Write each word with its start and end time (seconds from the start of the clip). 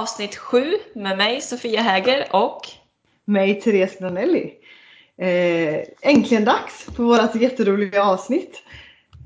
Avsnitt 0.00 0.36
7 0.36 0.72
med 0.94 1.18
mig 1.18 1.40
Sofia 1.40 1.82
Häger 1.82 2.26
och 2.30 2.60
mig 3.24 3.60
Therese 3.60 3.98
Granelli. 3.98 4.52
Eh, 5.18 5.84
äntligen 6.02 6.44
dags 6.44 6.86
för 6.96 7.02
vårt 7.02 7.34
jätteroliga 7.34 8.04
avsnitt. 8.04 8.62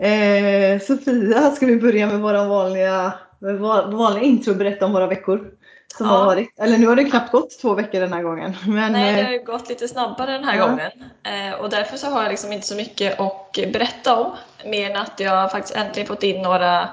Eh, 0.01 0.81
Sofia, 0.81 1.51
ska 1.51 1.67
vi 1.67 1.77
börja 1.77 2.07
med 2.07 2.21
våra 2.21 2.49
vanliga, 2.49 3.13
med 3.39 3.59
vanliga 3.59 4.25
intro 4.25 4.55
berätta 4.55 4.87
om 4.87 4.93
våra 4.93 5.07
veckor 5.07 5.51
som 5.97 6.07
ja. 6.07 6.13
har 6.13 6.27
varit. 6.27 6.59
Eller 6.59 6.79
nu 6.79 6.87
har 6.87 6.97
det 6.97 7.05
knappt 7.05 7.33
gått 7.33 7.61
två 7.61 7.75
veckor 7.75 8.01
den 8.01 8.13
här 8.13 8.23
gången. 8.23 8.57
Men, 8.67 8.93
Nej, 8.93 9.17
det 9.17 9.23
har 9.23 9.33
ju 9.33 9.45
gått 9.45 9.69
lite 9.69 9.89
snabbare 9.89 10.33
den 10.33 10.45
här 10.45 10.59
ja. 10.59 10.67
gången. 10.67 10.91
Eh, 11.23 11.61
och 11.61 11.71
därför 11.71 11.97
så 11.97 12.07
har 12.07 12.23
jag 12.23 12.31
liksom 12.31 12.53
inte 12.53 12.67
så 12.67 12.75
mycket 12.77 13.21
att 13.21 13.53
berätta 13.53 14.17
om. 14.17 14.33
Mer 14.65 14.91
än 14.91 14.97
att 14.97 15.21
jag 15.21 15.51
faktiskt 15.51 15.77
äntligen 15.77 16.07
fått 16.07 16.23
in 16.23 16.43
några 16.43 16.89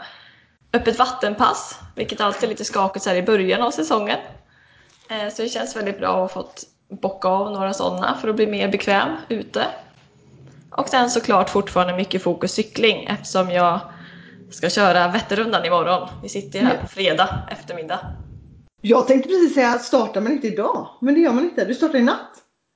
öppet 0.74 1.00
vattenpass, 1.00 1.80
vilket 1.96 2.22
alltid 2.22 2.44
är 2.44 2.48
lite 2.48 2.66
skakigt 2.66 3.04
så 3.04 3.10
här 3.10 3.18
i 3.18 3.24
början 3.24 3.62
av 3.62 3.72
säsongen. 3.72 4.20
Eh, 5.10 5.34
så 5.34 5.42
det 5.42 5.50
känns 5.50 5.76
väldigt 5.76 6.00
bra 6.00 6.10
att 6.10 6.16
ha 6.16 6.28
fått 6.28 6.64
bocka 7.02 7.28
av 7.28 7.52
några 7.52 7.74
sådana 7.74 8.18
för 8.22 8.28
att 8.28 8.36
bli 8.36 8.48
mer 8.48 8.68
bekväm 8.68 9.10
ute. 9.30 9.66
Och 10.72 10.90
sen 10.90 11.10
såklart 11.10 11.50
fortfarande 11.50 11.94
mycket 11.94 12.24
fokus 12.24 12.52
cykling 12.52 13.06
eftersom 13.06 13.52
jag 13.52 13.80
ska 14.52 14.70
köra 14.70 15.08
Vätternrundan 15.08 15.66
imorgon. 15.66 16.10
Vi 16.24 16.30
sitter 16.30 16.60
ju 16.60 16.66
här 16.66 16.78
på 16.78 16.88
fredag 16.88 17.40
eftermiddag. 17.52 18.00
Jag 18.82 19.08
tänkte 19.08 19.30
precis 19.30 19.54
säga 19.54 19.80
startar 19.80 20.22
man 20.22 20.32
inte 20.32 20.48
idag? 20.48 20.88
Men 21.02 21.14
det 21.14 21.20
gör 21.20 21.32
man 21.32 21.44
inte. 21.44 21.66
Du 21.66 21.74
startar 21.74 22.00
i 22.00 22.02
natt? 22.02 22.32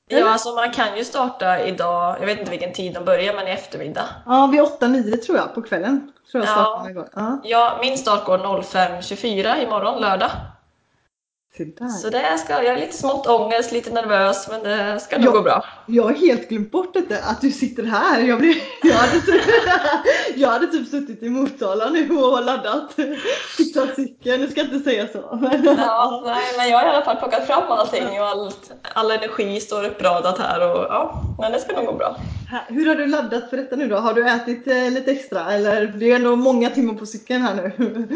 Ja, 0.08 0.30
alltså 0.30 0.56
man 0.56 0.72
kan 0.72 0.98
ju 0.98 1.06
starta 1.06 1.66
idag, 1.66 2.18
jag 2.20 2.26
vet 2.26 2.40
inte 2.40 2.52
vilken 2.52 2.74
tid 2.74 2.94
de 2.94 3.06
börjar, 3.06 3.34
men 3.34 3.48
i 3.48 3.52
eftermiddag. 3.52 4.06
Ja, 4.26 4.48
vid 4.48 4.62
8-9 4.62 5.18
tror 5.18 5.38
jag 5.38 5.56
på 5.56 5.62
kvällen. 5.62 6.12
Tror 6.32 6.46
jag 6.46 6.54
ja. 6.96 7.08
Ja. 7.16 7.42
ja, 7.44 7.78
min 7.82 7.98
start 7.98 8.26
går 8.26 8.38
05.24 8.38 9.64
imorgon 9.64 10.02
lördag. 10.02 10.32
Så 12.02 12.10
det 12.10 12.38
ska, 12.38 12.54
jag 12.54 12.66
är 12.66 12.80
lite 12.80 12.98
smått 12.98 13.28
ångest, 13.28 13.72
lite 13.72 13.92
nervös, 13.92 14.48
men 14.52 14.64
det 14.64 15.00
ska 15.00 15.18
nog 15.18 15.26
jag, 15.26 15.34
gå 15.34 15.42
bra. 15.42 15.66
Jag 15.86 16.04
har 16.04 16.14
helt 16.14 16.50
glömt 16.50 16.72
bort 16.72 16.94
detta, 16.94 17.16
att 17.16 17.42
du 17.42 17.52
sitter 17.52 17.84
här. 17.84 18.22
Jag, 18.22 18.40
blev, 18.40 18.54
jag, 18.84 18.94
hade, 18.94 19.22
typ, 19.22 19.42
jag 20.36 20.50
hade 20.50 20.68
typ 20.68 20.88
suttit 20.88 21.24
i 21.24 21.30
Motala 21.30 21.90
nu 21.90 22.10
och 22.18 22.44
laddat. 22.44 22.96
Cyklat 23.58 23.96
cykeln, 23.96 24.42
nu 24.42 24.48
ska 24.48 24.60
jag 24.60 24.74
inte 24.74 24.90
säga 24.90 25.08
så. 25.08 25.40
ja, 25.78 26.24
nej, 26.26 26.44
men 26.58 26.70
jag 26.70 26.78
har 26.78 26.86
i 26.86 26.90
alla 26.90 27.06
fall 27.06 27.18
plockat 27.18 27.48
fram 27.48 27.64
allting 27.68 28.20
och 28.20 28.28
allt, 28.28 28.72
all 28.94 29.12
energi 29.12 29.60
står 29.60 29.84
uppradat 29.84 30.40
här. 30.40 30.72
Och, 30.72 30.86
ja, 30.90 31.24
men 31.40 31.52
det 31.52 31.60
ska 31.60 31.76
nog 31.76 31.86
gå 31.86 31.94
bra. 31.94 32.18
Hur 32.68 32.88
har 32.88 32.96
du 32.96 33.08
laddat 33.08 33.50
för 33.50 33.58
detta 33.58 33.76
nu 33.76 33.88
då? 33.88 33.96
Har 33.98 34.14
du 34.14 34.30
ätit 34.30 34.68
eh, 34.68 34.92
lite 34.92 35.12
extra? 35.12 35.54
Eller 35.54 35.88
det 35.88 36.12
är 36.12 36.16
ändå 36.16 36.36
många 36.36 36.70
timmar 36.70 36.94
på 36.94 37.06
cykeln 37.06 37.42
här 37.42 37.56
nu. 37.56 37.72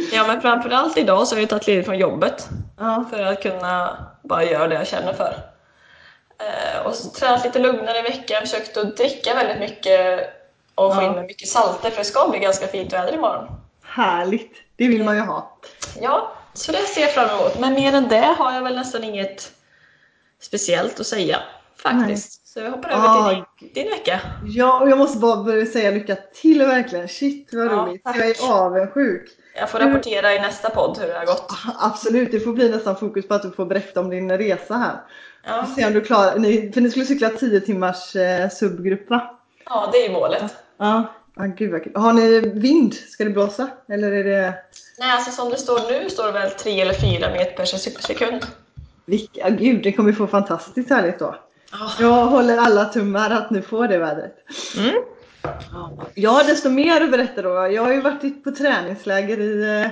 ja, 0.13 0.27
men 0.27 0.41
framförallt 0.41 0.97
idag 0.97 1.27
så 1.27 1.35
har 1.35 1.39
jag 1.39 1.49
tagit 1.49 1.67
ledigt 1.67 1.85
från 1.85 1.97
jobbet. 1.97 2.47
Ja. 2.77 3.05
För 3.09 3.23
att 3.23 3.41
kunna 3.43 3.97
bara 4.23 4.43
göra 4.43 4.67
det 4.67 4.75
jag 4.75 4.87
känner 4.87 5.13
för. 5.13 5.35
Eh, 6.39 6.85
och 6.85 6.93
så 6.93 7.09
tränat 7.09 7.43
lite 7.43 7.59
lugnare 7.59 7.99
i 7.99 8.01
veckan, 8.01 8.41
försökt 8.41 8.77
att 8.77 8.97
dricka 8.97 9.35
väldigt 9.35 9.59
mycket 9.59 10.29
och 10.75 10.95
få 10.95 11.01
ja. 11.01 11.19
in 11.19 11.25
mycket 11.25 11.47
salter 11.47 11.89
för 11.89 11.97
det 11.97 12.05
ska 12.05 12.29
bli 12.29 12.39
ganska 12.39 12.67
fint 12.67 12.93
väder 12.93 13.13
imorgon. 13.13 13.47
Härligt! 13.83 14.51
Det 14.75 14.87
vill 14.87 15.03
man 15.03 15.15
ju 15.15 15.21
ha. 15.21 15.57
Ja, 16.01 16.31
så 16.53 16.71
det 16.71 16.77
ser 16.77 17.01
jag 17.01 17.13
fram 17.13 17.39
emot. 17.39 17.59
Men 17.59 17.73
mer 17.73 17.93
än 17.93 18.07
det 18.07 18.35
har 18.37 18.53
jag 18.53 18.63
väl 18.63 18.75
nästan 18.75 19.03
inget 19.03 19.51
speciellt 20.41 20.99
att 20.99 21.07
säga 21.07 21.39
faktiskt. 21.83 22.38
Nej. 22.38 22.38
Så 22.53 22.59
jag 22.59 22.71
hoppar 22.71 22.89
över 22.89 23.07
ah, 23.07 23.29
till 23.29 23.45
din, 23.59 23.73
din 23.73 23.91
vecka. 23.91 24.21
Ja, 24.45 24.79
och 24.79 24.89
jag 24.89 24.97
måste 24.97 25.17
bara 25.17 25.43
börja 25.43 25.65
säga 25.65 25.91
lycka 25.91 26.15
till 26.15 26.59
verkligen. 26.59 27.07
Shit 27.07 27.49
vad 27.53 27.65
ja, 27.65 27.71
roligt. 27.71 28.03
Tack. 28.03 28.17
Jag 28.17 28.27
är 28.27 28.51
avundsjuk. 28.51 29.29
Jag 29.55 29.69
får 29.69 29.79
rapportera 29.79 30.33
i 30.33 30.39
nästa 30.39 30.69
podd 30.69 30.97
hur 30.97 31.07
det 31.07 31.17
har 31.17 31.25
gått. 31.25 31.51
Absolut, 31.79 32.31
det 32.31 32.39
får 32.39 32.53
bli 32.53 32.69
nästan 32.69 32.95
fokus 32.95 33.27
på 33.27 33.33
att 33.33 33.41
du 33.41 33.51
får 33.51 33.65
berätta 33.65 33.99
om 33.99 34.09
din 34.09 34.37
resa 34.37 34.73
här. 34.73 35.01
Ja. 35.43 35.65
Se 35.75 35.85
om 35.85 35.93
du 35.93 36.01
klarar, 36.01 36.39
ni, 36.39 36.71
för 36.71 36.81
ni 36.81 36.89
skulle 36.89 37.05
cykla 37.05 37.29
10 37.29 37.61
timmars 37.61 38.15
eh, 38.15 38.49
subgrupp 38.49 39.09
va? 39.09 39.39
Ja, 39.65 39.89
det 39.91 40.05
är 40.05 40.11
målet. 40.11 40.55
Ja, 40.77 41.13
ah, 41.35 41.45
gud 41.45 41.71
vad 41.71 41.83
kul. 41.83 41.95
Har 41.95 42.13
ni 42.13 42.39
vind? 42.39 42.93
Ska 42.93 43.23
det 43.23 43.29
blåsa? 43.29 43.69
Eller 43.89 44.11
är 44.11 44.23
det... 44.23 44.53
Nej, 44.99 45.11
alltså 45.11 45.31
som 45.31 45.49
det 45.49 45.57
står 45.57 45.79
nu 45.91 46.09
står 46.09 46.25
det 46.25 46.31
väl 46.31 46.51
3 46.51 46.81
eller 46.81 46.93
4 46.93 47.31
meter 47.31 47.55
per 47.55 47.65
sekund. 47.65 48.45
Vilka, 49.05 49.49
gud, 49.49 49.83
det 49.83 49.91
kommer 49.91 50.13
få 50.13 50.27
fantastiskt 50.27 50.89
härligt 50.89 51.19
då. 51.19 51.35
Jag 51.99 52.25
håller 52.25 52.57
alla 52.57 52.85
tummar 52.85 53.29
att 53.29 53.49
ni 53.49 53.61
får 53.61 53.87
det 53.87 53.97
vädret. 53.97 54.35
Mm. 54.77 54.95
Ja, 56.15 56.43
desto 56.47 56.69
mer 56.69 57.01
att 57.01 57.11
berätta 57.11 57.41
då. 57.41 57.49
Jag 57.49 57.83
har 57.83 57.93
ju 57.93 58.01
varit 58.01 58.43
på 58.43 58.51
träningsläger 58.51 59.39
i, 59.39 59.81
eh, 59.83 59.91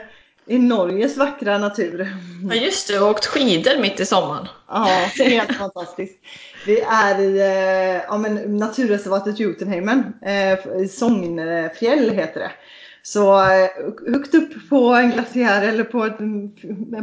i 0.56 0.60
Norges 0.60 1.18
vackra 1.18 1.58
natur. 1.58 2.18
Ja 2.50 2.56
just 2.56 2.88
det, 2.88 3.00
och 3.00 3.10
åkt 3.10 3.26
skidor 3.26 3.82
mitt 3.82 4.00
i 4.00 4.06
sommaren. 4.06 4.48
Ja, 4.68 5.10
helt 5.16 5.56
fantastiskt. 5.58 6.20
Vi 6.66 6.82
är 6.82 7.20
i 7.20 7.40
eh, 7.40 8.04
ja, 8.08 8.18
men, 8.18 8.58
naturreservatet 8.58 9.40
Jotunheimen, 9.40 10.14
eh, 10.22 10.82
i 10.82 10.88
Sognefjäll 10.88 12.10
heter 12.10 12.40
det. 12.40 12.52
Så 13.08 13.40
högt 14.08 14.36
upp 14.36 14.70
på 14.70 14.94
en 14.94 15.12
glaciär 15.12 15.68
eller 15.68 15.84
på, 15.84 16.06
ett, 16.06 16.18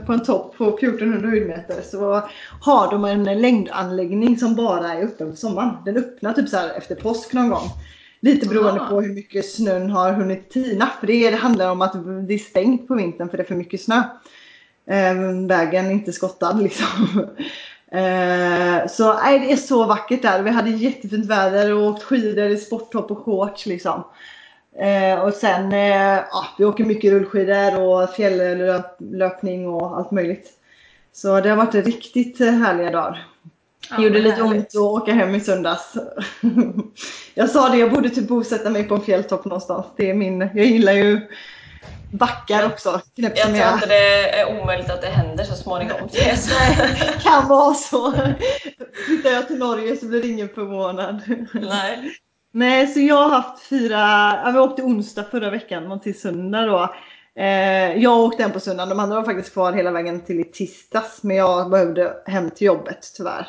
på 0.06 0.12
en 0.12 0.24
topp 0.24 0.56
på 0.56 0.68
1400 0.68 1.28
höjdmeter 1.28 1.82
så 1.82 2.22
har 2.60 2.90
de 2.90 3.04
en 3.04 3.24
längdanläggning 3.40 4.38
som 4.38 4.54
bara 4.54 4.92
är 4.92 5.04
öppen 5.04 5.30
på 5.30 5.36
sommaren. 5.36 5.76
Den 5.84 5.96
öppnar 5.96 6.32
typ 6.32 6.48
så 6.48 6.56
efter 6.56 6.94
påsk 6.94 7.32
någon 7.32 7.48
gång. 7.48 7.68
Lite 8.20 8.48
beroende 8.48 8.80
Aha. 8.80 8.90
på 8.90 9.00
hur 9.00 9.14
mycket 9.14 9.50
snön 9.50 9.90
har 9.90 10.12
hunnit 10.12 10.50
tina. 10.50 10.90
För 11.00 11.06
det, 11.06 11.30
det 11.30 11.36
handlar 11.36 11.70
om 11.70 11.82
att 11.82 11.92
det 12.28 12.34
är 12.34 12.38
stängt 12.38 12.88
på 12.88 12.94
vintern 12.94 13.28
för 13.28 13.36
det 13.36 13.42
är 13.42 13.46
för 13.46 13.54
mycket 13.54 13.82
snö. 13.82 14.02
Eh, 14.86 15.14
vägen 15.48 15.86
är 15.86 15.90
inte 15.90 16.12
skottad 16.12 16.52
liksom. 16.52 17.26
Eh, 17.94 18.86
så 18.86 19.14
nej, 19.14 19.38
det 19.38 19.52
är 19.52 19.56
så 19.56 19.86
vackert 19.86 20.22
där. 20.22 20.42
Vi 20.42 20.50
hade 20.50 20.70
jättefint 20.70 21.26
väder 21.26 21.74
och 21.74 21.82
åkt 21.82 22.02
skidor 22.02 22.48
i 22.48 22.56
sporttopp 22.56 23.10
och 23.10 23.18
shorts 23.18 23.66
liksom. 23.66 24.04
Eh, 24.80 25.18
och 25.20 25.32
sen, 25.32 25.72
eh, 25.72 26.20
ja, 26.30 26.46
vi 26.58 26.64
åker 26.64 26.84
mycket 26.84 27.12
rullskidor 27.12 27.80
och 27.80 28.10
fjälllöpning 28.10 29.68
och 29.68 29.96
allt 29.96 30.10
möjligt. 30.10 30.50
Så 31.12 31.40
det 31.40 31.48
har 31.48 31.56
varit 31.56 31.74
riktigt 31.74 32.38
härliga 32.38 32.90
dagar. 32.90 33.26
Ja, 33.90 34.02
gjorde 34.02 34.18
lite 34.18 34.42
ont 34.42 34.66
att 34.66 34.74
åka 34.74 35.12
hem 35.12 35.34
i 35.34 35.40
söndags. 35.40 35.94
jag 37.34 37.50
sa 37.50 37.68
det, 37.68 37.76
jag 37.76 37.92
borde 37.92 38.10
typ 38.10 38.28
bosätta 38.28 38.70
mig 38.70 38.84
på 38.84 38.94
en 38.94 39.00
fjälltopp 39.00 39.44
någonstans. 39.44 39.86
Det 39.96 40.10
är 40.10 40.14
min, 40.14 40.40
jag 40.40 40.66
gillar 40.66 40.92
ju 40.92 41.20
backar 42.10 42.66
också. 42.66 43.00
Jag 43.14 43.36
tror 43.36 43.56
jag. 43.56 43.74
inte 43.74 43.86
det 43.86 44.30
är 44.40 44.60
omöjligt 44.60 44.90
att 44.90 45.00
det 45.00 45.08
händer 45.08 45.44
så 45.44 45.54
småningom. 45.54 45.96
Det 46.12 47.22
kan 47.22 47.48
vara 47.48 47.74
så. 47.74 48.12
Flyttar 49.06 49.30
jag 49.30 49.46
till 49.46 49.58
Norge 49.58 49.96
så 49.96 50.06
blir 50.06 50.22
det 50.22 50.28
ingen 50.28 50.48
förvånad. 50.48 51.20
Nej. 51.52 52.16
Nej, 52.56 52.86
så 52.86 53.00
jag 53.00 53.16
har 53.16 53.28
haft 53.28 53.62
fyra, 53.62 53.98
ja, 54.44 54.50
vi 54.52 54.58
åkte 54.58 54.82
onsdag 54.82 55.24
förra 55.24 55.50
veckan 55.50 55.92
och 55.92 56.02
till 56.02 56.20
söndag 56.20 56.66
då. 56.66 56.94
Eh, 57.42 58.02
jag 58.02 58.18
åkte 58.18 58.42
hem 58.42 58.52
på 58.52 58.60
söndagen, 58.60 58.88
de 58.88 58.98
andra 58.98 59.16
var 59.16 59.24
faktiskt 59.24 59.52
kvar 59.52 59.72
hela 59.72 59.90
vägen 59.90 60.20
till 60.20 60.40
i 60.40 60.44
tisdags. 60.44 61.22
Men 61.22 61.36
jag 61.36 61.70
behövde 61.70 62.14
hem 62.26 62.50
till 62.50 62.66
jobbet 62.66 63.12
tyvärr. 63.16 63.48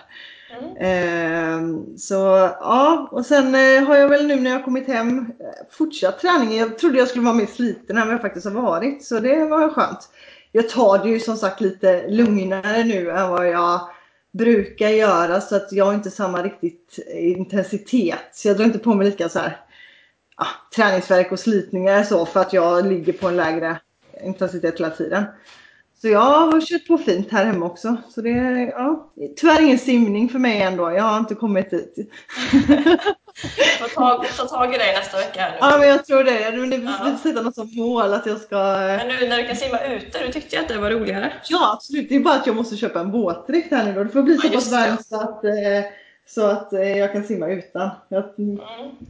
Mm. 0.60 0.78
Eh, 0.78 1.98
så 1.98 2.14
ja, 2.60 3.08
och 3.12 3.26
sen 3.26 3.56
eh, 3.56 3.88
har 3.88 3.96
jag 3.96 4.10
väl 4.10 4.28
nu 4.28 4.36
när 4.36 4.52
jag 4.52 4.66
kommit 4.66 4.88
hem 4.88 5.20
eh, 5.20 5.26
fortsatt 5.72 6.20
träningen. 6.20 6.58
Jag 6.58 6.78
trodde 6.78 6.98
jag 6.98 7.08
skulle 7.08 7.26
vara 7.26 7.36
mer 7.36 7.46
sliten 7.46 7.98
än 7.98 8.08
vad 8.08 8.14
jag 8.14 8.22
faktiskt 8.22 8.46
har 8.46 8.62
varit. 8.62 9.06
Så 9.06 9.20
det 9.20 9.46
var 9.46 9.70
skönt. 9.70 10.10
Jag 10.52 10.70
tar 10.70 10.98
det 10.98 11.10
ju 11.10 11.20
som 11.20 11.38
sagt 11.38 11.62
lite 11.62 12.08
lugnare 12.08 12.84
nu 12.84 13.10
än 13.10 13.30
vad 13.30 13.50
jag 13.50 13.80
brukar 14.38 14.90
göra 14.90 15.42
så 15.42 15.56
att 15.56 15.72
jag 15.72 15.86
har 15.86 15.94
inte 15.94 16.12
samma 16.12 16.44
riktigt 16.44 17.00
intensitet. 17.14 18.20
Så 18.34 18.48
jag 18.48 18.58
drar 18.58 18.66
inte 18.66 18.80
på 18.80 18.94
mig 18.94 19.06
lika 19.08 19.30
så 19.30 19.40
här 19.40 19.50
ah, 19.50 19.56
ja, 20.38 20.48
träningsverk 20.76 21.32
och 21.32 21.40
slitningar 21.40 22.04
så 22.04 22.26
för 22.26 22.40
att 22.40 22.54
jag 22.54 22.88
ligger 22.88 23.14
på 23.14 23.28
en 23.28 23.36
lägre 23.36 23.80
intensitet 24.24 24.80
hela 24.80 24.90
tiden. 24.90 25.24
Så 26.02 26.08
jag 26.08 26.20
har 26.20 26.62
kört 26.62 26.88
på 26.88 26.98
fint 26.98 27.32
här 27.32 27.46
hemma 27.46 27.66
också. 27.66 27.98
Så 28.10 28.22
det 28.22 28.30
är 28.30 28.68
ja, 28.68 29.12
tyvärr 29.36 29.62
ingen 29.62 29.80
simning 29.80 30.30
för 30.30 30.40
mig 30.40 30.62
ändå. 30.62 30.92
Jag 30.92 31.04
har 31.04 31.20
inte 31.20 31.36
kommit 31.36 31.70
dit. 31.70 31.98
ta, 33.96 34.24
ta 34.38 34.46
tag 34.46 34.76
i 34.76 34.78
dig 34.78 34.94
nästa 34.94 35.18
vecka 35.18 35.48
nu. 35.52 35.58
Ja, 35.60 35.78
men 35.78 35.88
jag 35.88 36.06
tror 36.06 36.24
det. 36.24 36.52
Men 36.58 36.70
det 36.70 36.76
Ja. 36.76 37.18
sätta 37.24 37.42
något 37.42 37.56
som 37.56 37.70
mål 37.76 38.14
att 38.14 38.26
jag 38.26 38.42
ska... 38.42 38.56
Men 38.56 39.08
nu 39.08 39.28
när 39.30 39.38
du 39.38 39.48
kan 39.48 39.56
simma 39.56 39.80
ute, 39.80 40.20
du 40.26 40.32
tyckte 40.32 40.56
ju 40.56 40.62
att 40.62 40.68
det 40.68 40.78
var 40.78 40.92
roligare. 40.92 41.34
Ja, 41.50 41.74
absolut. 41.74 42.10
Det 42.10 42.16
är 42.16 42.20
bara 42.20 42.36
att 42.36 42.48
jag 42.48 42.56
måste 42.56 42.78
köpa 42.78 43.00
en 43.00 43.12
våtdräkt 43.12 43.72
här 43.72 43.86
nu 43.86 43.94
då. 43.94 44.04
Det 44.04 44.10
får 44.10 44.24
bli 44.24 44.38
så 44.38 44.48
Ja, 44.48 44.52
pass 44.54 44.72
varmt 44.72 45.06
så 45.06 45.16
att, 45.16 45.44
eh, 45.46 45.52
så 46.28 46.46
att 46.46 46.74
eh, 46.74 46.98
jag 46.98 47.12
kan 47.14 47.24
simma 47.24 47.48
utan. 47.48 47.90
Jag, 48.10 48.24
Mm. 48.40 48.60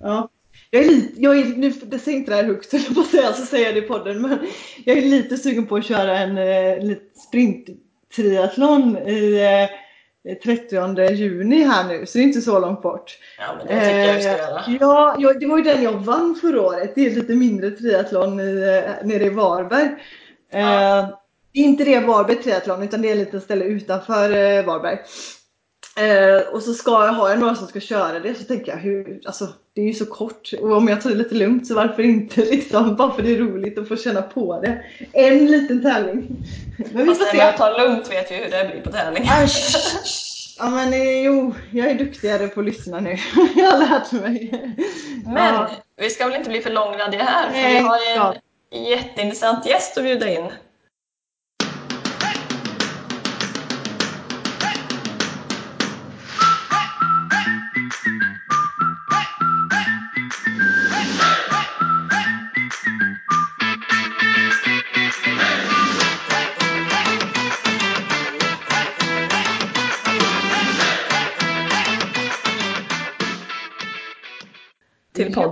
ja. 0.02 0.30
Jag 0.70 0.84
är 0.84 0.88
lite, 0.88 1.22
jag 1.22 1.38
är, 1.40 1.46
nu, 1.46 1.70
det 1.70 2.00
säger 2.00 2.18
inte 2.18 2.32
det 2.32 2.36
här 2.36 2.44
högt, 2.44 2.74
jag 2.74 2.96
på 2.96 3.02
att 3.02 3.08
säga, 3.08 3.34
så 3.34 3.46
säger 3.46 3.66
jag 3.66 3.76
det 3.76 3.80
i 3.80 3.88
podden, 3.88 4.22
men 4.22 4.40
jag 4.86 4.98
är 4.98 5.02
lite 5.02 5.38
sugen 5.38 5.66
på 5.66 5.76
att 5.76 5.86
köra 5.86 6.18
en 6.20 6.38
eh, 6.38 6.84
lite 6.86 7.20
sprint-triathlon 7.20 8.98
i 9.08 9.44
eh, 9.44 9.85
30 10.44 11.12
juni 11.14 11.64
här 11.64 11.88
nu, 11.88 12.06
så 12.06 12.18
det 12.18 12.22
är 12.24 12.28
inte 12.28 12.42
så 12.42 12.60
långt 12.60 12.82
bort. 12.82 13.18
Ja, 13.40 13.44
men 13.58 13.68
det 13.68 13.86
tycker 13.86 14.00
jag 14.00 14.22
ska 14.22 14.32
Eh, 14.32 14.38
göra. 14.38 14.62
ja, 14.80 15.16
ja, 15.20 15.34
det 15.34 15.46
var 15.48 15.58
ju 15.58 15.64
den 15.64 15.84
jag 15.84 15.92
vann 15.94 16.36
förra 16.42 16.62
året. 16.62 16.92
Det 16.96 17.06
är 17.06 17.10
lite 17.16 17.36
mindre 17.36 17.72
triathlon 17.72 18.40
i, 18.40 18.84
eh, 18.86 19.08
nere 19.08 19.24
i 19.26 19.30
Varberg. 19.30 19.90
Eh, 20.52 20.60
Ja. 20.62 21.22
det 21.54 21.60
är 21.60 21.64
inte 21.64 21.84
det 21.84 22.00
Varberg 22.00 22.36
triathlon 22.44 22.84
utan 22.84 23.02
det 23.02 23.08
är 23.08 23.12
ett 23.12 23.18
litet 23.18 23.44
ställe 23.44 23.66
utanför 23.66 24.30
eh, 24.32 24.66
Varberg. 24.66 24.98
Eh, 26.00 26.48
och 26.54 26.62
så 26.64 26.74
ska 26.74 27.06
jag 27.06 27.14
ha 27.14 27.30
jag 27.30 27.40
några 27.40 27.56
som 27.56 27.68
ska 27.68 27.80
köra 27.80 28.20
det 28.20 28.36
så 28.36 28.44
tänker 28.44 28.72
jag 28.72 28.80
hur, 28.80 29.22
alltså 29.26 29.48
det 29.74 29.82
är 29.82 29.86
ju 29.86 29.94
så 29.94 30.06
kort 30.06 30.52
och 30.62 30.78
om 30.78 30.88
jag 30.88 31.02
tar 31.02 31.10
det 31.10 31.16
lite 31.16 31.36
lugnt 31.36 31.68
så 31.68 31.76
varför 31.76 32.04
inte 32.04 32.42
liksom 32.52 32.96
bara 32.96 33.12
för 33.12 33.22
det 33.22 33.32
är 33.34 33.38
roligt 33.38 33.78
att 33.78 33.88
få 33.88 33.96
känna 33.98 34.22
på 34.22 34.62
det. 34.62 34.84
En 35.14 35.46
liten 35.46 35.82
tävling. 35.84 36.28
Men 36.94 37.08
vi 37.08 37.16
får 37.16 37.24
när 37.26 37.32
se. 37.32 37.38
man 37.38 37.54
tar 37.56 37.80
lugnt 37.88 38.12
vet 38.12 38.32
vi 38.32 38.36
hur 38.36 38.50
det 38.52 38.70
blir 38.72 38.82
på 38.82 38.92
tävling. 38.92 39.24
Äsch. 39.44 39.76
Ja 40.60 40.70
men 40.70 40.94
eh, 40.94 41.22
jo, 41.26 41.54
jag 41.72 41.88
är 41.92 41.96
duktigare 41.96 42.48
på 42.48 42.60
att 42.60 42.66
lyssna 42.66 43.00
nu. 43.00 43.18
jag 43.56 43.72
har 43.72 43.80
lärt 43.80 44.12
mig. 44.12 44.52
Men 45.26 45.54
Ja. 45.54 45.70
vi 45.98 46.10
ska 46.10 46.26
väl 46.26 46.36
inte 46.36 46.50
bli 46.50 46.62
för 46.62 46.70
långrandiga 46.72 47.24
här, 47.24 47.48
för 47.50 47.58
vi 47.58 47.64
Nej, 47.64 47.84
har 47.84 47.98
ju 47.98 48.06
ja. 48.16 48.36
en 48.72 48.84
jätteintressant 48.84 49.66
gäst 49.66 49.98
att 49.98 50.04
bjuda 50.04 50.30
in. 50.30 50.46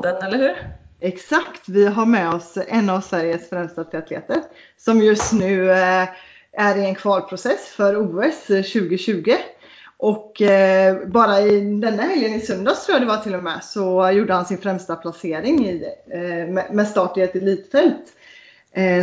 Podden, 0.03 0.23
eller 0.23 0.37
hur? 0.37 0.55
Exakt, 0.99 1.69
vi 1.69 1.85
har 1.85 2.05
med 2.05 2.29
oss 2.29 2.57
en 2.67 2.89
av 2.89 3.01
Sveriges 3.01 3.49
främsta 3.49 3.83
triatleter 3.83 4.41
som 4.77 5.01
just 5.01 5.33
nu 5.33 5.71
eh, 5.71 6.07
är 6.53 6.77
i 6.77 6.85
en 6.85 6.95
kvalprocess 6.95 7.67
för 7.67 7.97
OS 7.97 8.47
2020. 8.47 9.33
Och 9.97 10.41
eh, 10.41 11.07
bara 11.07 11.39
i 11.39 11.59
denna 11.59 12.03
helgen 12.03 12.33
i 12.33 12.39
söndags 12.39 12.85
tror 12.85 12.95
jag 12.95 13.01
det 13.01 13.07
var 13.07 13.17
till 13.17 13.35
och 13.35 13.43
med 13.43 13.63
så 13.63 14.11
gjorde 14.11 14.33
han 14.33 14.45
sin 14.45 14.57
främsta 14.57 14.95
placering 14.95 15.65
i, 15.65 15.85
eh, 16.13 16.71
med, 16.71 16.87
start 16.87 17.17
i 17.17 17.21
ett 17.21 17.35
elitfält. 17.35 18.13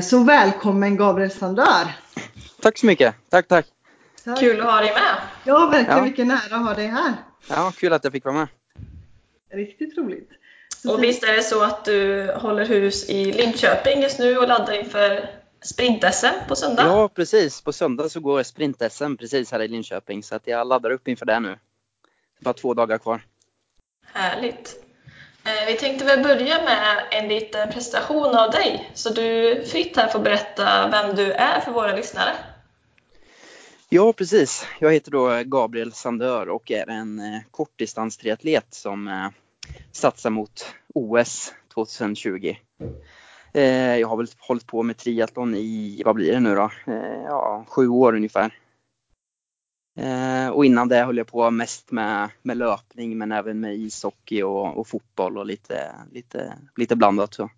Så 0.03 0.25
välkommen 0.25 0.97
Gabriel 0.97 1.31
Sandör! 1.31 1.97
Tack 2.63 2.79
så 2.79 2.87
mycket. 2.87 3.15
Tack, 3.29 3.49
tack. 3.49 3.67
Tack. 4.25 4.39
Kul 4.39 4.61
att 4.61 4.67
ha 4.67 4.81
dig 4.81 4.93
med. 4.95 5.17
Ja, 5.45 5.67
verkligen 5.67 5.99
Ja. 5.99 6.05
vilken 6.05 6.31
ära 6.31 6.57
att 6.57 6.67
ha 6.67 6.75
dig 6.75 6.87
här. 6.87 7.13
Ja, 7.49 7.73
kul 7.77 7.93
att 7.93 8.05
jag 8.05 8.13
fick 8.13 8.25
vara 8.25 8.35
med. 8.35 8.49
Riktigt 9.53 9.99
roligt. 9.99 10.31
Och 10.89 11.03
visst 11.03 11.25
är 11.25 11.37
det 11.37 11.43
så 11.43 11.63
att 11.63 11.85
du 11.85 12.31
håller 12.33 12.67
hus 12.67 13.09
i 13.11 13.33
Linköping 13.33 14.03
just 14.03 14.19
nu 14.19 14.39
och 14.39 14.49
laddar 14.49 14.73
inför 14.73 15.31
sprint-SM 15.63 16.49
på 16.49 16.57
söndag? 16.57 16.83
Ja, 16.87 17.09
precis. 17.09 17.61
På 17.61 17.73
söndag 17.73 18.09
så 18.09 18.21
går 18.21 18.43
sprint-SM 18.43 19.17
precis 19.17 19.53
här 19.53 19.63
i 19.63 19.69
Linköping 19.69 20.23
så 20.23 20.35
att 20.35 20.47
jag 20.47 20.67
laddar 20.67 20.91
upp 20.91 21.09
inför 21.09 21.27
det 21.27 21.41
nu. 21.41 21.59
Bara 22.41 22.55
två 22.55 22.75
dagar 22.75 22.99
kvar. 22.99 23.23
Härligt. 24.13 24.85
Eh, 25.45 25.67
Vi 25.67 25.75
tänkte 25.75 26.05
väl 26.05 26.23
börja 26.23 26.63
med 26.65 27.05
en 27.11 27.29
liten 27.29 27.73
presentation 27.73 28.37
av 28.37 28.51
dig, 28.51 28.91
så 28.95 29.11
du 29.11 29.65
fritt 29.67 29.97
här 29.97 30.09
får 30.09 30.19
berätta 30.19 30.89
vem 30.89 31.17
du 31.17 31.33
är 31.33 31.61
för 31.61 31.73
våra 31.73 31.97
lyssnare. 31.97 32.33
Ja, 33.89 34.13
precis. 34.13 34.67
Jag 34.81 34.93
heter 34.93 35.11
då 35.11 35.43
Gabriel 35.45 35.93
Sandör 35.93 36.49
och 36.49 36.71
är 36.71 36.91
en 36.91 37.21
eh, 37.21 37.41
kortdistanstriatlet 37.51 38.67
som 38.71 39.31
satsa 39.93 40.31
mot 40.31 40.75
OS 40.95 41.55
2020. 41.75 42.57
Eh, 43.55 43.97
jag 43.97 44.09
har 44.09 44.17
väl 44.17 44.27
hållit 44.39 44.67
på 44.67 44.83
med 44.83 44.97
triathlon 44.97 45.55
i, 45.55 46.03
vad 46.05 46.15
blir 46.15 46.33
det 46.33 46.41
nu 46.41 46.55
då? 46.55 46.71
Eh, 46.87 47.23
ja, 47.25 47.65
sju 47.69 47.89
år 47.89 48.15
ungefär. 48.15 48.55
Eh, 49.99 50.49
och 50.49 50.65
innan 50.65 50.89
det 50.89 51.05
höll 51.05 51.17
jag 51.17 51.27
på 51.27 51.51
mest 51.51 51.91
med, 51.91 52.31
med 52.43 52.57
löpning 52.57 53.19
men 53.19 53.33
även 53.33 53.61
med 53.61 53.77
ishockey 53.77 54.43
och, 54.43 54.79
och 54.79 54.89
fotboll 54.89 55.39
och 55.39 55.47
lite, 55.47 55.95
lite, 56.13 56.59
lite 56.77 56.97
blandat 56.97 57.35
så. 57.35 57.51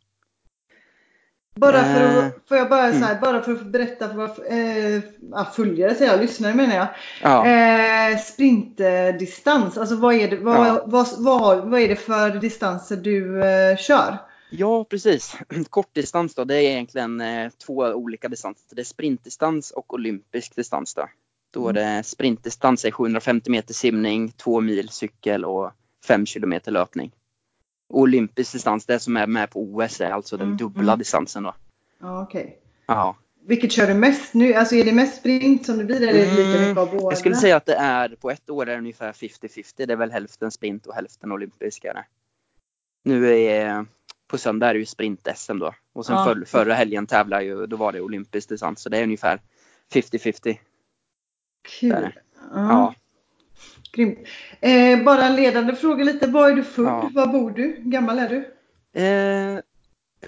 Bara 1.55 1.85
för 1.85 2.01
Eh, 2.01 2.27
att, 2.27 2.33
får 2.49 2.57
jag 2.57 2.69
bara, 2.69 2.93
så 2.93 2.99
här, 2.99 3.21
bara 3.21 3.43
för 3.43 3.53
att 3.53 3.63
berätta 3.67 4.09
för 4.09 4.15
vad, 4.15 4.31
eh, 4.47 5.03
ja, 5.31 5.45
följare 5.55 5.95
säger 5.95 6.11
jag, 6.11 6.21
lyssnare 6.21 6.55
menar 6.55 6.75
jag. 6.75 6.87
Ja. 7.23 7.47
Eh, 7.47 8.19
sprintdistans, 8.19 9.79
alltså 9.79 9.97
vad 9.97 10.15
är, 10.15 10.29
det, 10.31 10.37
vad, 10.37 10.67
Ja. 10.67 10.83
vad, 10.87 11.09
vad, 11.19 11.71
vad 11.71 11.81
är 11.81 11.89
det 11.89 11.97
för 11.97 12.31
distanser 12.31 12.97
du 12.97 13.45
eh, 13.45 13.77
kör? 13.77 14.19
Ja, 14.51 14.85
precis. 14.85 15.37
Kortdistans 15.71 16.35
då, 16.35 16.45
det 16.45 16.55
är 16.55 16.61
egentligen 16.61 17.21
eh, 17.21 17.51
två 17.67 17.75
olika 17.75 18.29
distanser. 18.29 18.77
Det 18.77 18.83
är 18.83 18.85
sprintdistans 18.85 19.71
och 19.71 19.95
olympisk 19.95 20.57
distans 20.57 20.95
då. 20.95 21.09
Då 21.51 21.69
är 21.69 21.73
det 21.73 22.03
sprintdistans 22.05 22.85
är 22.85 22.91
750 22.91 23.51
meter 23.51 23.75
simning, 23.75 24.31
två 24.31 24.61
mil 24.61 24.89
cykel 24.89 25.45
och 25.45 25.73
fem 26.07 26.27
kilometer 26.27 26.73
löpning. 26.73 27.13
Olympisk 27.93 28.53
distans, 28.53 28.87
det 28.87 28.99
som 28.99 29.17
är 29.17 29.27
med 29.27 29.51
på 29.51 29.61
OS 29.63 30.01
är 30.01 30.11
alltså 30.11 30.37
den 30.37 30.47
Mm, 30.47 30.57
dubbla 30.57 30.83
mm. 30.93 30.99
distansen 30.99 31.43
då. 31.43 31.55
Ja, 32.01 32.23
okej. 32.23 32.59
Ja. 32.87 33.17
Vilket 33.47 33.73
kör 33.73 33.87
du 33.87 33.95
mest 33.95 34.35
nu? 34.35 34.55
Alltså 34.55 34.75
är 34.75 34.85
det 34.85 34.93
mest 34.93 35.17
sprint 35.17 35.67
som 35.67 35.79
det 35.79 35.85
blir 35.85 35.97
eller 36.09 36.21
är 36.21 36.27
det 36.27 36.31
lika 36.37 36.49
Mm, 36.49 36.61
mycket 36.61 36.79
av 36.79 36.91
båda? 36.91 37.03
Jag 37.13 37.19
skulle 37.19 37.35
säga 37.37 37.57
att 37.57 37.67
det 37.67 37.75
är, 37.75 38.09
på 38.09 38.31
ett 38.31 38.51
år 38.51 38.69
är 38.69 38.73
det 38.73 38.79
ungefär 38.79 39.13
50-50. 39.13 39.87
Det 39.87 39.93
är 39.93 39.97
väl 39.97 40.11
hälften 40.13 40.51
sprint 40.51 40.87
och 40.87 40.95
hälften 40.95 41.33
olympiska. 41.33 42.05
Nu 43.05 43.37
är, 43.37 43.87
på 44.27 44.39
söndag 44.39 44.69
är 44.69 44.75
det 44.75 44.79
ju 44.81 44.85
sprint-SM 44.87 45.59
då. 45.59 45.75
Och 45.93 46.07
sen 46.07 46.17
Ja. 46.17 46.25
för, 46.25 46.45
förra 46.45 46.75
helgen 46.75 47.07
tävlar 47.07 47.41
ju, 47.41 47.67
då 47.67 47.77
var 47.77 47.93
det 47.93 48.01
olympisk 48.01 48.49
distans. 48.49 48.83
Så 48.83 48.89
det 48.89 48.99
är 48.99 49.03
ungefär 49.03 49.41
50-50. 49.93 50.59
Kul. 51.81 51.91
Ja. 51.91 52.11
Ja. 52.55 52.95
Grymt. 53.93 54.19
Eh, 54.61 55.05
bara 55.05 55.27
en 55.27 55.37
ledande 55.37 55.77
fråga 55.77 56.05
lite. 56.05 56.27
Var 56.27 56.51
är 56.51 56.55
du 56.55 56.65
född? 56.65 56.87
Ja. 56.87 57.11
Var 57.15 57.27
bor 57.27 57.51
du? 57.51 57.63
Hur 57.63 57.91
gammal 57.91 58.19
är 58.19 58.29
du? 58.29 58.55
Eh, 59.01 59.61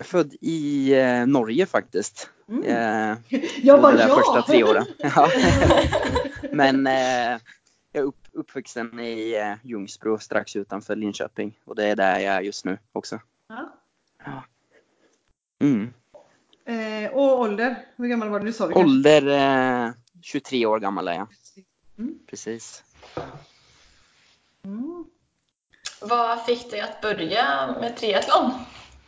född 0.04 0.34
i 0.40 0.92
eh, 0.94 1.26
Norge 1.26 1.66
faktiskt. 1.66 2.30
Mm. 2.48 2.62
Eh, 2.62 3.18
Jag 3.62 3.82
bara 3.82 3.92
bodde 3.92 4.02
där 4.02 4.08
ja! 4.08 4.16
första 4.16 4.42
tre 4.42 4.64
åren. 4.64 4.86
Ja. 4.98 5.30
Men 6.52 6.86
eh, 6.86 7.40
jag 7.92 8.02
är 8.02 8.02
upp, 8.02 8.28
uppvuxen 8.32 9.00
i 9.00 9.34
eh, 9.34 9.54
Ljungsbro 9.62 10.18
strax 10.18 10.56
utanför 10.56 10.96
Linköping. 10.96 11.58
Och 11.64 11.74
det 11.74 11.84
är 11.84 11.96
där 11.96 12.18
jag 12.18 12.34
är 12.34 12.40
just 12.40 12.64
nu 12.64 12.78
också. 12.92 13.20
Ja. 14.24 14.44
Mm. 15.60 15.92
Eh, 16.64 17.12
och 17.12 17.40
ålder? 17.40 17.86
Hur 17.96 18.08
gammal 18.08 18.28
var 18.28 18.40
du? 18.40 18.46
Du 18.46 18.52
sa? 18.52 18.72
Ålder 18.74 19.26
eh, 19.86 19.92
23 20.22 20.66
år 20.66 20.80
gammal 20.80 21.08
är 21.08 21.14
jag. 21.14 21.26
Mm. 21.98 22.18
Precis. 22.26 22.84
Vad 26.08 26.44
fick 26.44 26.70
dig 26.70 26.80
att 26.80 27.00
börja 27.00 27.74
med 27.80 27.96
triathlon? 27.96 28.50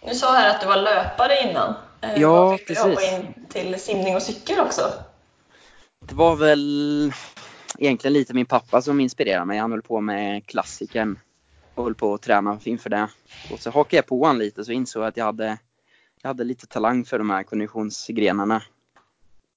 Du 0.08 0.14
sa 0.14 0.32
här 0.32 0.50
att 0.54 0.60
du 0.60 0.66
var 0.66 0.76
löpare 0.76 1.50
innan. 1.50 1.74
Eh, 2.00 2.20
Ja, 2.20 2.44
vad 2.44 2.58
fick 2.58 2.68
precis. 2.68 2.84
hoppa 2.84 3.02
in 3.02 3.46
till 3.48 3.80
simning 3.80 4.16
och 4.16 4.22
cykel 4.22 4.60
också? 4.60 4.92
Det 6.00 6.14
var 6.14 6.36
väl 6.36 7.12
egentligen 7.78 8.12
lite 8.12 8.34
min 8.34 8.46
pappa 8.46 8.82
som 8.82 9.00
inspirerade 9.00 9.44
mig. 9.44 9.58
Han 9.58 9.70
höll 9.72 9.82
på 9.82 10.00
med 10.00 10.46
klassikern 10.46 11.18
och 11.74 11.84
höll 11.84 11.94
på 11.94 12.14
att 12.14 12.22
träna 12.22 12.58
inför 12.64 12.90
det. 12.90 13.08
Och 13.52 13.60
så 13.60 13.70
hakade 13.70 13.96
jag 13.96 14.06
på 14.06 14.18
honom 14.18 14.38
lite 14.38 14.64
så 14.64 14.72
insåg 14.72 15.02
jag 15.02 15.08
att 15.08 15.16
jag 15.16 15.24
hade, 15.24 15.58
jag 16.22 16.28
hade 16.28 16.44
lite 16.44 16.66
talang 16.66 17.04
för 17.04 17.18
de 17.18 17.30
här 17.30 17.42
konditionsgrenarna. 17.42 18.62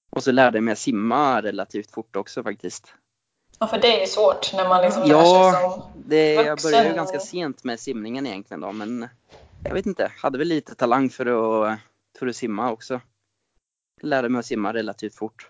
Och 0.09 0.23
så 0.23 0.31
lärde 0.31 0.57
jag 0.57 0.63
mig 0.63 0.75
simma 0.75 1.41
relativt 1.41 1.91
fort 1.91 2.15
också 2.15 2.43
faktiskt. 2.43 2.93
Ja, 3.59 3.67
för 3.67 3.77
det 3.77 3.97
är 3.97 4.01
ju 4.01 4.07
svårt 4.07 4.53
när 4.53 4.69
man 4.69 4.81
liksom 4.81 5.03
lär 5.03 5.09
Ja, 5.09 5.51
sig 5.53 5.61
som... 5.71 5.81
Det, 6.05 6.33
jag 6.33 6.43
vuxen 6.43 6.71
började 6.71 6.89
ju 6.89 6.95
ganska 6.95 7.19
sent 7.19 7.63
med 7.63 7.79
simningen 7.79 8.27
egentligen 8.27 8.61
då 8.61 8.71
men 8.71 9.07
jag 9.63 9.73
vet 9.73 9.85
inte, 9.85 10.11
hade 10.17 10.37
väl 10.37 10.47
lite 10.47 10.75
talang 10.75 11.09
för 11.09 11.25
att, 11.25 11.79
för 12.19 12.27
att 12.27 12.35
simma 12.35 12.71
också. 12.71 13.01
Lärde 14.01 14.29
mig 14.29 14.39
att 14.39 14.45
simma 14.45 14.73
relativt 14.73 15.15
fort. 15.15 15.49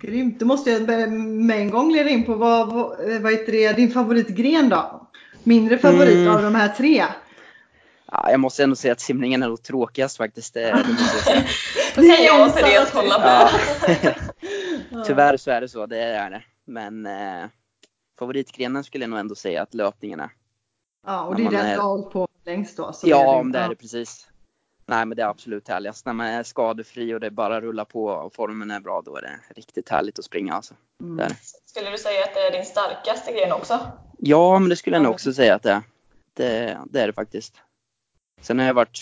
Grymt. 0.00 0.40
Då 0.40 0.46
måste 0.46 0.70
jag 0.70 0.82
med 1.18 1.58
en 1.58 1.70
gång 1.70 1.92
leda 1.92 2.10
in 2.10 2.24
på 2.24 2.34
vad, 2.34 2.72
vad, 2.72 2.96
vad 3.20 3.32
heter 3.32 3.52
det, 3.52 3.72
din 3.72 3.90
favoritgren 3.90 4.68
då? 4.68 5.08
Mindre 5.42 5.78
favorit 5.78 6.16
Mm. 6.16 6.34
av 6.36 6.42
de 6.42 6.54
här 6.54 6.68
tre? 6.68 7.04
Ja, 8.12 8.30
jag 8.30 8.40
måste 8.40 8.62
ändå 8.62 8.76
säga 8.76 8.92
att 8.92 9.00
simningen 9.00 9.42
är 9.42 9.48
nog 9.48 9.62
tråkigast 9.62 10.16
faktiskt. 10.16 10.54
Det, 10.54 10.60
det 10.60 10.92
måste 10.92 11.16
jag 11.16 11.24
säga. 11.24 11.44
Då 11.94 12.02
kan 12.02 12.24
jag 12.24 12.48
och 12.48 12.54
Therese 12.54 12.90
hålla 12.92 13.18
med. 13.18 13.48
Ja. 14.94 15.04
Tyvärr 15.04 15.36
så 15.36 15.50
är 15.50 15.60
det 15.60 15.68
så, 15.68 15.86
det 15.86 15.98
är 15.98 16.30
det. 16.30 16.42
Men 16.64 17.06
eh, 17.06 17.46
favoritgrenen 18.18 18.84
skulle 18.84 19.04
jag 19.04 19.10
nog 19.10 19.18
ändå 19.18 19.34
säga 19.34 19.62
att 19.62 19.74
löpningen 19.74 20.20
är. 20.20 20.30
Ja, 21.06 21.24
och 21.24 21.36
det 21.36 21.42
är 21.44 21.50
den 21.50 21.66
är- 21.66 21.74
du 21.74 21.80
har 21.80 22.02
på 22.02 22.28
längst 22.44 22.76
då? 22.76 22.92
så 22.92 23.08
Ja, 23.08 23.18
det- 23.32 23.38
om 23.40 23.52
det 23.52 23.58
är 23.58 23.68
det 23.68 23.76
precis. 23.76 24.28
Nej, 24.86 25.06
men 25.06 25.16
det 25.16 25.22
är 25.22 25.26
absolut 25.26 25.68
härligast. 25.68 26.06
När 26.06 26.12
man 26.12 26.26
är 26.26 26.42
skadefri 26.42 27.14
och 27.14 27.20
det 27.20 27.30
bara 27.30 27.60
rullar 27.60 27.84
på 27.84 28.04
och 28.06 28.34
formen 28.34 28.70
är 28.70 28.80
bra, 28.80 29.02
då 29.04 29.16
är 29.16 29.22
det 29.22 29.40
riktigt 29.56 29.88
härligt 29.88 30.18
att 30.18 30.24
springa 30.24 30.54
alltså. 30.54 30.74
Mm. 31.02 31.16
Det 31.16 31.24
är 31.24 31.28
det. 31.28 31.36
Skulle 31.64 31.90
du 31.90 31.98
säga 31.98 32.24
att 32.24 32.34
det 32.34 32.40
är 32.40 32.50
din 32.52 32.64
starkaste 32.64 33.32
gren 33.32 33.52
också? 33.52 33.80
Ja, 34.18 34.58
men 34.58 34.68
det 34.68 34.76
skulle 34.76 34.96
jag 34.96 35.02
nog 35.02 35.12
också 35.12 35.32
säga 35.32 35.54
att 35.54 35.62
det 35.62 35.70
är. 35.72 35.82
Det, 36.34 36.78
det 36.90 37.00
är 37.00 37.06
det 37.06 37.12
faktiskt. 37.12 37.54
Sen 38.40 38.58
har 38.58 38.66
jag 38.66 38.74
varit, 38.74 38.98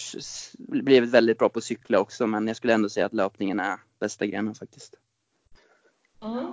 blivit 0.59 1.11
väldigt 1.11 1.39
bra 1.39 1.49
på 1.49 1.59
att 1.59 1.65
cykla 1.65 1.99
också, 1.99 2.27
men 2.27 2.47
jag 2.47 2.57
skulle 2.57 2.75
ändå 2.75 2.89
säga 2.89 3.07
att 3.07 3.15
löpningen 3.15 3.61
är 3.61 3.79
bästa 4.01 4.27
grenen 4.27 4.55
faktiskt. 4.55 4.95
Mm. 6.23 6.52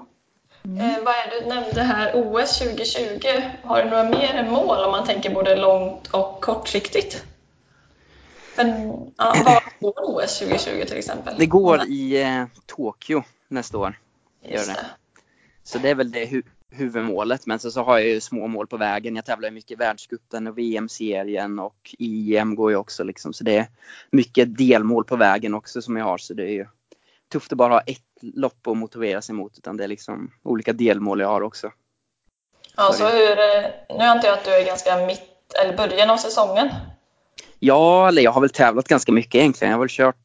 Mm. 0.63 0.79
Eh, 0.79 1.03
vad 1.03 1.13
är 1.13 1.29
det 1.29 1.39
du 1.39 1.45
nämnde 1.45 1.81
här, 1.81 2.11
OS 2.15 2.59
2020? 2.59 3.27
Har 3.63 3.83
du 3.83 3.89
några 3.89 4.03
mer 4.03 4.49
mål 4.49 4.85
om 4.85 4.91
man 4.91 5.05
tänker 5.05 5.33
både 5.33 5.55
långt 5.55 6.07
och 6.07 6.41
kortsiktigt? 6.41 7.25
Men, 8.57 8.89
ja, 9.17 9.35
var 9.79 9.91
går 9.91 10.23
OS 10.23 10.39
2020 10.39 10.85
till 10.87 10.97
exempel? 10.97 11.35
Det 11.37 11.45
går 11.45 11.83
i 11.87 12.21
eh, 12.21 12.45
Tokyo 12.65 13.23
nästa 13.47 13.77
år. 13.77 13.99
Just 14.43 14.67
gör 14.67 14.75
det. 14.75 14.85
Så 15.63 15.77
det 15.77 15.89
är 15.89 15.95
väl 15.95 16.11
det 16.11 16.25
hu 16.25 16.41
huvudmålet. 16.71 17.45
Men 17.45 17.59
så, 17.59 17.71
så 17.71 17.83
har 17.83 17.97
jag 17.97 18.07
ju 18.07 18.21
små 18.21 18.47
mål 18.47 18.67
på 18.67 18.77
vägen. 18.77 19.15
Jag 19.15 19.25
tävlar 19.25 19.51
mycket 19.51 19.71
i 19.71 19.75
världscupen 19.75 20.47
och 20.47 20.57
VM-serien 20.57 21.59
och 21.59 21.95
EM 21.99 22.55
går 22.55 22.71
ju 22.71 22.77
också 22.77 23.03
liksom. 23.03 23.33
Så 23.33 23.43
det 23.43 23.57
är 23.57 23.67
mycket 24.11 24.57
delmål 24.57 25.05
på 25.05 25.15
vägen 25.15 25.53
också 25.53 25.81
som 25.81 25.97
jag 25.97 26.05
har. 26.05 26.17
Så 26.17 26.33
det 26.33 26.43
är 26.43 26.53
ju 26.53 26.65
tufft 27.29 27.51
att 27.51 27.57
bara 27.57 27.73
ha 27.73 27.81
ett 27.81 28.01
lopp 28.21 28.67
att 28.67 28.77
motivera 28.77 29.21
sig 29.21 29.35
mot. 29.35 29.57
Utan 29.57 29.77
det 29.77 29.83
är 29.83 29.87
liksom 29.87 30.31
olika 30.43 30.73
delmål 30.73 31.19
jag 31.19 31.27
har 31.27 31.41
också. 31.41 31.71
Ja, 32.77 32.93
så 32.93 33.07
hur, 33.07 33.39
eh, 33.39 33.97
nu 33.97 34.03
antar 34.03 34.27
jag 34.27 34.37
att 34.37 34.45
du 34.45 34.51
är 34.51 34.65
ganska 34.65 34.97
mitt, 34.97 35.53
eller 35.63 35.77
början 35.77 36.09
av 36.09 36.17
säsongen. 36.17 36.69
Ja, 37.59 38.07
eller 38.07 38.21
jag 38.21 38.31
har 38.31 38.41
väl 38.41 38.49
tävlat 38.49 38.87
ganska 38.87 39.11
mycket 39.11 39.35
egentligen. 39.35 39.71
Jag 39.71 39.77
har 39.77 39.83
väl 39.83 39.89
kört 39.89 40.15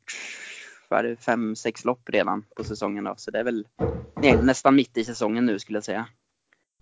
vad 0.89 0.99
är 0.99 1.09
det, 1.09 1.17
fem, 1.17 1.57
sex 1.57 1.85
lopp 1.85 2.09
redan 2.09 2.45
på 2.57 2.65
säsongen 2.65 3.05
då. 3.05 3.15
Så 3.17 3.31
det 3.31 3.39
är 3.39 3.45
väl 3.45 3.67
nej, 4.15 4.37
nästan 4.37 4.75
mitt 4.77 4.97
i 4.97 5.05
säsongen 5.05 5.47
nu 5.47 5.59
skulle 5.59 5.77
jag 5.77 5.85
säga. 5.85 6.07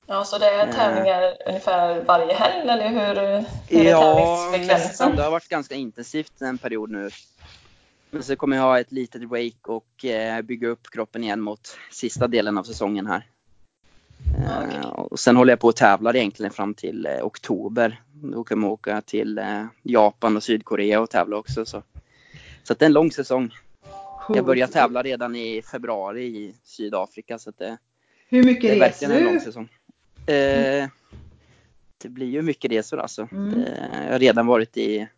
Ja, 0.06 0.24
så 0.24 0.38
det 0.38 0.46
är 0.46 0.66
Eh. 0.66 0.74
tävlingar 0.74 1.36
ungefär 1.46 2.04
varje 2.04 2.34
helg, 2.34 2.68
eller 2.68 2.88
hur, 2.88 3.44
hur 3.68 3.84
Ja, 3.84 4.54
nästan. 4.58 5.16
Det 5.16 5.22
har 5.22 5.30
varit 5.30 5.48
ganska 5.48 5.74
intensivt 5.74 6.40
en 6.40 6.58
period 6.58 6.90
nu. 6.90 7.10
Men 8.14 8.22
så 8.22 8.36
kommer 8.36 8.56
jag 8.56 8.62
ha 8.62 8.80
ett 8.80 8.92
litet 8.92 9.28
break 9.28 9.68
och 9.68 10.04
eh, 10.04 10.42
bygga 10.42 10.68
upp 10.68 10.90
kroppen 10.90 11.24
igen 11.24 11.40
mot 11.40 11.78
sista 11.90 12.28
delen 12.28 12.58
av 12.58 12.62
säsongen 12.62 13.06
här. 13.06 13.26
Eh, 14.44 14.64
Okej. 14.64 14.80
och 14.94 15.20
sen 15.20 15.36
håller 15.36 15.52
jag 15.52 15.60
på 15.60 15.68
att 15.68 15.76
tävla 15.76 16.14
egentligen 16.14 16.52
fram 16.52 16.74
till 16.74 17.06
eh, 17.06 17.26
oktober. 17.26 18.02
Då 18.12 18.44
kommer 18.44 18.66
jag 18.66 18.72
åka 18.72 19.00
till 19.00 19.38
eh, 19.38 19.64
Japan 19.82 20.36
och 20.36 20.42
Sydkorea 20.42 21.00
och 21.00 21.10
tävla 21.10 21.36
också. 21.36 21.64
Så, 21.64 21.82
så 22.62 22.74
det 22.74 22.84
är 22.84 22.86
en 22.86 22.92
lång 22.92 23.12
säsong. 23.12 23.54
Jag 24.28 24.44
börjar 24.44 24.66
tävla 24.66 25.02
redan 25.02 25.36
i 25.36 25.62
februari 25.62 26.24
i 26.24 26.54
Sydafrika. 26.62 27.38
Så 27.38 27.50
det, 27.50 27.78
Hur 28.28 28.44
mycket 28.44 28.62
det 28.62 28.68
är 28.68 28.74
reser 28.74 29.08
verkligen 29.08 29.12
en 29.12 29.24
lång 29.24 29.34
du? 29.34 29.40
säsong. 29.40 29.68
Eh, 30.26 30.88
det 31.98 32.08
blir 32.08 32.30
ju 32.30 32.42
mycket 32.42 32.70
resor 32.70 33.00
alltså. 33.00 33.28
Mm. 33.32 33.62
Eh, 33.62 34.04
jag 34.04 34.12
har 34.12 34.18
redan 34.18 34.46
varit 34.46 34.76
i 34.76 35.08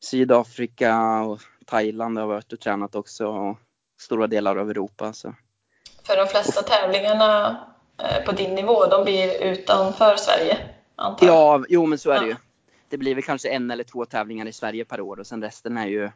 Sydafrika 0.00 1.20
och 1.20 1.40
Thailand 1.66 2.18
har 2.18 2.22
jag 2.22 2.28
varit 2.28 2.52
och 2.52 2.60
tränat 2.60 2.94
också. 2.94 3.26
Och 3.26 3.58
stora 4.00 4.26
delar 4.26 4.56
av 4.56 4.70
Europa. 4.70 5.12
Så. 5.12 5.34
För 6.02 6.16
de 6.16 6.26
flesta 6.26 6.62
tävlingarna 6.62 7.60
eh, 7.98 8.24
på 8.24 8.32
din 8.32 8.54
nivå, 8.54 8.86
de 8.86 9.04
blir 9.04 9.42
utanför 9.42 10.16
Sverige, 10.16 10.58
antar 10.96 11.26
jag? 11.26 11.34
Ja, 11.36 11.64
jo 11.68 11.86
men 11.86 11.98
så 11.98 12.10
är 12.10 12.20
det 12.20 12.26
ju. 12.26 12.36
Det 12.88 12.98
blir 12.98 13.14
väl 13.14 13.24
kanske 13.24 13.48
en 13.48 13.70
eller 13.70 13.84
två 13.84 14.04
tävlingar 14.04 14.46
i 14.46 14.52
Sverige 14.52 14.84
per 14.84 15.00
år 15.00 15.20
och 15.20 15.26
sen 15.26 15.42
resten 15.42 15.76
är 15.76 15.86
ju 15.86 16.10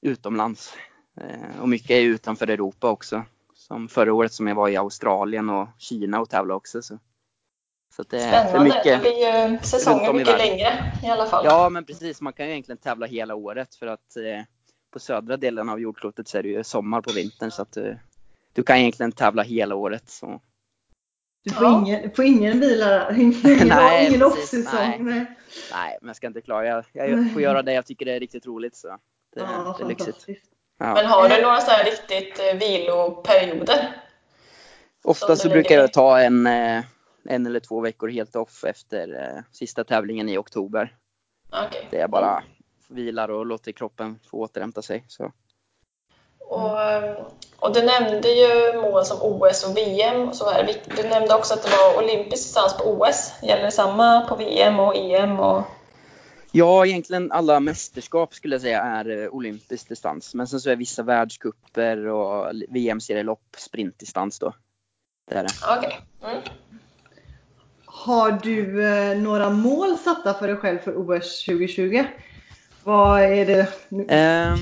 utomlands. 0.00 0.74
Eh, 1.20 1.60
och 1.60 1.68
mycket 1.68 1.90
är 1.90 2.00
utanför 2.00 2.50
Europa 2.50 2.90
också. 2.90 3.22
Som 3.54 3.88
förra 3.88 4.12
året 4.12 4.32
som 4.32 4.46
jag 4.46 4.54
var 4.54 4.68
i 4.68 4.76
Australien 4.76 5.50
och 5.50 5.68
Kina 5.78 6.20
och 6.20 6.30
tävlade 6.30 6.56
också. 6.56 6.82
Så, 6.82 6.98
så 7.96 8.02
det, 8.02 8.16
det 8.16 8.22
Spännande, 8.22 8.64
mycket. 8.64 8.96
då 8.96 9.10
blir 9.10 9.50
ju 9.50 9.58
säsongen 9.62 10.16
mycket 10.16 10.38
längre 10.38 10.92
i 11.02 11.06
alla 11.06 11.26
fall. 11.26 11.44
Ja, 11.44 11.68
men 11.68 11.84
precis. 11.84 12.20
Man 12.20 12.32
kan 12.32 12.46
ju 12.46 12.52
egentligen 12.52 12.78
tävla 12.78 13.06
hela 13.06 13.34
året 13.34 13.74
för 13.74 13.86
att 13.86 14.16
eh, 14.16 14.44
på 14.90 14.98
södra 14.98 15.36
delen 15.36 15.68
av 15.68 15.80
jordklotet 15.80 16.28
så 16.28 16.38
är 16.38 16.42
det 16.42 16.48
ju 16.48 16.64
sommar 16.64 17.00
på 17.00 17.12
vintern 17.12 17.50
så 17.50 17.62
att 17.62 17.76
eh, 17.76 17.94
du 18.52 18.62
kan 18.62 18.76
egentligen 18.76 19.12
tävla 19.12 19.42
hela 19.42 19.74
året. 19.74 20.08
Så. 20.10 20.40
Du 21.44 21.50
får, 21.54 21.64
Ja. 21.64 21.78
ingen, 21.78 22.10
får 22.10 22.24
ingen 22.24 22.60
vila, 22.60 23.12
ingen, 23.16 23.68
Nej, 23.68 24.06
ingen 24.08 24.20
precis. 24.20 24.42
off-säsong. 24.42 25.04
Nej. 25.04 25.26
Nej. 25.72 25.98
Men 26.00 26.06
jag 26.08 26.16
ska 26.16 26.26
inte 26.26 26.40
klaga. 26.40 26.84
Jag, 26.92 27.10
jag 27.10 27.32
får 27.32 27.42
göra 27.42 27.62
det 27.62 27.72
jag 27.72 27.86
tycker 27.86 28.06
det 28.06 28.12
är 28.12 28.20
riktigt 28.20 28.46
roligt. 28.46 28.76
Så 28.76 28.88
det, 28.88 29.40
Ja, 29.40 29.74
det 29.78 29.84
är 29.84 29.88
lyxigt. 29.88 30.06
fantastiskt. 30.08 30.44
Men 30.78 30.96
Ja. 30.96 31.06
har 31.08 31.28
du 31.28 31.42
några 31.42 31.60
sådana 31.60 31.76
här 31.82 31.84
riktigt 31.90 32.38
eh, 32.38 32.58
viloperioder? 32.58 34.02
Ofta 35.04 35.36
så 35.36 35.48
du 35.48 35.52
brukar 35.52 35.74
jag 35.74 35.92
ta 35.92 36.20
en, 36.20 36.46
eh, 36.46 36.84
en 37.24 37.46
eller 37.46 37.60
två 37.60 37.80
veckor 37.80 38.08
helt 38.08 38.36
off 38.36 38.64
efter 38.64 39.22
eh, 39.22 39.42
sista 39.52 39.84
tävlingen 39.84 40.28
i 40.28 40.38
oktober. 40.38 40.96
Okej. 41.52 41.88
Det 41.90 41.98
är 42.00 42.08
bara 42.08 42.42
vilar 42.88 43.28
och 43.28 43.46
låter 43.46 43.72
kroppen 43.72 44.18
få 44.30 44.38
återhämta 44.38 44.82
sig. 44.82 45.04
Så. 45.08 45.32
Och, 46.48 46.78
och 47.58 47.74
du 47.74 47.82
nämnde 47.82 48.28
ju 48.28 48.80
mål 48.80 49.04
som 49.04 49.18
OS 49.22 49.64
och 49.64 49.76
VM. 49.76 50.28
Och 50.28 50.36
så 50.36 50.50
här. 50.50 50.74
Du 50.96 51.08
nämnde 51.08 51.34
också 51.34 51.54
att 51.54 51.62
det 51.62 51.70
var 51.70 52.04
olympisk 52.04 52.46
distans 52.46 52.76
på 52.76 52.84
OS. 52.84 53.32
Gäller 53.42 53.64
det 53.64 53.70
samma 53.70 54.20
på 54.28 54.36
VM 54.36 54.80
och 54.80 54.96
EM? 54.96 55.40
Och... 55.40 55.62
Ja, 56.52 56.86
egentligen 56.86 57.32
alla 57.32 57.60
mästerskap 57.60 58.34
skulle 58.34 58.54
jag 58.54 58.62
säga 58.62 58.82
är 58.82 59.22
eh, 59.22 59.28
olympisk 59.28 59.88
distans. 59.88 60.34
Men 60.34 60.46
sen 60.46 60.60
så 60.60 60.70
är 60.70 60.76
vissa 60.76 61.02
världscuper 61.02 62.06
och 62.06 62.52
VM-serielopp 62.68 63.56
sprintdistans 63.56 64.38
då. 64.38 64.52
Det 65.30 65.34
är 65.34 65.42
det. 65.42 65.50
Okej. 65.78 66.00
Mm. 66.24 66.42
Har 67.84 68.32
du 68.32 68.86
eh, 68.86 69.18
några 69.18 69.50
mål 69.50 69.98
satta 69.98 70.34
för 70.34 70.48
dig 70.48 70.56
själv 70.56 70.78
för 70.78 70.92
OS 70.96 71.44
2020? 71.44 72.04
Vad 72.88 73.22
är 73.22 73.46
det? 73.46 73.68
nu- 73.88 74.06
Ehm, 74.08 74.56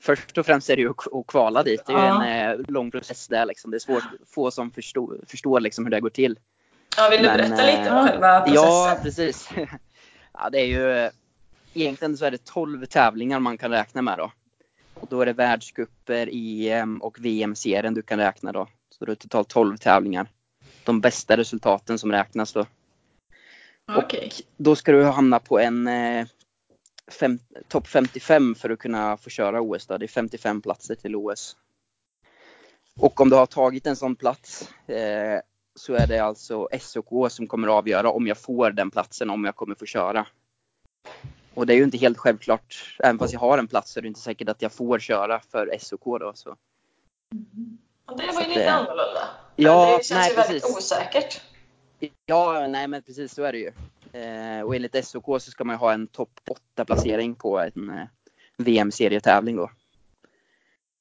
först 0.00 0.38
och 0.38 0.46
främst 0.46 0.70
är 0.70 0.76
det 0.76 0.82
ju 0.82 0.90
att 0.90 1.26
kvala 1.26 1.62
dit. 1.62 1.86
Det 1.86 1.92
är 1.92 1.96
ju 1.98 2.04
Ja. 2.04 2.24
en 2.24 2.50
eh, 2.60 2.66
lång 2.68 2.90
process 2.90 3.28
där 3.28 3.46
liksom. 3.46 3.70
Det 3.70 3.76
är 3.76 3.78
svårt, 3.78 4.04
få 4.26 4.50
som 4.50 4.70
förstår, 4.70 5.20
förstår 5.26 5.60
liksom 5.60 5.84
hur 5.84 5.90
det 5.90 6.00
går 6.00 6.10
till. 6.10 6.38
Ja, 6.96 7.08
vill 7.10 7.22
du 7.22 7.26
Men, 7.28 7.36
berätta 7.36 7.66
lite 7.66 7.90
om 7.90 7.96
eh, 7.98 8.04
själva 8.06 8.40
processen? 8.40 8.64
Ja, 8.64 8.98
precis. 9.02 9.48
Ja, 10.32 10.50
det 10.50 10.58
är 10.60 10.66
ju 10.66 11.10
egentligen 11.74 12.16
så 12.16 12.24
är 12.24 12.30
det 12.30 12.44
12 12.44 12.86
tävlingar 12.86 13.40
man 13.40 13.58
kan 13.58 13.70
räkna 13.70 14.02
med 14.02 14.18
då. 14.18 14.32
Och 14.94 15.06
då 15.10 15.20
är 15.20 15.26
det 15.26 15.32
världscuper, 15.32 16.28
EM 16.32 16.98
och 17.02 17.18
VM-serien 17.20 17.94
du 17.94 18.02
kan 18.02 18.18
räkna 18.18 18.52
då. 18.52 18.68
Så 18.98 19.04
det 19.04 19.12
är 19.12 19.16
totalt 19.16 19.48
12 19.48 19.76
tävlingar. 19.76 20.28
De 20.84 21.00
bästa 21.00 21.36
resultaten 21.36 21.98
som 21.98 22.12
räknas 22.12 22.52
då. 22.52 22.66
Okej. 23.96 24.30
Då 24.56 24.76
ska 24.76 24.92
du 24.92 25.04
hamna 25.04 25.38
på 25.38 25.58
en 25.60 25.86
eh, 25.86 26.26
fem, 27.12 27.38
topp 27.68 27.86
55 27.88 28.54
för 28.54 28.70
att 28.70 28.78
kunna 28.78 29.16
få 29.16 29.30
köra 29.30 29.60
OS. 29.60 29.86
Då. 29.86 29.98
Det 29.98 30.04
är 30.06 30.08
55 30.08 30.62
platser 30.62 30.94
till 30.94 31.16
OS. 31.16 31.56
Och 33.00 33.20
om 33.20 33.30
du 33.30 33.36
har 33.36 33.46
tagit 33.46 33.86
en 33.86 33.96
sån 33.96 34.16
plats 34.16 34.68
eh, 34.86 35.40
så 35.74 35.94
är 35.94 36.06
det 36.06 36.18
alltså 36.18 36.68
SOK 36.80 37.32
som 37.32 37.46
kommer 37.46 37.68
att 37.68 37.74
avgöra 37.74 38.10
om 38.10 38.26
jag 38.26 38.38
får 38.38 38.70
den 38.70 38.90
platsen, 38.90 39.30
om 39.30 39.44
jag 39.44 39.56
kommer 39.56 39.74
få 39.74 39.86
köra. 39.86 40.26
Och 41.54 41.66
det 41.66 41.72
är 41.74 41.76
ju 41.76 41.82
inte 41.84 41.98
helt 41.98 42.18
självklart, 42.18 42.96
även 42.98 43.18
fast 43.18 43.32
jag 43.32 43.40
har 43.40 43.58
en 43.58 43.66
plats 43.68 43.92
så 43.92 44.00
är 44.00 44.02
det 44.02 44.08
inte 44.08 44.20
säkert 44.20 44.48
att 44.48 44.62
jag 44.62 44.72
får 44.72 44.98
köra 44.98 45.40
för 45.50 45.78
SOK 45.80 46.04
då. 46.04 46.32
Så. 46.34 46.50
Och 48.06 48.16
Det 48.18 48.26
var 48.34 48.42
ju 48.42 48.48
lite 48.48 48.60
det- 48.60 48.72
annorlunda. 48.72 49.28
Ja, 49.56 49.96
det 49.98 50.04
känns 50.04 50.10
nej, 50.10 50.30
ju 50.30 50.36
väldigt 50.36 50.62
precis. 50.62 50.76
osäkert. 50.76 51.40
Ja, 52.26 52.66
nej 52.68 52.88
men 52.88 53.02
precis 53.02 53.34
så 53.34 53.42
är 53.42 53.52
det 53.52 53.58
ju. 53.58 53.72
Eh, 54.16 54.62
och 54.62 54.74
enligt 54.76 55.06
SOK 55.06 55.24
så 55.42 55.50
ska 55.50 55.64
man 55.64 55.76
ha 55.76 55.92
en 55.92 56.06
topp 56.06 56.40
8 56.50 56.84
placering 56.84 57.34
på 57.34 57.58
en 57.60 57.90
eh, 57.90 58.06
VM-serietävling 58.58 59.56
då. 59.56 59.70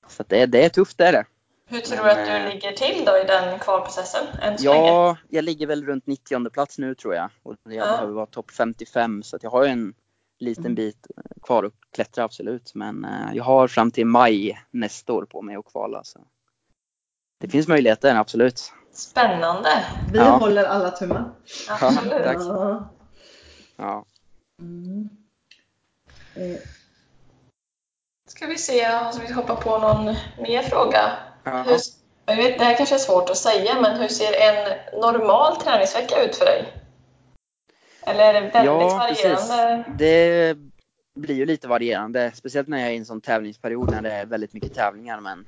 Så 0.08 0.24
det, 0.28 0.46
det 0.46 0.66
är 0.66 0.70
tufft 0.70 0.98
det 0.98 1.08
är 1.08 1.12
det. 1.12 1.26
Hur 1.68 1.80
tror 1.80 2.04
du 2.04 2.10
att 2.12 2.26
du 2.26 2.32
eh, 2.32 2.50
ligger 2.54 2.72
till 2.72 3.06
då 3.06 3.18
i 3.18 3.24
den 3.24 3.60
kvalprocessen 3.60 4.26
än 4.42 4.58
så 4.58 4.74
länge? 4.74 4.88
Ja, 4.88 5.18
jag 5.30 5.44
ligger 5.44 5.68
väl 5.68 5.86
runt 5.86 6.08
90 6.08 6.50
plats 6.50 6.78
nu 6.78 6.96
tror 6.96 7.16
jag. 7.16 7.30
Och 7.44 7.56
jag 7.64 7.74
Ja. 7.74 7.86
behöver 7.86 8.14
vara 8.14 8.26
topp 8.26 8.52
55 8.52 9.24
så 9.24 9.38
jag 9.42 9.50
har 9.50 9.64
ju 9.64 9.70
en 9.70 9.94
liten 10.40 10.66
Mm. 10.66 10.76
bit 10.76 11.08
kvar 11.42 11.64
att 11.64 11.74
klättra 11.94 12.24
absolut. 12.24 12.72
Men 12.76 13.08
jag 13.34 13.44
har 13.44 13.68
fram 13.68 13.92
till 13.92 14.06
maj 14.06 14.60
nästa 14.72 15.14
år 15.14 15.26
på 15.26 15.42
mig 15.42 15.56
att 15.56 15.66
kvala. 15.66 16.04
Så. 16.04 16.20
Det 17.40 17.48
finns 17.48 17.68
möjligheter, 17.68 18.16
absolut. 18.16 18.72
Spännande! 18.92 19.70
Vi 20.12 20.18
Ja. 20.18 20.24
håller 20.24 20.64
alla 20.64 20.90
tummar. 20.92 21.32
Absolut. 21.70 22.22
Ja. 22.48 22.90
Ja. 23.76 24.06
Mm. 24.60 25.10
Eh, 26.36 26.60
Ska 28.28 28.46
vi 28.48 28.58
se 28.58 28.96
om 28.96 29.22
vi 29.28 29.34
hoppar 29.34 29.56
på 29.56 29.78
någon 29.78 30.16
mer 30.40 30.62
fråga. 30.62 31.12
Ja. 31.44 31.62
Hur, 31.64 31.78
jag 32.26 32.36
vet, 32.36 32.60
det 32.60 32.66
här 32.66 32.78
kanske 32.78 32.96
är 32.96 33.00
svårt 33.00 33.30
att 33.30 33.38
säga, 33.38 33.82
men 33.82 34.00
hur 34.02 34.08
ser 34.08 34.34
en 34.34 34.78
normal 35.02 35.56
träningsvecka 35.62 36.24
ut 36.24 36.36
för 36.36 36.46
dig? 36.46 36.74
Eller 38.02 38.34
är 38.34 38.34
det 38.34 38.42
väldigt 38.42 38.66
Ja, 38.66 39.06
precis. 39.10 39.26
varierande? 39.26 39.86
Det 39.98 40.58
blir 41.16 41.36
ju 41.36 41.46
lite 41.46 41.68
varierande, 41.68 42.32
speciellt 42.36 42.68
när 42.68 42.80
jag 42.80 42.88
är 42.90 42.94
i 42.94 42.98
en 42.98 43.06
sån 43.06 43.22
tävlingsperiod 43.22 43.92
när 43.92 44.02
det 44.02 44.12
är 44.12 44.26
väldigt 44.26 44.54
mycket 44.54 44.74
tävlingar. 44.74 45.20
Men 45.20 45.46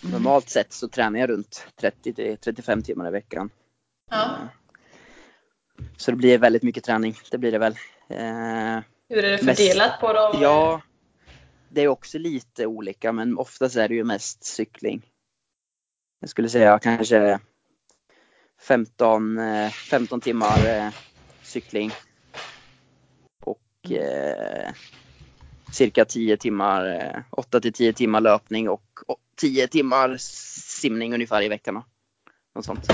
normalt 0.00 0.48
sett 0.48 0.72
så 0.72 0.88
tränar 0.88 1.20
jag 1.20 1.30
runt 1.30 1.66
30 1.80 2.12
till 2.14 2.36
35 2.36 2.82
timmar 2.82 3.08
i 3.08 3.10
veckan. 3.10 3.50
Ja. 4.10 4.30
Så 5.96 6.10
det 6.10 6.16
blir 6.16 6.38
väldigt 6.38 6.62
mycket 6.62 6.84
träning, 6.84 7.14
det 7.30 7.38
blir 7.38 7.52
det 7.52 7.58
väl. 7.58 7.72
Eh, 8.08 8.82
Hur 9.08 9.24
är 9.24 9.30
det 9.38 9.42
Mest- 9.42 9.60
fördelat 9.60 10.00
på 10.00 10.12
dem? 10.12 10.38
ja, 10.42 10.82
det 11.68 11.80
är 11.80 11.88
också 11.88 12.18
lite 12.18 12.66
olika 12.66 13.12
men 13.12 13.38
oftast 13.38 13.76
är 13.76 13.88
det 13.88 13.94
ju 13.94 14.04
mest 14.04 14.44
cykling. 14.44 15.02
Jag 16.20 16.30
skulle 16.30 16.48
säga 16.48 16.78
kanske 16.78 17.38
15, 18.60 19.38
eh, 19.38 19.70
15 19.70 20.20
timmar 20.20 20.64
eh, 20.64 20.88
cykling. 21.42 21.90
Och 23.44 23.90
eh, 23.92 24.72
cirka 25.70 26.04
10 26.04 26.36
timmar, 26.36 26.86
eh, 26.86 27.22
8 27.30 27.60
till 27.60 27.72
10 27.72 27.92
timmar 27.92 28.20
löpning 28.20 28.68
och 28.68 28.82
å- 29.06 29.16
10 29.36 29.68
timmar 29.68 30.16
simning 30.18 31.14
ungefär 31.14 31.42
i 31.42 31.48
veckan. 31.48 31.82
Något 32.54 32.64
sånt. 32.64 32.86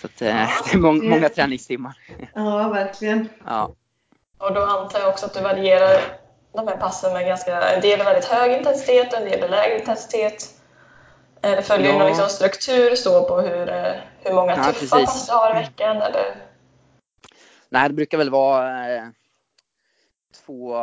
Så 0.00 0.06
att, 0.06 0.22
eh, 0.22 0.26
det 0.72 0.72
är 0.74 0.78
mång- 0.78 1.08
många 1.08 1.28
träningstimmar. 1.28 1.98
Ja, 2.34 2.68
verkligen. 2.68 3.28
Ja. 3.46 3.74
Och 4.38 4.54
då 4.54 4.60
antar 4.64 4.98
jag 5.00 5.08
också 5.08 5.26
att 5.26 5.34
du 5.34 5.40
varierar 5.40 6.00
de 6.52 6.68
här 6.68 6.76
passen 6.76 7.12
med 7.12 7.26
ganska, 7.26 7.62
en 7.62 7.80
del 7.80 8.00
är 8.00 8.04
väldigt 8.04 8.24
hög 8.24 8.52
intensitet 8.58 9.12
och 9.12 9.18
en 9.18 9.24
del 9.24 9.42
är 9.42 9.48
lägre 9.48 9.78
intensitet. 9.78 10.54
Eller 11.42 11.62
följer 11.62 11.86
du 11.86 11.92
Ja. 11.92 11.98
någon 11.98 12.08
liksom 12.08 12.28
struktur 12.28 12.94
så 12.94 13.24
på 13.28 13.40
hur, 13.40 13.68
eh, 13.68 13.92
hur 14.20 14.32
många 14.34 14.50
Ja, 14.56 14.56
tuffa 14.56 14.72
precis. 14.72 14.90
pass 14.90 15.26
du 15.26 15.32
har 15.32 15.50
i 15.50 15.54
veckan? 15.54 15.96
Eller? 15.96 16.24
Nej, 17.68 17.88
det 17.88 17.94
brukar 17.94 18.18
väl 18.18 18.30
vara 18.30 18.94
eh, 18.96 19.02
två 20.46 20.76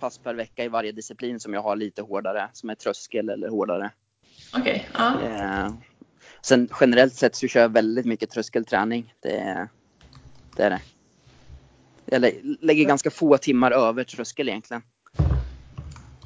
pass 0.00 0.18
per 0.18 0.34
vecka 0.34 0.64
i 0.64 0.68
varje 0.68 0.92
disciplin 0.92 1.40
som 1.40 1.54
jag 1.54 1.62
har 1.62 1.76
lite 1.76 2.02
hårdare, 2.02 2.48
som 2.52 2.70
är 2.70 2.74
tröskel 2.74 3.28
eller 3.28 3.48
hårdare. 3.48 3.90
Okej, 4.56 4.88
ja. 4.98 5.12
Eh, 5.22 5.68
sen 6.48 6.68
generellt 6.80 7.14
sett 7.14 7.34
så 7.36 7.46
kör 7.48 7.60
jag 7.60 7.68
väldigt 7.72 8.06
mycket 8.06 8.30
tröskelträning. 8.30 9.14
Det, 9.20 9.68
det 10.56 10.62
är 10.62 10.70
det. 10.70 10.80
Jag 12.04 12.20
lä- 12.20 12.56
lägger 12.60 12.84
ganska 12.84 13.10
få 13.10 13.38
timmar 13.38 13.70
över 13.70 14.04
tröskel 14.04 14.48
egentligen. 14.48 14.82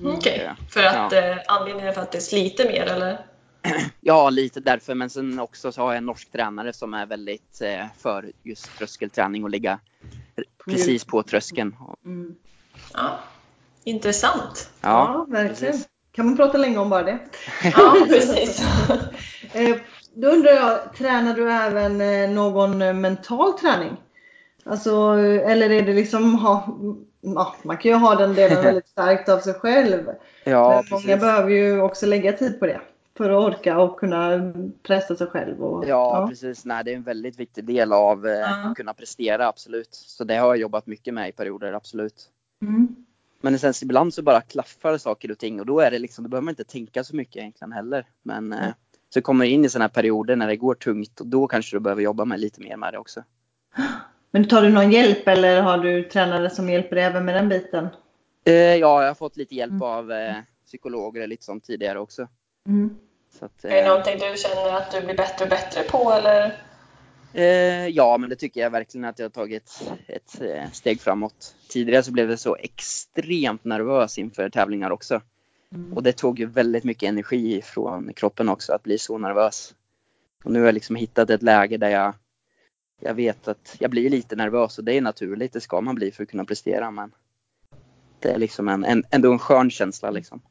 Okej, 0.04 0.42
Ja. 0.44 0.56
för 0.70 0.82
att 0.84 1.12
Ja. 1.12 1.18
eh, 1.30 1.36
anledningen 1.48 1.88
är 1.88 1.92
för 1.92 2.00
att 2.02 2.12
det 2.12 2.20
sliter 2.20 2.64
mer 2.64 2.82
eller? 2.86 3.26
Ja, 4.00 4.30
lite 4.30 4.60
därför. 4.60 4.94
Men 4.94 5.10
sen 5.10 5.38
också 5.38 5.72
så 5.72 5.80
har 5.82 5.88
jag 5.92 5.96
en 5.98 6.06
norsk 6.06 6.32
tränare 6.32 6.72
som 6.72 6.94
är 6.94 7.06
väldigt 7.06 7.60
eh, 7.62 7.84
för 7.98 8.32
just 8.42 8.78
tröskelträning 8.78 9.44
och 9.44 9.50
ligga 9.50 9.78
precis 10.64 11.04
på 11.04 11.22
tröskeln. 11.22 11.76
Mm. 12.04 12.34
Ja. 12.92 13.18
Intressant. 13.84 14.70
Ja, 14.80 15.26
verkligen. 15.28 15.72
precis. 15.72 15.88
Kan 16.12 16.26
man 16.26 16.36
prata 16.36 16.58
länge 16.58 16.78
om 16.78 16.88
bara 16.90 17.02
det? 17.02 17.18
Ja, 17.64 17.96
precis. 18.08 18.62
Då 20.14 20.28
undrar 20.28 20.50
jag, 20.52 20.94
tränar 20.94 21.34
du 21.34 21.52
även 21.52 22.00
eh, 22.00 22.30
någon 22.30 22.82
eh, 22.82 22.94
mental 22.94 23.52
träning? 23.52 23.96
Alltså, 24.64 24.90
eller 25.18 25.70
är 25.70 25.82
det 25.82 25.92
liksom, 25.92 26.34
ha, 26.34 26.78
ja, 27.20 27.54
man 27.62 27.76
kan 27.76 27.90
ju 27.90 27.96
ha 27.96 28.14
den 28.14 28.34
delen 28.34 28.62
väldigt 28.64 28.88
starkt 28.88 29.28
av 29.28 29.38
sig 29.38 29.54
själv. 29.54 30.06
Ja, 30.44 30.68
Men 30.68 30.84
många 30.90 31.02
precis. 31.02 31.20
behöver 31.20 31.50
ju 31.50 31.80
också 31.80 32.06
lägga 32.06 32.32
tid 32.32 32.60
på 32.60 32.66
det. 32.66 32.80
För 33.16 33.30
att 33.30 33.54
orka 33.54 33.78
och 33.78 33.98
kunna 34.00 34.52
pressa 34.82 35.16
sig 35.16 35.26
själv. 35.26 35.64
Och, 35.64 35.84
Ja, 35.88 36.26
precis. 36.28 36.64
Nej, 36.64 36.84
det 36.84 36.92
är 36.92 36.96
en 36.96 37.02
väldigt 37.02 37.40
viktig 37.40 37.64
del 37.64 37.92
av 37.92 38.26
eh, 38.26 38.32
Ja. 38.32 38.68
att 38.70 38.76
kunna 38.76 38.94
prestera, 38.94 39.46
absolut. 39.46 39.94
Så 39.94 40.24
det 40.24 40.34
har 40.36 40.46
jag 40.46 40.56
jobbat 40.56 40.86
mycket 40.86 41.14
med 41.14 41.28
i 41.28 41.32
perioder, 41.32 41.72
absolut. 41.72 42.28
Mm. 42.62 42.96
Men 43.40 43.58
sen 43.58 43.72
ibland 43.82 44.14
så 44.14 44.22
bara 44.22 44.40
klaffar 44.40 44.98
saker 44.98 45.30
och 45.30 45.38
ting 45.38 45.60
och 45.60 45.66
då 45.66 45.80
är 45.80 45.90
det 45.90 45.98
liksom, 45.98 46.24
då 46.24 46.30
behöver 46.30 46.44
man 46.44 46.52
inte 46.52 46.64
tänka 46.64 47.04
så 47.04 47.16
mycket 47.16 47.36
egentligen 47.36 47.72
heller. 47.72 48.06
Men 48.22 48.52
eh, 48.52 48.68
så 49.14 49.22
kommer 49.22 49.44
du 49.44 49.50
in 49.50 49.64
i 49.64 49.68
sådana 49.68 49.84
här 49.84 49.88
perioder 49.90 50.36
när 50.36 50.46
det 50.46 50.56
går 50.56 50.74
tungt 50.74 51.20
och 51.20 51.26
då 51.26 51.46
kanske 51.46 51.76
du 51.76 51.80
behöver 51.80 52.02
jobba 52.02 52.24
med 52.24 52.40
lite 52.40 52.60
mer 52.60 52.76
med 52.76 52.92
det 52.94 52.98
också. 52.98 53.24
Men 54.30 54.48
tar 54.48 54.62
du 54.62 54.68
någon 54.70 54.92
hjälp 54.92 55.28
eller 55.28 55.62
har 55.62 55.78
du 55.78 56.02
tränare 56.02 56.50
som 56.50 56.68
hjälper 56.70 56.96
dig 56.96 57.04
även 57.04 57.24
med 57.24 57.34
den 57.34 57.48
biten? 57.48 57.88
Eh, 58.44 58.52
ja, 58.54 59.02
jag 59.02 59.08
har 59.10 59.14
fått 59.14 59.36
lite 59.36 59.54
hjälp 59.54 59.70
Mm. 59.70 59.82
av 59.82 60.12
eh, 60.12 60.34
psykologer 60.66 61.22
och 61.22 61.28
lite 61.28 61.44
sånt 61.44 61.64
tidigare 61.64 61.98
också. 62.00 62.28
Mm. 62.68 62.96
Så 63.38 63.44
att, 63.44 63.64
Är 63.64 63.68
det 63.68 63.80
eh, 63.80 63.88
någonting 63.88 64.18
du 64.18 64.36
känner 64.38 64.76
att 64.76 64.90
du 64.92 65.00
blir 65.00 65.16
bättre 65.16 65.44
och 65.44 65.50
bättre 65.50 65.82
på 65.82 66.12
eller? 66.12 66.56
Eh, 67.34 67.88
ja, 67.88 68.18
men 68.18 68.30
det 68.30 68.36
tycker 68.36 68.60
jag 68.60 68.70
verkligen 68.70 69.04
att 69.04 69.18
jag 69.18 69.24
har 69.26 69.30
tagit 69.30 69.82
ett 70.06 70.40
eh, 70.40 70.70
steg 70.72 71.00
framåt. 71.00 71.54
Tidigare 71.68 72.02
så 72.02 72.12
blev 72.12 72.30
jag 72.30 72.38
så 72.38 72.56
extremt 72.56 73.64
nervös 73.64 74.18
inför 74.18 74.50
tävlingar 74.50 74.90
också. 74.90 75.20
Mm. 75.74 75.92
Och 75.92 76.02
det 76.02 76.12
tog 76.12 76.38
ju 76.38 76.46
väldigt 76.46 76.84
mycket 76.84 77.08
energi 77.08 77.62
från 77.62 78.12
kroppen 78.12 78.48
också 78.48 78.72
att 78.72 78.82
bli 78.82 78.98
så 78.98 79.18
nervös. 79.18 79.74
Och 80.44 80.52
nu 80.52 80.58
har 80.58 80.66
jag 80.66 80.74
liksom 80.74 80.96
hittat 80.96 81.30
ett 81.30 81.42
läge 81.42 81.76
där 81.76 81.88
jag, 81.88 82.14
jag 83.00 83.14
vet 83.14 83.48
att 83.48 83.76
jag 83.78 83.90
blir 83.90 84.10
lite 84.10 84.36
nervös 84.36 84.78
och 84.78 84.84
det 84.84 84.96
är 84.96 85.00
naturligt, 85.00 85.52
det 85.52 85.60
ska 85.60 85.80
man 85.80 85.94
bli 85.94 86.10
för 86.10 86.22
att 86.22 86.30
kunna 86.30 86.44
prestera. 86.44 86.90
Men 86.90 87.12
det 88.18 88.30
är 88.30 88.38
liksom 88.38 88.68
en, 88.68 88.84
en, 88.84 89.04
ändå 89.10 89.32
en 89.32 89.38
skön 89.38 89.70
känsla 89.70 90.10
liksom. 90.10 90.42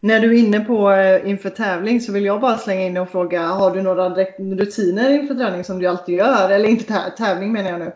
När 0.00 0.20
du 0.20 0.34
är 0.34 0.38
inne 0.38 0.60
på 0.60 0.90
eh, 0.90 1.30
inför 1.30 1.50
tävling 1.50 2.00
så 2.00 2.12
vill 2.12 2.24
jag 2.24 2.40
bara 2.40 2.58
slänga 2.58 2.82
in 2.82 2.96
och 2.96 3.08
fråga, 3.08 3.46
har 3.46 3.74
du 3.74 3.82
några 3.82 4.08
direkt 4.08 4.40
rutiner 4.40 5.10
inför 5.10 5.34
träning 5.34 5.64
som 5.64 5.78
du 5.78 5.86
alltid 5.86 6.14
gör? 6.14 6.50
Eller 6.50 6.68
inte 6.68 7.12
tävling 7.16 7.52
menar 7.52 7.70
jag 7.70 7.80
nu. 7.80 7.92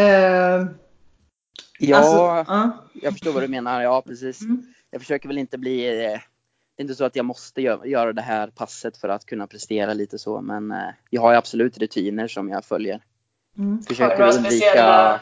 Eh, 0.00 0.66
Ja, 1.78 1.96
alltså, 1.96 2.52
ja. 2.52 2.84
jag 3.02 3.12
förstår 3.12 3.32
vad 3.32 3.42
du 3.42 3.48
menar. 3.48 3.82
Ja, 3.82 4.02
precis. 4.02 4.42
Mm. 4.42 4.62
Jag 4.90 5.00
försöker 5.00 5.28
väl 5.28 5.38
inte 5.38 5.58
bli... 5.58 5.86
eh, 5.88 6.20
Det 6.76 6.82
är 6.82 6.82
inte 6.82 6.94
så 6.94 7.04
att 7.04 7.16
jag 7.16 7.24
måste 7.26 7.60
gö- 7.60 7.86
göra 7.86 8.12
det 8.12 8.22
här 8.22 8.46
passet 8.48 8.96
för 8.96 9.08
att 9.08 9.26
kunna 9.26 9.46
prestera 9.46 9.94
lite 9.94 10.18
så, 10.18 10.40
men 10.40 10.70
eh, 10.72 10.88
jag 11.10 11.22
har 11.22 11.32
ju 11.32 11.38
absolut 11.38 11.78
rutiner 11.78 12.28
som 12.28 12.48
jag 12.48 12.64
följer. 12.64 13.00
Mm. 13.58 13.82
Försöker 13.82 14.22
undvika... 14.22 14.40
speciella... 14.50 15.20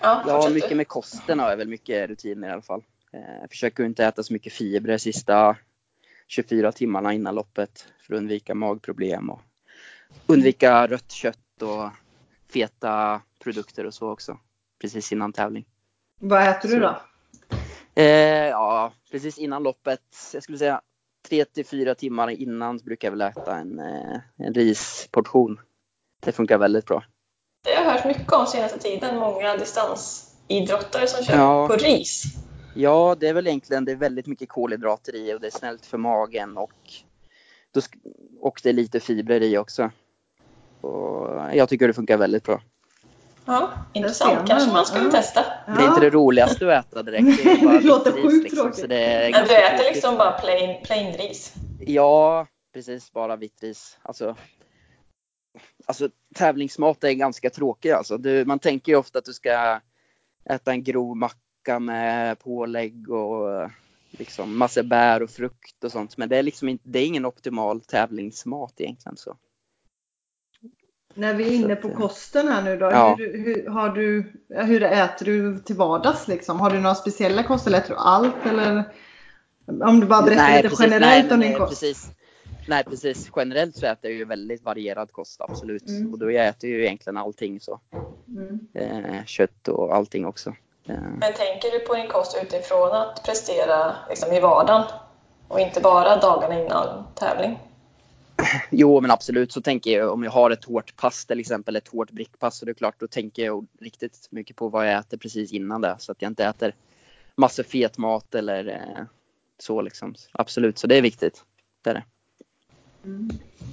Ja, 0.00 0.22
Ja, 0.26 0.50
mycket 0.54 0.76
med 0.76 0.88
kosten 0.88 1.38
har 1.38 1.50
jag 1.50 1.56
väl 1.56 1.68
mycket 1.68 2.08
rutiner 2.10 2.48
i 2.48 2.52
alla 2.52 2.62
fall. 2.62 2.82
Eh, 3.12 3.40
Jag 3.40 3.50
försöker 3.50 3.84
inte 3.84 4.04
äta 4.04 4.22
så 4.22 4.32
mycket 4.32 4.52
fibrer 4.52 4.98
sista 4.98 5.56
24 6.28 6.72
timmarna 6.72 7.12
innan 7.12 7.34
loppet 7.34 7.86
för 7.98 8.14
att 8.14 8.18
undvika 8.18 8.54
magproblem 8.54 9.30
och 9.30 9.40
undvika 10.26 10.86
rött 10.86 11.10
kött 11.12 11.62
och 11.62 11.90
feta 12.52 13.20
produkter 13.38 13.86
och 13.86 13.94
så 13.94 14.10
också. 14.10 14.38
Precis 14.80 15.12
innan 15.12 15.32
tävling. 15.32 15.64
Vad 16.18 16.48
äter 16.48 16.68
du 16.68 16.80
då? 16.80 17.00
Eh, 17.94 18.48
ja, 18.48 18.92
precis 19.10 19.38
innan 19.38 19.62
loppet. 19.62 20.00
Jag 20.34 20.42
skulle 20.42 20.58
säga 20.58 20.80
3 21.28 21.44
till 21.44 21.66
4 21.66 21.94
timmar 21.94 22.30
innan 22.30 22.78
brukar 22.78 23.08
jag 23.08 23.12
väl 23.12 23.20
äta 23.20 23.56
en, 23.56 23.78
eh, 23.78 24.20
en 24.36 24.54
risportion. 24.54 25.60
Det 26.20 26.32
funkar 26.32 26.58
väldigt 26.58 26.86
bra. 26.86 27.04
Det 27.64 27.74
har 27.74 27.84
jag 27.84 27.92
hört 27.92 28.04
mycket 28.04 28.32
om 28.32 28.46
senaste 28.46 28.78
tiden. 28.78 29.16
Många 29.16 29.56
distansidrottare 29.56 31.06
som 31.06 31.24
kör 31.24 31.36
Ja. 31.36 31.68
på 31.68 31.74
ris. 31.74 32.22
Ja, 32.74 33.16
det 33.20 33.28
är 33.28 33.34
väl 33.34 33.46
egentligen 33.46 33.84
det 33.84 33.92
är 33.92 33.96
väldigt 33.96 34.26
mycket 34.26 34.48
kolhydrater 34.48 35.14
i 35.16 35.34
och 35.34 35.40
det 35.40 35.46
är 35.46 35.58
snällt 35.58 35.86
för 35.86 35.98
magen 35.98 36.56
och, 36.56 36.72
och 38.40 38.60
det 38.62 38.68
är 38.68 38.72
lite 38.72 39.00
fibrer 39.00 39.42
i 39.42 39.58
också. 39.58 39.90
Och 40.80 41.56
jag 41.56 41.68
tycker 41.68 41.86
det 41.88 41.94
funkar 41.94 42.16
väldigt 42.16 42.44
bra. 42.44 42.60
Ja, 43.44 43.70
intressant. 43.92 44.48
Kanske 44.48 44.72
man 44.72 44.86
skulle 44.86 45.04
Ja. 45.04 45.10
testa. 45.10 45.44
Det 45.66 45.82
är 45.82 45.88
inte 45.88 46.00
det 46.00 46.10
roligaste 46.10 46.78
att 46.78 46.86
äta 46.86 47.02
direkt. 47.02 47.44
Det, 47.44 47.50
är 47.50 47.64
bara 47.64 47.78
Det 47.78 47.80
låter 47.86 48.12
sjukt 48.12 48.42
liksom, 48.44 48.58
tråkigt. 48.58 48.80
så 48.80 48.86
det 48.86 49.04
är 49.04 49.22
Men 49.22 49.32
ganska 49.32 49.54
du 49.54 49.60
äter 49.64 49.76
tråkigt. 49.76 49.94
liksom 49.94 50.16
bara 50.18 50.32
plain, 50.32 50.84
plain 50.84 51.12
ris? 51.16 51.54
Ja, 51.80 52.46
precis. 52.74 53.12
Bara 53.12 53.36
vitt 53.36 53.62
ris. 53.62 53.98
Alltså, 54.02 54.36
alltså 55.86 56.08
tävlingsmat 56.34 57.04
är 57.04 57.12
ganska 57.12 57.50
tråkig 57.50 57.90
alltså. 57.90 58.18
Du, 58.18 58.44
man 58.44 58.58
tänker 58.58 58.92
ju 58.92 58.98
ofta 58.98 59.18
att 59.18 59.24
du 59.24 59.32
ska 59.32 59.80
äta 60.50 60.70
en 60.70 60.84
grov 60.84 61.16
macka 61.16 61.78
med 61.80 62.38
pålägg 62.38 63.10
och 63.10 63.70
liksom 64.10 64.58
massa 64.58 64.82
bär 64.82 65.22
och 65.22 65.30
frukt 65.30 65.84
och 65.84 65.92
sånt. 65.92 66.16
Men 66.16 66.28
det 66.28 66.36
är 66.36 66.42
liksom 66.42 66.68
inte, 66.68 66.84
det 66.88 66.98
är 66.98 67.06
ingen 67.06 67.26
optimal 67.26 67.80
tävlingsmat 67.80 68.72
egentligen 68.76 69.16
så. 69.16 69.36
När 71.14 71.34
vi 71.34 71.44
är 71.44 71.54
inne 71.54 71.76
på 71.76 71.88
att, 71.88 71.94
kosten 71.94 72.48
här 72.48 72.62
nu 72.62 72.76
då. 72.76 72.86
Ja. 72.86 73.14
Hur, 73.18 73.44
hur, 73.44 73.68
har 73.68 73.88
du, 73.88 74.32
hur 74.48 74.82
äter 74.82 75.26
du 75.26 75.58
till 75.58 75.76
vardags 75.76 76.28
liksom? 76.28 76.60
Har 76.60 76.70
du 76.70 76.80
några 76.80 76.94
speciella 76.94 77.42
kost 77.42 77.66
eller 77.66 77.78
äter 77.78 77.94
du 77.94 77.96
allt? 77.96 78.46
Eller 78.46 78.84
om 79.66 80.00
du 80.00 80.06
bara 80.06 80.22
berättar 80.22 80.56
lite 80.56 80.68
precis, 80.68 80.80
generellt 80.80 81.24
nej, 81.24 81.34
om 81.34 81.40
din 81.40 81.52
eh, 81.52 81.58
kost. 81.58 81.70
Precis. 81.70 82.10
nej 82.68 82.84
precis. 82.84 83.30
Generellt 83.36 83.76
så 83.76 83.86
äter 83.86 84.10
jag 84.10 84.18
ju 84.18 84.24
väldigt 84.24 84.64
varierad 84.64 85.12
kost, 85.12 85.40
absolut. 85.40 85.88
Mm. 85.88 86.12
Och 86.12 86.18
då 86.18 86.30
jag 86.30 86.46
äter 86.46 86.70
ju 86.70 86.84
egentligen 86.84 87.16
allting 87.16 87.60
så. 87.60 87.80
Mm. 88.28 88.60
Eh, 88.74 89.24
kött 89.24 89.68
och 89.68 89.94
allting 89.94 90.26
också. 90.26 90.50
Eh, 90.88 90.94
Men 90.94 91.32
tänker 91.32 91.70
du 91.70 91.78
på 91.78 91.94
din 91.94 92.08
kost 92.08 92.38
utifrån 92.42 92.92
att 92.92 93.22
prestera 93.24 93.92
liksom, 94.08 94.32
i 94.32 94.40
vardagen 94.40 94.84
och 95.48 95.60
inte 95.60 95.80
bara 95.80 96.16
dagarna 96.16 96.60
innan 96.60 97.06
tävling? 97.14 97.58
jo 98.70 99.00
men 99.00 99.10
absolut 99.10 99.52
så 99.52 99.60
tänker 99.60 99.90
jag 99.90 100.12
om 100.12 100.24
jag 100.24 100.30
har 100.30 100.50
ett 100.50 100.64
hårt 100.64 100.96
pass 100.96 101.26
till 101.26 101.40
exempel, 101.40 101.76
ett 101.76 101.88
hårt 101.88 102.10
brickpass 102.10 102.58
så 102.58 102.64
det 102.64 102.72
är 102.72 102.74
klart 102.74 102.94
då 102.98 103.06
tänker 103.06 103.44
jag 103.44 103.66
riktigt 103.80 104.28
mycket 104.30 104.56
på 104.56 104.68
vad 104.68 104.88
jag 104.88 104.98
äter 104.98 105.16
precis 105.16 105.52
innan 105.52 105.80
det. 105.80 105.96
Så 105.98 106.12
att 106.12 106.22
jag 106.22 106.30
inte 106.30 106.44
äter 106.44 106.74
massor 107.36 107.62
fet 107.62 107.98
mat 107.98 108.34
eller 108.34 108.68
eh, 108.68 109.04
så 109.58 109.82
liksom. 109.82 110.14
Absolut, 110.32 110.78
så 110.78 110.86
det 110.86 110.96
är 110.96 111.02
viktigt. 111.02 111.44
Det 111.82 111.90
är 111.90 111.94
det. 111.94 112.04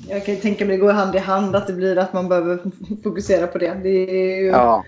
Jag 0.10 0.26
kan 0.26 0.36
ju 0.36 0.42
tänka 0.42 0.66
mig 0.66 0.78
det 0.78 0.82
går 0.82 0.94
hand 0.94 1.16
i 1.16 1.20
hand 1.20 1.56
att 1.56 1.68
det 1.68 1.74
blir 1.74 1.98
att 1.98 2.14
man 2.14 2.30
behöver 2.30 2.60
fokusera 3.04 3.48
på 3.48 3.58
det. 3.58 3.74
Det 3.84 3.90
är 3.90 4.42
ju, 4.42 4.48
Ja, 4.48 4.86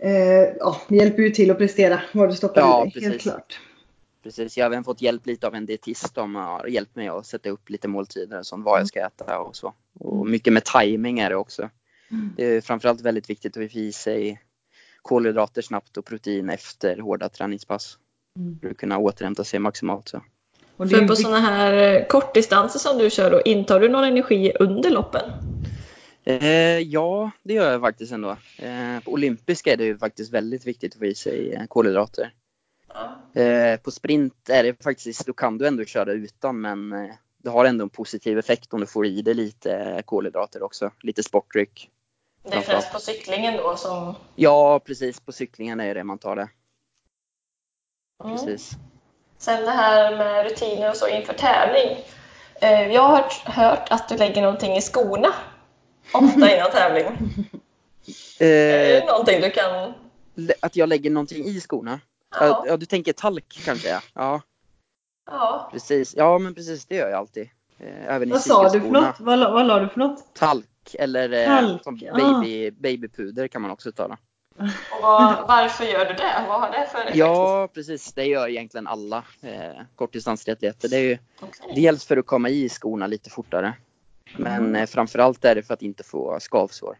eh, 0.00 0.12
ja, 0.58 0.80
det 0.88 0.96
hjälper 0.96 1.22
ju 1.22 1.30
till 1.30 1.50
att 1.50 1.58
prestera 1.58 2.02
vad 2.12 2.28
du 2.28 2.34
stoppar 2.34 2.60
Ja, 2.60 2.86
i 2.86 2.90
dig. 2.90 3.08
Helt 3.08 3.22
klart. 3.22 3.60
Precis. 4.22 4.56
Jag 4.56 4.64
har 4.64 4.70
även 4.70 4.84
fått 4.84 5.02
hjälp 5.02 5.26
lite 5.26 5.46
av 5.46 5.54
en 5.54 5.66
dietist 5.66 6.14
som 6.14 6.34
har 6.34 6.66
hjälpt 6.66 6.96
mig 6.96 7.08
att 7.08 7.26
sätta 7.26 7.50
upp 7.50 7.70
lite 7.70 7.88
måltider 7.88 8.42
som 8.42 8.62
vad 8.62 8.80
jag 8.80 8.88
ska 8.88 9.06
äta 9.06 9.38
och 9.38 9.56
så. 9.56 9.74
Och 9.98 10.26
mycket 10.26 10.52
med 10.52 10.64
timing 10.64 11.18
är 11.18 11.30
det 11.30 11.36
också. 11.36 11.70
Mm. 12.10 12.32
Det 12.36 12.44
är 12.44 12.60
framförallt 12.60 13.00
väldigt 13.00 13.30
viktigt 13.30 13.56
att 13.56 13.72
få 13.72 13.78
i 13.78 13.92
sig 13.92 14.40
kolhydrater 15.02 15.62
snabbt 15.62 15.96
och 15.96 16.04
protein 16.04 16.50
efter 16.50 16.98
hårda 16.98 17.28
träningspass. 17.28 17.98
Mm. 18.38 18.58
För 18.60 18.70
att 18.70 18.76
kunna 18.76 18.98
återhämta 18.98 19.44
sig 19.44 19.60
maximalt. 19.60 20.08
Så. 20.08 20.22
Och 20.76 20.90
För 20.90 21.08
på 21.08 21.16
sådana 21.16 21.40
här 21.40 22.00
eh, 22.00 22.06
kortdistanser 22.06 22.78
som 22.78 22.98
du 22.98 23.10
kör 23.10 23.30
då, 23.30 23.42
intar 23.42 23.80
du 23.80 23.88
någon 23.88 24.04
energi 24.04 24.52
under 24.60 24.90
loppen? 24.90 25.30
Eh, 26.24 26.78
ja, 26.78 27.30
det 27.42 27.54
gör 27.54 27.72
jag 27.72 27.80
faktiskt 27.80 28.12
ändå. 28.12 28.30
Eh, 28.58 29.00
på 29.04 29.12
olympiska 29.12 29.72
är 29.72 29.76
det 29.76 29.84
ju 29.84 29.98
faktiskt 29.98 30.32
väldigt 30.32 30.66
viktigt 30.66 30.92
att 30.92 30.98
få 30.98 31.06
i 31.06 31.14
sig 31.14 31.54
eh, 31.54 31.66
kolhydrater. 31.68 32.32
Eh, 33.34 33.76
på 33.80 33.90
sprint 33.90 34.48
är 34.48 34.62
det 34.62 34.82
faktiskt, 34.82 35.26
då 35.26 35.32
kan 35.32 35.58
du 35.58 35.66
ändå 35.66 35.84
köra 35.84 36.12
utan 36.12 36.60
men 36.60 36.92
eh, 36.92 37.14
det 37.38 37.50
har 37.50 37.64
ändå 37.64 37.82
en 37.84 37.88
positiv 37.90 38.38
effekt 38.38 38.72
om 38.74 38.80
du 38.80 38.86
får 38.86 39.06
i 39.06 39.22
dig 39.22 39.34
lite 39.34 39.72
eh, 39.74 40.00
kolhydrater 40.02 40.62
också. 40.62 40.90
Lite 41.02 41.22
sportdryck. 41.22 41.90
Det 42.50 42.56
är 42.56 42.60
främst 42.60 42.92
på 42.92 42.98
cyklingen 42.98 43.56
då 43.56 43.76
som... 43.76 44.14
Ja, 44.36 44.78
precis. 44.84 45.20
På 45.20 45.32
cyklingen 45.32 45.80
är 45.80 45.94
det 45.94 46.04
man 46.04 46.18
tar 46.18 46.36
det. 46.36 46.48
Mm. 48.24 48.36
Precis. 48.36 48.70
Sen 49.38 49.64
det 49.64 49.70
här 49.70 50.16
med 50.16 50.44
rutiner 50.50 50.90
och 50.90 50.96
så 50.96 51.08
inför 51.08 51.32
tävling. 51.32 51.98
Eh, 52.60 52.92
Jag 52.92 53.02
har 53.02 53.16
hört, 53.16 53.32
hört 53.32 53.86
att 53.90 54.08
du 54.08 54.16
lägger 54.16 54.42
någonting 54.42 54.76
i 54.76 54.80
skorna 54.80 55.28
ofta 56.12 56.56
innan 56.56 56.70
tävling. 56.72 57.04
Är 58.38 58.94
Eh, 58.96 59.00
det 59.00 59.06
någonting 59.06 59.40
du 59.40 59.50
kan... 59.50 59.92
att 60.60 60.76
jag 60.76 60.88
lägger 60.88 61.10
någonting 61.10 61.44
i 61.44 61.60
skorna? 61.60 62.00
Ja. 62.40 62.64
Ja, 62.66 62.76
du 62.76 62.86
tänker 62.86 63.12
talk 63.12 63.60
kanske? 63.64 64.00
Ja. 64.14 64.40
ja, 65.26 65.68
precis. 65.72 66.14
Ja, 66.16 66.38
men 66.38 66.54
precis. 66.54 66.86
Det 66.86 66.96
gör 66.96 67.08
jag 67.10 67.18
alltid. 67.18 67.48
Eh, 67.78 68.14
även 68.14 68.28
i 68.28 68.32
Vad 68.32 68.40
sa 68.40 68.68
du 68.68 68.80
för 68.80 68.88
något? 68.88 69.20
Vad, 69.20 69.38
la- 69.38 69.50
vad 69.52 69.66
la 69.66 69.78
du 69.78 69.88
för 69.88 69.98
något? 69.98 70.34
Talk 70.34 70.94
eller 70.94 71.32
eh, 71.32 71.60
Talk, 71.68 71.82
som 71.82 71.96
baby, 71.98 72.70
babypuder 72.70 73.48
kan 73.48 73.62
man 73.62 73.70
också 73.70 73.92
ta. 73.92 74.08
Då. 74.08 74.16
Och 74.58 75.02
vad, 75.02 75.48
varför 75.48 75.84
gör 75.84 76.04
du 76.04 76.12
det? 76.14 76.44
Vad 76.48 76.60
har 76.60 76.70
det 76.70 76.86
för 76.92 76.98
effekt? 76.98 77.16
Ja, 77.16 77.68
precis. 77.74 78.12
Det 78.12 78.24
gör 78.24 78.48
egentligen 78.48 78.86
alla 78.86 79.24
eh, 79.40 79.82
kortdistanstriatleter. 79.96 80.88
Det 80.88 80.96
är 80.96 81.02
ju 81.02 81.18
Okej. 81.40 81.72
dels 81.74 82.04
för 82.06 82.16
att 82.16 82.26
komma 82.26 82.48
i 82.48 82.68
skorna 82.68 83.06
lite 83.06 83.30
fortare. 83.30 83.74
Men 84.36 84.76
eh, 84.76 84.86
framförallt 84.86 85.44
är 85.44 85.54
det 85.54 85.62
för 85.62 85.74
att 85.74 85.82
inte 85.82 86.04
få 86.04 86.40
skavsår. 86.40 86.98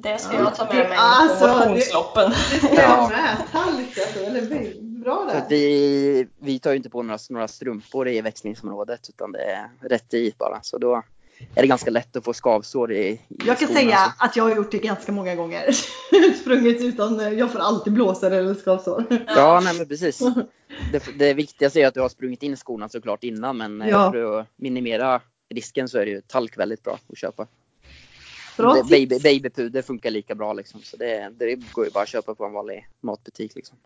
Det 0.00 0.18
ska 0.18 0.36
jag 0.36 0.54
ta 0.54 0.64
med 0.64 0.88
mig 0.88 0.98
Alltså, 0.98 1.48
på 1.48 1.58
det- 1.58 1.68
motionsloppen. 1.68 2.30
Det 2.30 2.36
ska 2.66 2.74
jag 2.82 3.10
med. 3.10 3.36
Alltså. 3.52 4.20
Eller 4.20 4.42
by- 4.42 4.80
bra 4.80 5.28
För 5.30 5.38
att 5.38 5.48
där. 5.48 5.56
vi, 5.56 6.26
vi 6.38 6.58
tar 6.58 6.70
ju 6.70 6.76
inte 6.76 6.90
på 6.90 7.02
några, 7.02 7.18
några 7.30 7.48
strumpor 7.48 8.08
i 8.08 8.20
växlingsområdet 8.20 9.08
utan 9.08 9.32
det 9.32 9.42
är 9.42 9.70
rätt 9.88 10.14
i 10.14 10.34
bara. 10.38 10.58
Så 10.62 10.78
då 10.78 11.02
är 11.54 11.62
det 11.62 11.66
ganska 11.68 11.90
lätt 11.90 12.16
att 12.16 12.24
få 12.24 12.32
skavsår 12.32 12.92
i, 12.92 13.08
i 13.08 13.20
Jag 13.46 13.58
kan 13.58 13.68
säga 13.68 13.96
Så- 14.18 14.24
att 14.24 14.36
jag 14.36 14.44
har 14.44 14.56
gjort 14.56 14.70
det 14.70 14.78
ganska 14.78 15.12
många 15.12 15.34
gånger. 15.34 15.72
Sprungit 16.40 16.80
utan, 16.82 17.38
jag 17.38 17.52
får 17.52 17.58
alltid 17.58 17.92
blåsor 17.92 18.30
eller 18.30 18.54
skavsår. 18.54 19.04
Ja, 19.26 19.60
nej 19.64 19.74
men 19.78 19.88
precis. 19.88 20.18
Det, 20.92 21.18
det 21.18 21.34
viktigaste 21.34 21.80
är 21.80 21.86
att 21.86 21.94
du 21.94 22.00
har 22.00 22.08
sprungit 22.08 22.42
in 22.42 22.56
skorna 22.56 22.88
såklart 22.88 23.24
innan 23.24 23.56
men 23.56 23.84
Ja. 23.88 24.12
för 24.12 24.40
att 24.40 24.46
minimera 24.56 25.20
risken 25.54 25.88
så 25.88 25.98
är 25.98 26.04
det 26.04 26.10
ju 26.10 26.20
talk 26.20 26.58
väldigt 26.58 26.82
bra 26.82 26.98
att 27.12 27.18
köpa. 27.18 27.46
Baby, 28.90 29.18
babypuder 29.20 29.82
funkar 29.82 30.10
lika 30.10 30.34
bra 30.34 30.52
liksom. 30.52 30.80
Så 30.82 30.96
det, 30.96 31.28
det 31.38 31.54
går 31.72 31.84
ju 31.84 31.90
bara 31.90 32.02
att 32.02 32.08
köpa 32.08 32.34
på 32.34 32.44
en 32.44 32.52
vanlig 32.52 32.88
matbutik 33.00 33.54
liksom. 33.54 33.76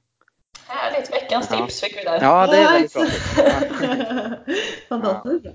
Härligt, 0.67 1.13
veckans 1.13 1.49
Ja. 1.51 1.57
tips 1.57 1.81
fick 1.81 1.97
vi 1.99 2.05
där. 2.05 2.19
Ja, 2.23 2.47
det 2.47 2.57
är 2.57 2.63
Ja, 2.63 2.71
väldigt 2.71 2.93
bra. 2.95 3.05
Ja. 4.57 4.57
Fantastiskt. 4.89 5.47
Eh, 5.47 5.53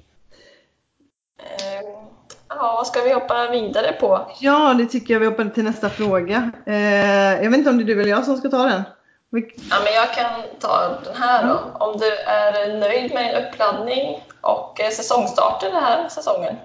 Ja, 2.49 2.73
vad 2.75 2.88
ska 2.88 3.01
vi 3.01 3.13
hoppa 3.13 3.49
vidare 3.51 3.93
på? 3.93 4.32
Ja, 4.39 4.73
det 4.73 4.86
tycker 4.86 5.13
jag 5.13 5.19
vi 5.19 5.25
hoppar 5.25 5.45
till 5.45 5.63
nästa 5.63 5.89
fråga. 5.89 6.51
Eh, 6.65 7.43
jag 7.43 7.49
vet 7.49 7.58
inte 7.58 7.69
om 7.69 7.77
det 7.77 7.84
är 7.84 7.86
du 7.86 8.01
eller 8.01 8.10
jag 8.10 8.25
som 8.25 8.38
ska 8.38 8.49
ta 8.49 8.63
den. 8.63 8.82
Vi- 9.30 9.56
Ja, 9.69 9.75
men 9.84 9.93
jag 9.93 10.13
kan 10.13 10.41
ta 10.60 10.99
den 11.03 11.15
här 11.15 11.47
då. 11.47 11.60
Om 11.86 11.97
du 11.97 12.12
är 12.17 12.80
nöjd 12.80 13.13
med 13.13 13.36
din 13.36 13.45
uppladdning 13.45 14.23
och 14.41 14.82
eh, 14.82 14.89
säsongstarten 14.89 15.71
den 15.73 15.84
här 15.84 16.10
säsongen? 16.10 16.56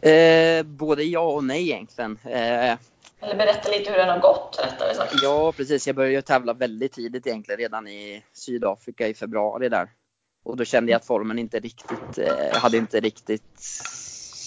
Eh, 0.00 0.62
både 0.62 1.04
ja 1.04 1.20
och 1.20 1.44
nej 1.44 1.70
egentligen. 1.70 2.18
Eh, 2.24 2.76
Eller 3.20 3.36
berätta 3.36 3.70
lite 3.70 3.90
hur 3.90 3.98
den 3.98 4.08
har 4.08 4.18
gått, 4.18 4.60
rättare 4.64 4.94
sagt. 4.94 5.14
ja, 5.22 5.52
precis. 5.52 5.86
Jag 5.86 5.96
började 5.96 6.14
ju 6.14 6.22
tävla 6.22 6.52
väldigt 6.52 6.92
tidigt 6.92 7.26
egentligen, 7.26 7.58
redan 7.58 7.88
i 7.88 8.22
Sydafrika 8.32 9.08
i 9.08 9.14
februari 9.14 9.68
där. 9.68 9.88
Och 10.44 10.56
då 10.56 10.64
kände 10.64 10.92
jag 10.92 10.98
att 10.98 11.06
formen 11.06 11.38
inte 11.38 11.60
riktigt, 11.60 12.18
eh, 12.18 12.58
hade 12.58 12.76
inte 12.76 13.00
riktigt, 13.00 13.60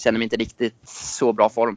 kände 0.02 0.18
mig 0.18 0.24
inte 0.24 0.36
riktigt 0.36 0.88
så 0.88 1.32
bra 1.32 1.48
form. 1.48 1.76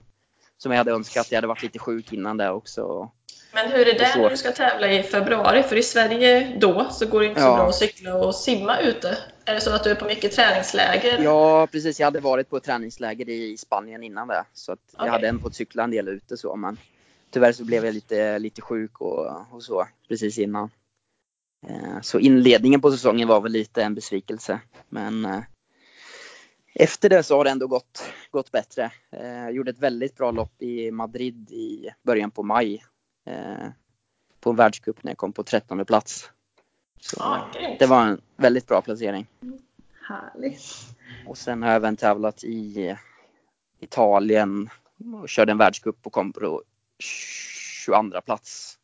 Som 0.58 0.72
jag 0.72 0.78
hade 0.78 0.92
önskat. 0.92 1.32
Jag 1.32 1.38
hade 1.38 1.48
varit 1.48 1.64
lite 1.64 1.80
sjuk 1.80 2.14
innan 2.14 2.38
det 2.38 2.50
också. 2.50 3.12
Men 3.54 3.72
hur 3.72 3.88
är 3.88 4.00
det 4.00 4.16
när 4.18 4.30
du 4.30 4.38
ska 4.38 4.52
tävla 4.52 4.92
i 4.92 5.04
februari? 5.04 5.63
För 5.63 5.76
i 5.76 5.84
Sverige 5.84 6.58
då 6.60 6.89
så 6.92 7.08
går 7.08 7.20
det 7.20 7.26
inte 7.28 7.42
så 7.42 7.48
Ja. 7.48 7.56
bra 7.56 7.68
att 7.68 7.76
cykla 7.76 8.16
och 8.16 8.36
simma 8.36 8.80
ute. 8.80 9.18
Är 9.46 9.54
det 9.54 9.62
så 9.62 9.72
att 9.76 9.84
du 9.84 9.89
är 9.89 9.96
på 9.96 10.06
mycket 10.06 10.32
träningsläger? 10.32 11.20
Ja, 11.24 11.68
precis. 11.68 12.00
Jag 12.00 12.08
hade 12.08 12.20
varit 12.20 12.50
på 12.50 12.58
ett 12.58 12.63
träningsläger 12.63 13.30
i 13.30 13.58
Spanien 13.58 14.04
innan 14.04 14.28
det. 14.28 14.46
Så 14.54 14.72
att 14.72 14.80
jag 14.92 15.02
Okej. 15.02 15.12
hade 15.12 15.28
ändå 15.28 15.42
fått 15.42 15.56
cykla 15.56 15.84
en 15.84 15.92
del 15.92 16.08
ute 16.08 16.38
så. 16.38 16.56
Men 16.56 16.78
tyvärr 17.32 17.52
så 17.52 17.63
blev 17.66 17.86
jag 17.86 17.94
lite, 17.94 18.39
lite 18.39 18.62
sjuk 18.62 19.02
och, 19.02 19.32
och 19.52 19.63
så 19.63 19.88
precis 20.10 20.38
innan. 20.38 20.70
Eh, 21.68 22.02
Så 22.02 22.20
inledningen 22.20 22.82
på 22.82 22.92
säsongen 22.92 23.28
var 23.28 23.42
väl 23.42 23.52
lite 23.52 23.84
en 23.84 23.96
besvikelse. 23.96 24.60
Men 24.89 25.26
eh, 25.26 25.39
efter 26.76 27.10
det 27.10 27.24
så 27.24 27.38
har 27.38 27.44
det 27.44 27.50
ändå 27.50 27.68
gått, 27.68 28.04
gått 28.32 28.52
bättre. 28.52 28.92
Eh, 29.12 29.28
Jag 29.28 29.52
gjorde 29.52 29.72
ett 29.72 29.80
väldigt 29.80 30.16
bra 30.18 30.32
lopp 30.32 30.62
i 30.62 30.92
Madrid 30.92 31.52
i 31.52 31.89
början 32.04 32.32
på 32.32 32.44
maj. 32.44 32.84
Eh, 33.26 33.68
På 34.40 34.50
en 34.50 34.56
världscup 34.56 35.04
när 35.04 35.12
jag 35.12 35.18
kom 35.18 35.34
på 35.34 35.44
13 35.44 35.86
plats. 35.86 36.30
Så 37.02 37.38
grymt. 37.54 37.80
det 37.80 37.86
var 37.86 38.02
en 38.06 38.22
väldigt 38.38 38.68
bra 38.68 38.82
placering. 38.82 39.28
Härligt. 40.08 40.62
Och 41.28 41.38
sen 41.38 41.62
har 41.64 41.70
jag 41.70 41.76
även 41.76 41.98
tävlat 41.98 42.44
i 42.44 42.96
Italien 43.80 44.70
och 45.22 45.30
körde 45.30 45.52
en 45.52 45.58
världscup 45.58 45.98
och 46.04 46.14
kom 46.14 46.34
på 46.34 46.64
22 47.00 48.22
plats. 48.22 48.80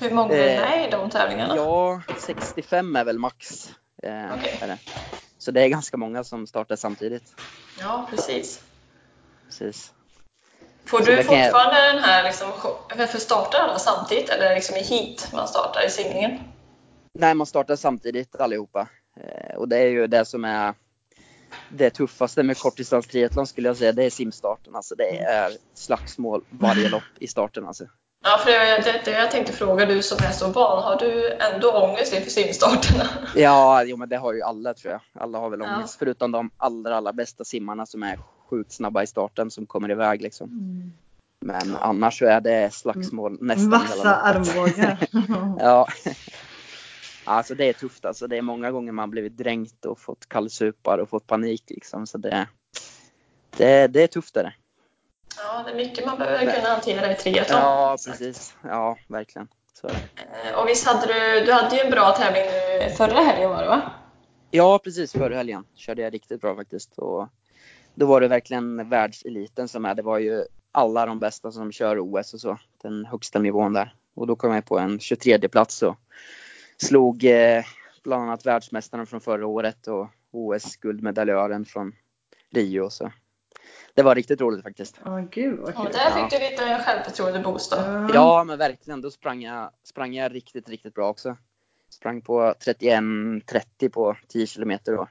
Hur 0.00 0.10
många 0.10 0.34
är 0.34 0.54
Eh, 0.54 0.70
med 0.70 0.88
i 0.88 0.90
de 0.90 1.10
tävlingarna? 1.10 1.56
Ja, 1.56 2.02
65 2.18 2.96
är 2.96 3.04
väl 3.04 3.18
max. 3.18 3.68
Eh, 4.02 4.34
Okej. 4.38 4.58
är 4.62 4.66
det. 4.68 4.78
Så 5.38 5.50
det 5.50 5.62
är 5.64 5.68
ganska 5.68 5.96
många 5.96 6.24
som 6.24 6.46
startar 6.46 6.76
samtidigt. 6.76 7.34
Ja, 7.80 8.06
precis. 8.10 8.64
Precis. 9.46 9.92
Får 10.88 10.98
Så 10.98 11.04
du 11.04 11.22
kan 11.24 11.38
jag- 11.38 11.44
fortfarande 11.44 11.92
den 11.92 11.98
här, 12.04 12.24
liksom, 12.24 12.48
varför 12.96 13.18
startar 13.18 13.58
alla 13.58 13.78
samtidigt? 13.78 14.28
Eller 14.30 14.46
är 14.50 14.54
liksom 14.54 14.76
i 14.76 14.82
heat 14.82 15.28
man 15.32 15.48
startar 15.48 15.86
i 15.86 15.90
simningen? 15.90 16.38
Nej, 17.18 17.34
man 17.34 17.46
startar 17.46 17.76
samtidigt 17.76 18.36
allihopa. 18.40 18.88
Eh, 19.20 19.56
och 19.56 19.68
det 19.68 19.76
är 19.78 19.86
ju 19.88 20.06
det 20.06 20.24
som 20.24 20.44
är 20.44 20.74
det 21.68 21.90
tuffaste 21.90 22.42
med 22.42 22.58
kortdistans 22.58 23.06
skulle 23.50 23.68
jag 23.68 23.76
säga. 23.76 23.92
Det 23.92 24.04
är 24.04 24.10
simstarten. 24.10 24.76
Alltså 24.76 24.94
det 24.94 25.18
är 25.18 25.52
slagsmål 25.74 26.44
varje 26.50 26.88
lopp 26.88 27.02
i 27.20 27.26
starten. 27.28 27.66
Alltså. 27.66 27.84
Ja, 28.24 28.38
för 28.44 28.50
det 28.50 28.58
var 28.58 29.04
det, 29.04 29.10
jag 29.10 29.30
tänkte 29.30 29.52
fråga, 29.52 29.86
du 29.86 30.02
som 30.02 30.18
är 30.26 30.30
så 30.30 30.48
van, 30.48 30.82
har 30.82 30.96
du 30.96 31.32
ändå 31.32 31.72
ångest 31.72 32.12
inför 32.14 32.30
simstarterna? 32.30 33.04
Ja, 33.34 33.82
jo, 33.84 33.96
men 33.96 34.08
det 34.08 34.16
har 34.16 34.32
ju 34.32 34.42
alla 34.42 34.74
tror 34.74 34.92
jag. 34.92 35.00
Alla 35.22 35.38
har 35.38 35.50
väl 35.50 35.60
Ja. 35.60 35.76
ångest. 35.76 35.96
Förutom 35.98 36.32
de 36.32 36.50
allra, 36.56 36.96
allra 36.96 37.12
bästa 37.12 37.44
simmarna 37.44 37.86
som 37.86 38.02
är 38.02 38.18
sjukt 38.50 38.72
snabba 38.72 39.02
i 39.02 39.06
starten 39.06 39.50
som 39.50 39.66
kommer 39.66 39.90
iväg 39.90 40.22
liksom. 40.22 40.50
Men 41.40 41.76
annars 41.76 42.18
så 42.18 42.26
är 42.26 42.40
det 42.40 42.74
slagsmål 42.74 43.38
nästan 43.40 43.64
hela 43.64 43.78
Vassa 43.78 44.34
loppet. 44.34 44.56
armbågar. 44.56 44.98
Ja. 45.58 45.88
Alltså 47.24 47.54
det 47.54 47.64
är 47.68 47.72
tufft 47.72 48.04
alltså. 48.04 48.26
Det 48.26 48.36
är 48.36 48.42
många 48.42 48.70
gånger 48.70 48.92
man 48.92 49.10
blivit 49.10 49.36
dränkt 49.36 49.84
och 49.84 49.98
fått 49.98 50.28
kallsupar 50.28 50.98
och 50.98 51.08
fått 51.08 51.26
panik 51.26 51.64
liksom. 51.68 52.06
Så 52.06 52.18
det, 52.18 52.46
det, 53.56 53.86
det 53.86 54.02
är 54.02 54.06
tufft 54.06 54.36
är 54.36 54.42
det. 54.42 54.54
Ja, 55.36 55.62
det 55.66 55.70
är 55.70 55.76
mycket 55.76 56.06
man 56.06 56.18
behöver 56.18 56.54
kunna 56.54 56.68
hantera 56.68 57.12
i 57.12 57.14
triathlon. 57.14 57.60
Ja, 57.60 57.96
precis. 58.06 58.54
Ja, 58.62 58.98
verkligen. 59.08 59.48
Så. 59.80 59.88
Eh, 59.88 60.58
Och 60.62 60.68
visst 60.68 60.86
hade 60.86 61.06
du, 61.06 61.44
du 61.44 61.52
hade 61.52 61.76
ju 61.76 61.82
en 61.82 61.90
bra 61.90 62.10
tävling 62.10 62.42
nu 62.88 62.90
förra 62.96 63.20
helgen 63.20 63.50
var 63.50 63.62
det 63.62 63.68
va? 63.68 63.90
Ja, 64.50 64.78
precis. 64.84 65.12
Förra 65.12 65.36
helgen 65.36 65.64
körde 65.74 66.02
jag 66.02 66.14
riktigt 66.14 66.40
bra 66.40 66.56
faktiskt. 66.56 66.98
Och 66.98 67.28
då 67.98 68.06
var 68.06 68.20
det 68.20 68.28
verkligen 68.28 68.88
världseliten 68.88 69.68
som 69.68 69.84
är. 69.84 69.94
Det 69.94 70.02
var 70.02 70.18
ju 70.18 70.44
alla 70.72 71.06
de 71.06 71.18
bästa 71.18 71.52
som 71.52 71.72
kör 71.72 71.98
OS 71.98 72.34
och 72.34 72.40
så. 72.40 72.58
Den 72.82 73.04
högsta 73.04 73.38
nivån 73.38 73.72
där. 73.72 73.94
Och 74.14 74.26
då 74.26 74.36
kom 74.36 74.54
jag 74.54 74.64
på 74.64 74.78
en 74.78 74.98
23 74.98 75.48
plats 75.48 75.82
och 75.82 75.96
slog 76.76 77.24
eh, 77.24 77.64
bland 78.04 78.22
annat 78.22 78.46
världsmästaren 78.46 79.06
från 79.06 79.20
förra 79.20 79.46
året 79.46 79.86
och 79.86 80.08
OS-guldmedaljören 80.30 81.64
från 81.64 81.92
Rio. 82.50 82.90
Så 82.90 83.12
det 83.94 84.02
var 84.02 84.14
riktigt 84.14 84.40
roligt 84.40 84.62
faktiskt. 84.62 85.00
Ja, 85.04 85.28
gud 85.30 85.58
vad 85.58 85.68
Och 85.68 85.74
kul. 85.74 85.92
där 85.92 86.10
fick 86.10 86.40
du 86.40 86.50
lite 86.50 86.82
självförtroende-boost 86.84 87.70
då. 87.70 87.76
Ja, 88.14 88.44
men 88.44 88.58
verkligen. 88.58 89.00
Då 89.00 89.10
sprang 89.10 89.42
jag, 89.42 89.70
sprang 89.84 90.14
jag 90.14 90.34
riktigt, 90.34 90.68
riktigt 90.68 90.94
bra 90.94 91.08
också. 91.08 91.36
Sprang 91.90 92.22
på 92.22 92.40
31.30 92.40 93.88
på 93.88 94.16
10 94.28 94.46
kilometer 94.46 94.92
då. 94.92 95.08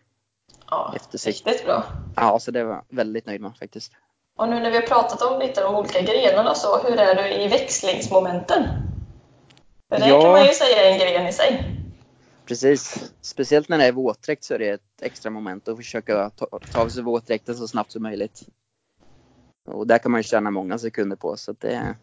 Ja, 0.70 0.94
Efter 0.96 1.18
sikt. 1.18 1.48
riktigt 1.48 1.66
bra. 1.66 1.84
Ja, 2.16 2.40
så 2.40 2.52
det 2.52 2.64
var 2.64 2.74
jag 2.74 2.84
väldigt 2.98 3.26
nöjd 3.26 3.42
med 3.42 3.58
faktiskt. 3.58 3.92
Och 4.38 4.50
nu 4.50 4.60
när 4.60 4.70
vi 4.72 4.76
har 4.76 4.84
pratat 4.84 5.22
om 5.22 5.40
lite 5.40 5.62
de 5.62 5.76
olika 5.76 6.02
grenarna 6.02 6.56
så, 6.56 6.78
hur 6.78 6.98
är 7.00 7.16
du 7.24 7.30
i 7.34 7.48
växlingsmomenten? 7.48 8.64
För 9.90 10.00
det 10.00 10.08
Ja. 10.08 10.22
kan 10.22 10.32
man 10.32 10.46
ju 10.46 10.54
säga 10.54 10.86
är 10.86 10.92
en 10.94 11.00
gren 11.00 11.28
i 11.28 11.34
sig. 11.34 11.74
Precis. 12.46 13.12
Speciellt 13.22 13.70
när 13.70 13.78
det 13.78 13.86
är 13.86 13.92
våtdräkt 13.92 14.44
så 14.44 14.54
är 14.54 14.60
det 14.60 14.70
ett 14.70 15.02
extra 15.02 15.30
moment 15.32 15.68
att 15.68 15.78
försöka 15.78 16.30
ta, 16.30 16.48
ta 16.72 16.82
av 16.82 16.90
sig 16.90 17.04
våtdräkten 17.04 17.56
så 17.56 17.68
snabbt 17.68 17.92
som 17.92 18.04
möjligt. 18.04 18.42
Och 19.68 19.88
där 19.88 19.98
kan 19.98 20.12
man 20.12 20.20
ju 20.20 20.24
tjäna 20.24 20.52
många 20.52 20.78
sekunder 20.78 21.16
på 21.16 21.38
så 21.38 21.52
att 21.52 21.60
det, 21.60 21.96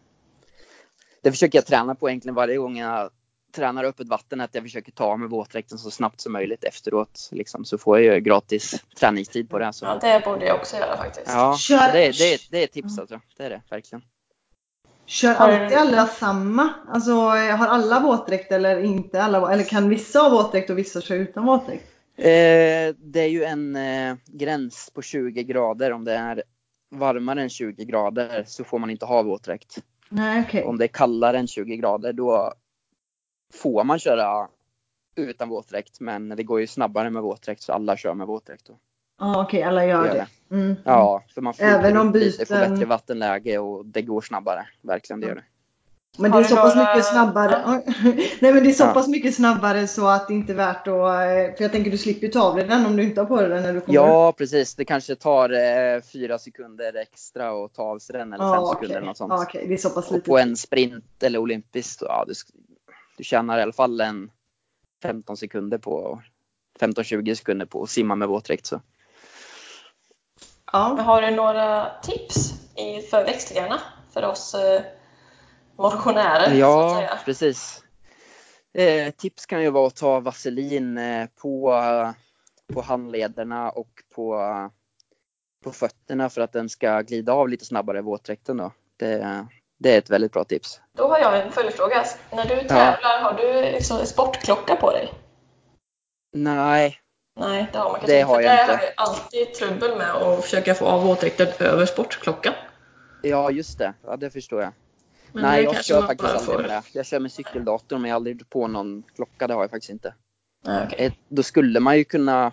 det 1.23 1.31
försöker 1.31 1.57
jag 1.57 1.65
träna 1.65 1.95
på 1.95 2.09
egentligen 2.09 2.35
varje 2.35 2.57
gång 2.57 2.77
jag 2.77 3.09
tränar 3.55 3.83
öppet 3.83 4.07
vatten 4.07 4.41
att 4.41 4.55
jag 4.55 4.63
försöker 4.63 4.91
ta 4.91 5.17
mig 5.17 5.27
våtdräkten 5.27 5.77
så 5.77 5.91
snabbt 5.91 6.21
som 6.21 6.33
möjligt 6.33 6.63
efteråt 6.63 7.29
liksom, 7.31 7.65
så 7.65 7.77
får 7.77 7.99
jag 7.99 8.15
ju 8.15 8.21
gratis 8.21 8.83
träningstid 8.99 9.49
på 9.49 9.59
det. 9.59 9.73
Så. 9.73 9.85
Ja, 9.85 9.97
det 10.01 10.25
borde 10.25 10.45
jag 10.45 10.55
också 10.55 10.77
göra 10.77 10.97
faktiskt. 10.97 11.27
Ja, 11.27 11.55
Kör- 11.57 11.93
det, 11.93 12.05
är- 12.05 12.13
det, 12.13 12.39
det 12.51 12.59
är 12.59 12.63
ett 12.63 12.71
tips 12.71 12.99
alltså. 12.99 13.19
Det 13.37 13.43
är 13.43 13.49
det 13.49 13.61
verkligen. 13.69 14.01
Kör 15.05 15.33
alltid 15.35 15.77
alla 15.77 16.07
samma? 16.07 16.69
Alltså 16.87 17.11
har 17.11 17.67
alla 17.67 17.99
våtdräkt 17.99 18.51
eller 18.51 18.83
inte 18.83 19.23
alla? 19.23 19.53
Eller 19.53 19.63
kan 19.63 19.89
vissa 19.89 20.19
ha 20.19 20.29
våtdräkt 20.29 20.69
och 20.69 20.77
vissa 20.77 21.01
köra 21.01 21.17
utan 21.17 21.45
våtdräkt? 21.45 21.83
Eh, 22.17 22.95
det 22.97 23.19
är 23.21 23.27
ju 23.29 23.43
en 23.43 23.75
eh, 23.75 24.15
gräns 24.27 24.91
på 24.93 25.01
20 25.01 25.43
grader. 25.43 25.91
Om 25.91 26.03
det 26.05 26.13
är 26.13 26.43
varmare 26.91 27.41
än 27.41 27.49
20 27.49 27.85
grader 27.85 28.43
så 28.47 28.63
får 28.63 28.79
man 28.79 28.89
inte 28.89 29.05
ha 29.05 29.21
våtdräkt. 29.23 29.77
Nej 30.09 30.43
okej. 30.47 30.63
Om 30.63 30.77
det 30.77 30.85
är 30.85 30.87
kallare 30.87 31.37
än 31.39 31.47
20 31.47 31.77
grader 31.77 32.13
då 32.13 32.53
får 33.61 33.83
man 33.83 33.99
köra 33.99 34.47
utan 35.15 35.49
våtdräkt. 35.49 35.99
Men 35.99 36.29
det 36.29 36.43
går 36.43 36.59
ju 36.59 36.67
snabbare 36.67 37.09
med 37.09 37.21
våtdräkt 37.23 37.61
så 37.61 37.73
alla 37.73 37.97
kör 37.97 38.13
med 38.13 38.27
våtdräkt. 38.27 38.65
Då. 38.65 38.73
Ja 39.19 39.43
okej, 39.43 39.63
alla 39.63 39.85
gör 39.85 40.05
Gör 40.05 40.13
det. 40.13 40.27
Mm. 40.55 40.75
Ja, 40.83 41.23
för 41.33 41.41
man 41.41 41.53
flyter 41.53 41.79
Även 41.79 41.97
om 41.97 42.03
runt 42.03 42.15
lite, 42.15 42.45
får 42.45 42.55
byten- 42.55 42.69
bättre 42.71 42.85
vattenläge 42.85 43.57
och 43.57 43.85
det 43.85 44.01
går 44.01 44.21
snabbare. 44.21 44.67
Verkligen 44.81 45.19
det 45.19 45.27
gör 45.27 45.35
det. 45.35 45.43
Men 46.17 46.31
det 46.31 46.37
är 46.37 46.43
så 46.43 46.55
pass 46.55 46.75
mycket 46.75 47.05
snabbare. 47.05 47.81
Nej 48.41 48.53
men 48.53 48.63
det 48.63 48.69
är 48.69 48.73
så 48.73 48.85
pass 48.87 49.07
mycket 49.07 49.35
snabbare 49.35 49.87
så 49.87 50.07
att 50.07 50.27
det 50.27 50.33
inte 50.33 50.53
är 50.53 50.55
värt 50.55 50.87
att... 50.87 50.93
eh, 50.93 51.55
För 51.57 51.63
jag 51.63 51.71
tänker 51.71 51.91
du 51.91 51.97
slipper 51.97 52.27
ju 52.27 52.33
ta 52.33 52.41
av 52.43 52.55
dig 52.55 52.67
den 52.67 52.85
om 52.85 52.95
du 52.95 53.03
inte 53.03 53.21
har 53.21 53.25
på 53.25 53.41
dig 53.41 53.49
den 53.49 53.63
när 53.63 53.73
du 53.73 53.81
kommer. 53.81 53.95
Ja, 53.95 54.33
precis. 54.37 54.75
Det 54.75 54.85
kanske 54.85 55.15
tar 55.15 55.49
eh, 55.49 56.01
fyra 56.01 56.37
sekunder 56.39 56.95
extra 56.95 57.49
att 57.65 57.73
ta 57.73 57.83
av 57.83 57.99
sig 57.99 58.13
den 58.17 58.33
eller 58.33 58.43
fem 58.43 58.53
Ja, 58.63 58.73
sekunder 58.73 58.95
eller 58.97 59.07
något 59.07 59.17
sånt. 59.17 59.33
Ja, 59.33 59.41
okej, 59.43 59.65
det 59.67 59.73
är 59.73 59.77
så 59.77 59.89
pass 59.89 60.07
Och 60.07 60.15
lite. 60.15 60.25
på 60.29 60.37
en 60.37 60.55
sprint 60.57 61.23
eller 61.23 61.39
olympiskt, 61.39 62.01
ja, 62.01 62.23
du, 62.27 62.33
sk- 62.33 62.51
du 63.17 63.23
tjänar 63.23 63.59
i 63.59 63.61
alla 63.61 63.73
fall 63.73 64.01
en 64.01 64.31
15 65.01 65.37
sekunder 65.37 65.77
på 65.77 66.21
15-20 66.79 67.35
sekunder 67.35 67.65
på 67.65 67.83
att 67.83 67.89
simma 67.89 68.15
med 68.15 68.27
våtdräkt. 68.27 68.65
Så. 68.65 68.81
Ja. 70.71 70.79
Har 70.79 71.21
du 71.21 71.31
några 71.31 71.91
tips 72.03 72.53
i, 72.77 73.01
för 73.01 73.25
växlingarna 73.25 73.81
för 74.11 74.23
oss 74.25 74.53
eh, 74.53 74.81
motionärer? 75.77 76.43
Så 76.45 76.51
att 76.51 76.57
Ja, 76.57 76.95
säga? 76.97 77.19
precis. 77.25 77.83
Eh, 78.73 79.11
tips 79.11 79.45
kan 79.45 79.61
ju 79.63 79.69
vara 79.69 79.87
att 79.87 79.95
ta 79.95 80.19
vaselin 80.19 80.97
eh, 80.97 81.27
på, 81.41 81.73
på 82.73 82.81
handlederna 82.81 83.69
och 83.69 84.03
på, 84.15 84.39
på 85.63 85.71
fötterna 85.71 86.29
för 86.29 86.41
att 86.41 86.51
den 86.51 86.69
ska 86.69 87.01
glida 87.01 87.33
av 87.33 87.49
lite 87.49 87.65
snabbare 87.65 88.01
våtdräkten. 88.01 88.57
Då. 88.57 88.71
Det, 88.97 89.47
det 89.77 89.93
är 89.93 89.97
ett 89.97 90.09
väldigt 90.09 90.31
bra 90.33 90.43
tips. 90.43 90.81
Då 90.93 91.07
har 91.07 91.19
jag 91.19 91.41
en 91.41 91.51
följdfråga. 91.51 92.05
När 92.31 92.45
du 92.45 92.67
tävlar, 92.67 93.21
har 93.21 93.33
du 93.33 93.61
liksom 93.71 94.05
sportklocka 94.05 94.75
på 94.75 94.91
dig? 94.91 95.13
Nej, 96.33 96.99
Nej, 97.39 97.67
det 97.73 97.77
har 97.77 97.85
man 97.85 97.93
kanske 97.99 98.11
Det 98.11 98.19
inte. 98.19 98.27
har 98.33 98.41
jag 98.41 98.57
det 98.57 98.61
inte. 98.61 98.73
har 98.75 98.81
jag 98.83 98.93
alltid 98.95 99.53
trubbel 99.53 99.97
med 99.97 100.11
att 100.15 100.43
försöka 100.43 100.75
få 100.75 100.85
av 100.85 101.03
våtdräkten 101.03 101.47
över 101.59 101.85
sportklockan. 101.85 102.53
ja 103.21 103.51
just 103.51 103.77
det. 103.77 103.93
Ja, 104.05 104.15
det 104.17 104.29
förstår 104.29 104.61
jag. 104.61 104.71
Men 105.31 105.43
Nej, 105.43 105.63
jag 105.63 105.85
kör 105.85 106.01
faktiskt 106.01 106.29
aldrig 106.35 106.59
med 106.59 106.69
det. 106.69 106.83
Jag 106.93 107.05
kör 107.05 107.19
med 107.19 107.31
cykeldatorn 107.31 108.01
men 108.01 108.09
jag 108.09 108.15
har 108.15 108.19
aldrig 108.19 108.49
på 108.49 108.67
någon 108.67 109.03
klocka, 109.15 109.47
det 109.47 109.53
har 109.53 109.61
jag 109.63 109.69
faktiskt 109.71 109.89
inte. 109.91 110.13
Nej, 110.63 110.87
okej. 110.87 111.05
Eh, 111.05 111.13
Då 111.27 111.43
skulle 111.43 111.79
man 111.79 111.97
ju 111.97 112.03
kunna, 112.03 112.51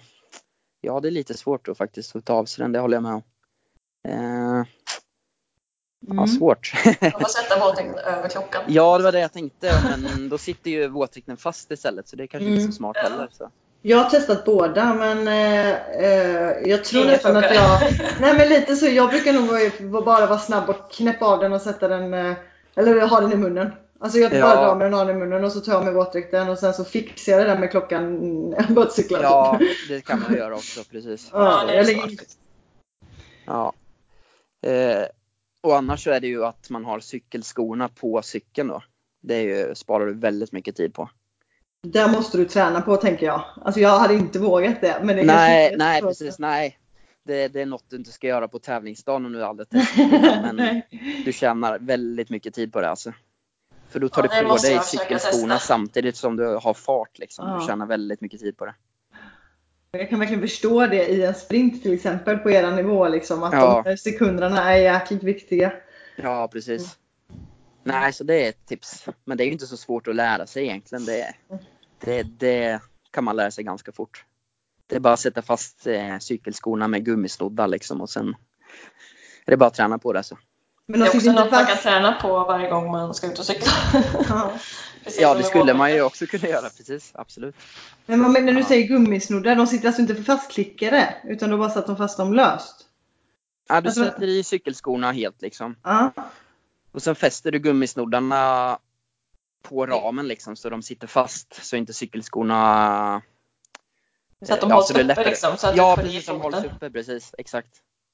ja 0.81 1.01
det 1.01 1.09
är 1.09 1.13
lite 1.13 1.35
svårt 1.35 1.65
då 1.67 1.75
faktiskt 1.75 2.17
att 2.17 2.25
ta 2.25 2.35
av 2.35 2.45
sig 2.45 2.63
den, 2.63 2.73
det 2.73 2.79
håller 2.79 2.97
jag 2.97 3.03
med 3.03 3.13
om. 3.15 3.23
Eh, 4.09 4.65
Ja, 6.07 6.13
Mm. 6.13 6.27
svårt. 6.27 6.73
Man 7.03 7.11
får 7.21 7.29
sätta 7.29 7.61
våtdräkten 7.67 7.99
över 7.99 8.29
klockan. 8.29 8.63
ja, 8.67 8.99
det 8.99 9.05
var 9.05 9.13
det 9.13 9.21
jag 9.21 9.33
tänkte, 9.33 9.73
men 9.91 10.29
då 10.29 10.39
sitter 10.39 10.71
ju 10.71 10.89
våtdräkten 10.89 11.37
fast 11.37 11.71
istället 11.71 12.09
så 12.09 12.17
det 12.17 12.23
är 12.23 12.27
kanske 12.27 12.49
inte 12.49 12.61
Mm. 12.61 12.73
så 12.73 12.77
smart 12.77 12.97
Ja. 13.03 13.09
heller. 13.11 13.29
Så. 13.33 13.51
Jag 13.83 13.99
har 13.99 14.11
testat 14.11 14.45
båda 14.45 14.95
men 14.95 15.29
eh, 15.29 15.71
eh, 16.05 16.51
jag 16.69 16.85
tror 16.85 17.03
Inget 17.03 17.13
nästan 17.15 17.37
att 17.37 17.55
jag... 17.55 17.81
Nej 18.21 18.37
men 18.39 18.49
lite 18.49 18.77
så, 18.77 18.87
jag 18.87 19.09
brukar 19.11 19.33
nog 19.33 20.05
bara 20.05 20.27
vara 20.27 20.39
snabb 20.39 20.69
och 20.71 20.91
knäppa 20.93 21.27
av 21.27 21.41
den 21.41 21.53
och 21.53 21.61
sätta 21.61 21.89
den, 21.89 22.15
eh, 22.15 22.33
eller 22.77 23.01
ha 23.07 23.21
den 23.21 23.33
i 23.33 23.37
munnen. 23.37 23.73
Alltså 24.01 24.19
jag 24.19 24.33
Ja. 24.35 24.41
bara 24.41 24.55
drar 24.65 24.75
med 24.77 24.93
den 24.93 25.07
den 25.07 25.17
i 25.17 25.19
munnen 25.21 25.45
och 25.45 25.53
så 25.53 25.61
tar 25.61 25.73
jag 25.73 25.85
med 25.85 25.95
våtdräkten 25.95 26.49
och 26.49 26.59
sen 26.59 26.75
så 26.75 26.85
fixar 26.85 27.33
jag 27.33 27.41
det 27.41 27.47
där 27.47 27.59
med 27.59 27.71
klockan 27.71 28.03
mm, 28.59 28.75
bara 28.75 28.89
cyklar. 28.89 29.23
Ja, 29.23 29.59
det 29.89 30.01
kan 30.05 30.21
man 30.21 30.35
göra 30.37 30.55
också, 30.55 30.81
precis. 30.91 31.31
Ja, 31.33 31.65
det 31.67 31.73
är 31.73 31.77
jag 31.77 31.87
lägger 31.87 32.01
smart. 32.01 32.11
in- 32.11 32.19
Ja. 33.47 33.73
Eh, 34.67 35.05
och 35.63 35.77
annars 35.77 36.05
så 36.05 36.11
är 36.11 36.21
det 36.21 36.27
ju 36.27 36.45
att 36.45 36.71
man 36.71 36.85
har 36.85 37.01
cykelskorna 37.01 37.89
på 37.89 38.23
cykeln 38.23 38.69
då. 38.69 38.83
Det 39.23 39.35
är 39.35 39.43
ju, 39.43 39.75
sparar 39.75 40.07
du 40.07 40.15
väldigt 40.15 40.53
mycket 40.53 40.77
tid 40.77 40.95
på. 40.95 41.11
Där 41.83 42.09
måste 42.09 42.39
du 42.39 42.45
träna 42.45 42.81
på 42.81 42.97
tänker 42.97 43.27
jag. 43.27 43.45
Alltså 43.65 43.81
jag 43.81 43.99
hade 43.99 44.15
inte 44.15 44.39
vågat 44.39 44.81
det. 44.81 45.01
Men 45.03 45.17
det 45.17 45.25
Nej, 45.25 45.77
nej 45.79 46.01
precis, 46.03 46.39
nej. 46.39 46.79
Det, 47.25 47.49
det 47.49 47.63
är 47.63 47.67
något 47.67 47.85
du 47.89 47.97
inte 47.97 48.13
ska 48.13 48.27
göra 48.27 48.49
på 48.49 48.59
tävlingsdagen 48.59 49.27
om 49.27 49.33
du 49.33 49.45
aldrig 49.45 49.69
testat 49.71 50.55
men 50.55 50.83
du 51.25 51.33
tjänar 51.33 51.79
väldigt 51.79 52.31
mycket 52.31 52.55
tid 52.55 52.73
på 52.73 52.81
det 52.81 52.89
alltså. 52.89 53.13
För 53.89 54.01
då 54.01 54.09
tar 54.09 54.23
Ja, 54.23 54.29
det 54.29 54.43
du 54.43 54.49
på 54.49 54.57
dig 54.57 54.81
cykelskorna 54.83 55.59
samtidigt 55.59 56.17
som 56.17 56.37
du 56.37 56.47
har 56.47 56.75
fart 56.75 57.19
liksom. 57.19 57.49
Ja. 57.49 57.59
Du 57.59 57.67
tjänar 57.67 57.87
väldigt 57.87 58.21
mycket 58.21 58.41
tid 58.41 58.57
på 58.57 58.67
det. 58.67 58.75
Jag 59.99 60.11
kan 60.11 60.19
verkligen 60.19 60.41
förstå 60.43 60.87
det 60.87 61.09
i 61.09 61.25
en 61.25 61.35
sprint 61.35 61.83
till 61.83 61.95
exempel 61.95 62.39
på 62.39 62.51
era 62.51 62.71
nivå 62.71 63.09
liksom. 63.09 63.43
Att 63.43 63.53
Ja. 63.53 63.83
de 63.85 63.91
här 63.91 63.97
sekunderna 63.97 64.73
är 64.73 64.77
jäkligt 64.77 65.23
viktiga. 65.23 65.73
Ja, 66.17 66.49
precis. 66.53 66.99
Nej, 67.85 68.13
så 68.13 68.25
det 68.25 68.45
är 68.45 68.49
ett 68.49 68.67
tips. 68.67 69.07
Men 69.25 69.37
det 69.39 69.45
är 69.45 69.47
ju 69.47 69.53
inte 69.53 69.67
så 69.67 69.77
svårt 69.77 70.09
att 70.09 70.17
lära 70.17 70.47
sig 70.47 70.63
egentligen. 70.65 71.05
Det, 71.05 71.35
det, 72.01 72.23
det 72.23 72.81
kan 73.11 73.25
man 73.25 73.37
lära 73.37 73.51
sig 73.51 73.65
ganska 73.65 73.93
fort. 73.93 74.25
Det 74.87 74.97
är 74.97 75.01
bara 75.01 75.15
att 75.15 75.21
sätta 75.21 75.43
fast 75.43 75.87
eh, 75.87 76.19
cykelskorna 76.19 76.89
med 76.89 77.05
gummisnoddar 77.05 77.69
liksom 77.69 78.01
och 78.01 78.11
sen 78.11 78.29
är 79.47 79.51
det 79.51 79.57
bara 79.57 79.67
att 79.67 79.75
träna 79.75 79.99
på 79.99 80.13
det. 80.13 80.23
Så. 80.23 80.39
Men 80.93 81.01
Det 81.01 81.07
de 81.07 81.11
är 81.13 81.17
också 81.17 81.33
något 81.33 81.51
man 81.51 81.67
kan 81.67 81.77
träna 81.77 82.13
på 82.13 82.45
varje 82.45 82.71
gång 82.71 82.91
man 82.91 83.15
ska 83.15 83.27
ut 83.27 83.39
och 83.39 83.45
cykla. 83.45 83.73
Ja. 84.29 84.53
Ja, 85.19 85.35
det 85.35 85.43
skulle 85.45 85.75
man 85.75 85.93
ju 85.93 86.03
också 86.03 86.27
kunna 86.27 86.49
göra, 86.49 86.69
precis. 86.77 87.11
Absolut. 87.15 87.55
Men 88.07 88.23
vad 88.23 88.31
menar 88.31 88.47
när 88.47 88.53
du 88.53 88.61
Ja. 88.61 88.67
säger 88.67 88.89
gummisnoddar? 88.89 89.57
De 89.57 89.67
sitter 89.67 89.87
alltså 89.87 90.03
inte 90.03 90.15
fastklickade? 90.23 91.15
Utan 91.25 91.51
då 91.51 91.59
bara 91.59 91.71
satt 91.71 91.87
de 91.87 91.97
fast 91.97 92.17
dem 92.17 92.35
löst? 92.35 92.87
Ja, 93.69 93.81
du 93.81 93.89
Alltså- 93.89 94.05
sätter 94.05 94.27
i 94.27 94.43
cykelskorna 94.45 95.13
helt 95.13 95.43
liksom. 95.43 95.77
Ja. 95.83 96.13
Och 96.93 97.03
sen 97.03 97.15
fäster 97.15 97.51
du 97.53 97.59
gummisnoddarna 97.59 98.79
på 99.63 99.87
ramen 99.87 100.29
liksom 100.29 100.57
så 100.57 100.71
de 100.71 100.83
sitter 100.83 101.07
fast 101.07 101.65
så 101.67 101.77
inte 101.77 101.93
cykelskorna 101.93 103.23
Så 104.47 104.55
att 104.55 104.61
de 104.61 104.71
Ja, 104.71 104.77
hålls 104.77 104.87
så 104.89 104.93
det 104.93 104.99
är 105.01 105.05
uppe 105.05 105.09
lättare. 105.09 105.29
liksom. 105.29 105.57
Så 105.57 105.67
att 105.67 105.77
Ja, 105.77 105.97
precis. 105.97 106.27
De 106.27 106.41
hålls 106.41 106.65
uppe, 106.65 106.91
precis. 106.91 107.35
Exakt. 107.39 107.69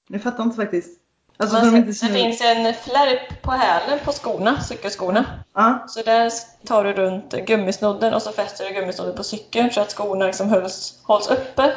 Jag 0.08 0.22
fattar 0.22 0.44
inte 0.44 0.56
faktiskt. 0.56 1.00
Alltså 1.40 1.56
Man 1.56 1.64
de 1.74 1.80
det 1.80 1.92
finns 1.94 2.40
en 2.40 2.74
flärp 2.74 3.42
på 3.42 3.50
hälen 3.50 3.98
på 4.04 4.12
skorna, 4.12 4.60
cykelskorna. 4.62 5.24
Ja. 5.54 5.84
Så 5.88 6.02
där 6.02 6.32
tar 6.66 6.84
du 6.84 6.92
runt 6.92 7.32
gummisnodden 7.32 8.14
och 8.14 8.22
så 8.22 8.32
fäster 8.32 8.64
du 8.68 8.74
gummisnodden 8.74 9.14
på 9.16 9.24
cykeln 9.24 9.70
så 9.70 9.80
att 9.80 9.90
skorna 9.92 10.26
liksom 10.26 10.48
hålls, 10.48 10.98
hålls 11.02 11.28
uppe. 11.30 11.72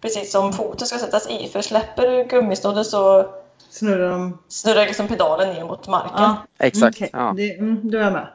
Precis 0.00 0.32
som 0.32 0.52
foten 0.52 0.86
ska 0.86 0.98
sättas 0.98 1.30
i, 1.30 1.48
för 1.48 1.62
släpper 1.62 2.06
du 2.10 2.24
gummisnodden 2.24 2.84
så 2.84 3.30
Snurrar 3.70 4.10
de. 4.10 4.38
snurrar 4.48 4.86
liksom 4.86 5.08
pedalen 5.08 5.54
ner 5.54 5.64
mot 5.64 5.88
marken. 5.88 6.12
Ja. 6.18 6.36
Exakt. 6.58 6.96
Okej, 6.96 7.10
Ja. 7.12 7.32
det, 7.36 7.54
mm, 7.58 7.90
då 7.90 7.98
är 7.98 8.02
jag 8.02 8.12
med. 8.12 8.28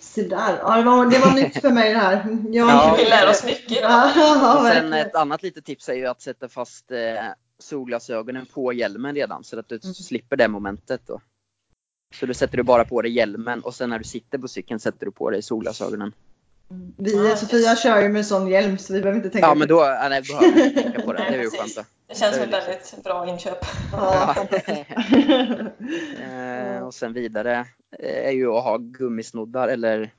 Så 0.00 0.20
där. 0.20 0.58
Ja, 0.62 0.76
det, 0.76 0.82
var, 0.82 1.06
det 1.06 1.18
var 1.18 1.32
nytt 1.32 1.60
för 1.60 1.70
mig 1.70 1.92
det 1.94 1.98
här. 1.98 2.38
Jag, 2.50 2.68
Ja. 2.68 2.94
Vi 2.98 3.04
lär 3.04 3.30
oss 3.30 3.44
mycket. 3.44 3.78
Ja, 3.82 4.10
ja, 4.16 4.58
Och 4.60 4.66
sen 4.66 4.92
ett 4.92 5.14
annat 5.14 5.42
litet 5.42 5.64
tips 5.64 5.88
är 5.88 5.94
ju 5.94 6.06
att 6.06 6.22
sätta 6.22 6.48
fast 6.48 6.90
eh, 6.90 6.98
solglasögonen 7.58 8.46
på 8.46 8.72
hjälmen 8.72 9.14
redan 9.14 9.44
så 9.44 9.58
att 9.58 9.68
du 9.68 9.80
Mm. 9.84 9.94
slipper 9.94 10.36
det 10.36 10.48
momentet 10.48 11.00
då. 11.06 11.20
Så 12.14 12.26
då 12.26 12.34
sätter 12.34 12.56
du 12.56 12.62
bara 12.62 12.84
på 12.84 13.02
dig 13.02 13.12
hjälmen 13.12 13.60
och 13.60 13.74
sen 13.74 13.90
när 13.90 13.98
du 13.98 14.04
sitter 14.04 14.38
på 14.38 14.48
cykeln 14.48 14.80
sätter 14.80 15.06
du 15.06 15.12
på 15.12 15.30
dig 15.30 15.42
solglasögonen. 15.42 16.12
Vi, 16.96 17.36
Sofia 17.36 17.76
kör 17.76 18.02
ju 18.02 18.08
med 18.08 18.26
sån 18.26 18.48
hjälm 18.48 18.78
så 18.78 18.92
vi 18.92 19.00
behöver 19.00 19.16
inte 19.16 19.30
tänka 19.30 19.46
Ja 19.46 19.52
på 19.52 19.58
men 19.58 19.68
det. 19.68 19.74
då 19.74 19.80
ja, 19.80 20.06
nej, 20.08 20.22
behöver 20.22 20.52
du 20.54 20.64
inte 20.68 20.82
tänka 20.82 21.00
på 21.02 21.12
det. 21.12 21.18
Det 21.18 21.36
är 21.36 21.42
ju 21.42 21.50
skönt. 21.50 21.86
Det 22.06 22.14
känns 22.18 22.34
som 22.34 22.44
ett 22.44 22.52
väldigt 22.52 23.04
bra 23.04 23.28
inköp. 23.28 23.58
Ja, 23.92 24.36
Eh, 26.22 26.82
och 26.82 26.94
sen 26.94 27.12
vidare 27.12 27.66
eh, 27.98 28.26
är 28.28 28.30
ju 28.32 28.48
att 28.48 28.64
ha 28.64 28.76
gummisnoddar 28.78 29.68
eller 29.68 30.10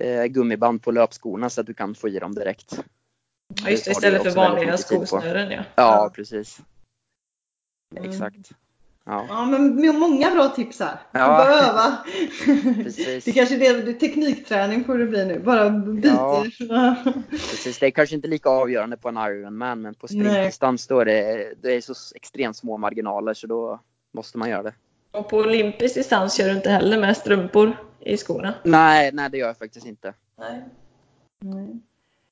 eh, 0.00 0.24
gummiband 0.24 0.82
på 0.82 0.90
löpskorna 0.90 1.50
så 1.50 1.60
att 1.60 1.66
du 1.66 1.74
kan 1.74 1.94
få 1.94 2.08
i 2.08 2.18
dem 2.18 2.34
direkt. 2.34 2.80
Ja, 3.48 3.70
just 3.70 3.84
det, 3.84 3.90
istället 3.90 4.22
för 4.22 4.30
vanliga 4.30 4.76
skosnören 4.76 5.50
ja. 5.50 5.62
Ja, 5.74 6.10
precis. 6.14 6.60
Mm. 7.96 8.10
Exakt. 8.10 8.50
Ja, 9.04 9.26
Ja, 9.28 9.44
men 9.44 9.76
med 9.76 9.94
många 9.94 10.30
bra 10.30 10.48
tips 10.48 10.80
här. 10.80 10.98
Ja. 11.12 11.26
Bara 11.26 11.54
öva. 11.54 11.96
Precis. 12.82 13.24
Det 13.24 13.32
kanske 13.32 13.54
är 13.54 13.82
det, 13.82 13.92
teknikträning 13.92 14.84
får 14.84 14.98
det 14.98 15.06
bli 15.06 15.24
nu. 15.24 15.38
Bara 15.38 15.70
byter. 15.70 16.08
Ja. 16.08 16.44
precis. 17.30 17.78
Det 17.78 17.86
är 17.86 17.90
kanske 17.90 18.14
inte 18.14 18.28
lika 18.28 18.48
avgörande 18.48 18.96
på 18.96 19.08
en 19.08 19.16
Ironman 19.16 19.82
men 19.82 19.94
på 19.94 20.06
Nej. 20.10 20.24
sprintdistans 20.24 20.86
då 20.86 21.00
är 21.00 21.04
det, 21.04 21.54
det 21.62 21.74
är 21.74 21.80
så 21.80 21.94
extremt 22.14 22.56
små 22.56 22.76
marginaler 22.76 23.34
så 23.34 23.46
då 23.46 23.80
måste 24.14 24.38
man 24.38 24.50
göra 24.50 24.62
det. 24.62 24.74
Och 25.10 25.28
på 25.28 25.36
olympisk 25.36 25.94
distans 25.94 26.36
kör 26.36 26.44
du 26.44 26.52
inte 26.52 26.70
heller 26.70 26.98
med 26.98 27.16
strumpor 27.16 27.76
i 28.00 28.16
skorna. 28.16 28.54
Nej, 28.64 29.10
nej 29.12 29.30
det 29.30 29.38
gör 29.38 29.46
jag 29.46 29.58
faktiskt 29.58 29.86
inte. 29.86 30.14
Nej. 30.38 30.62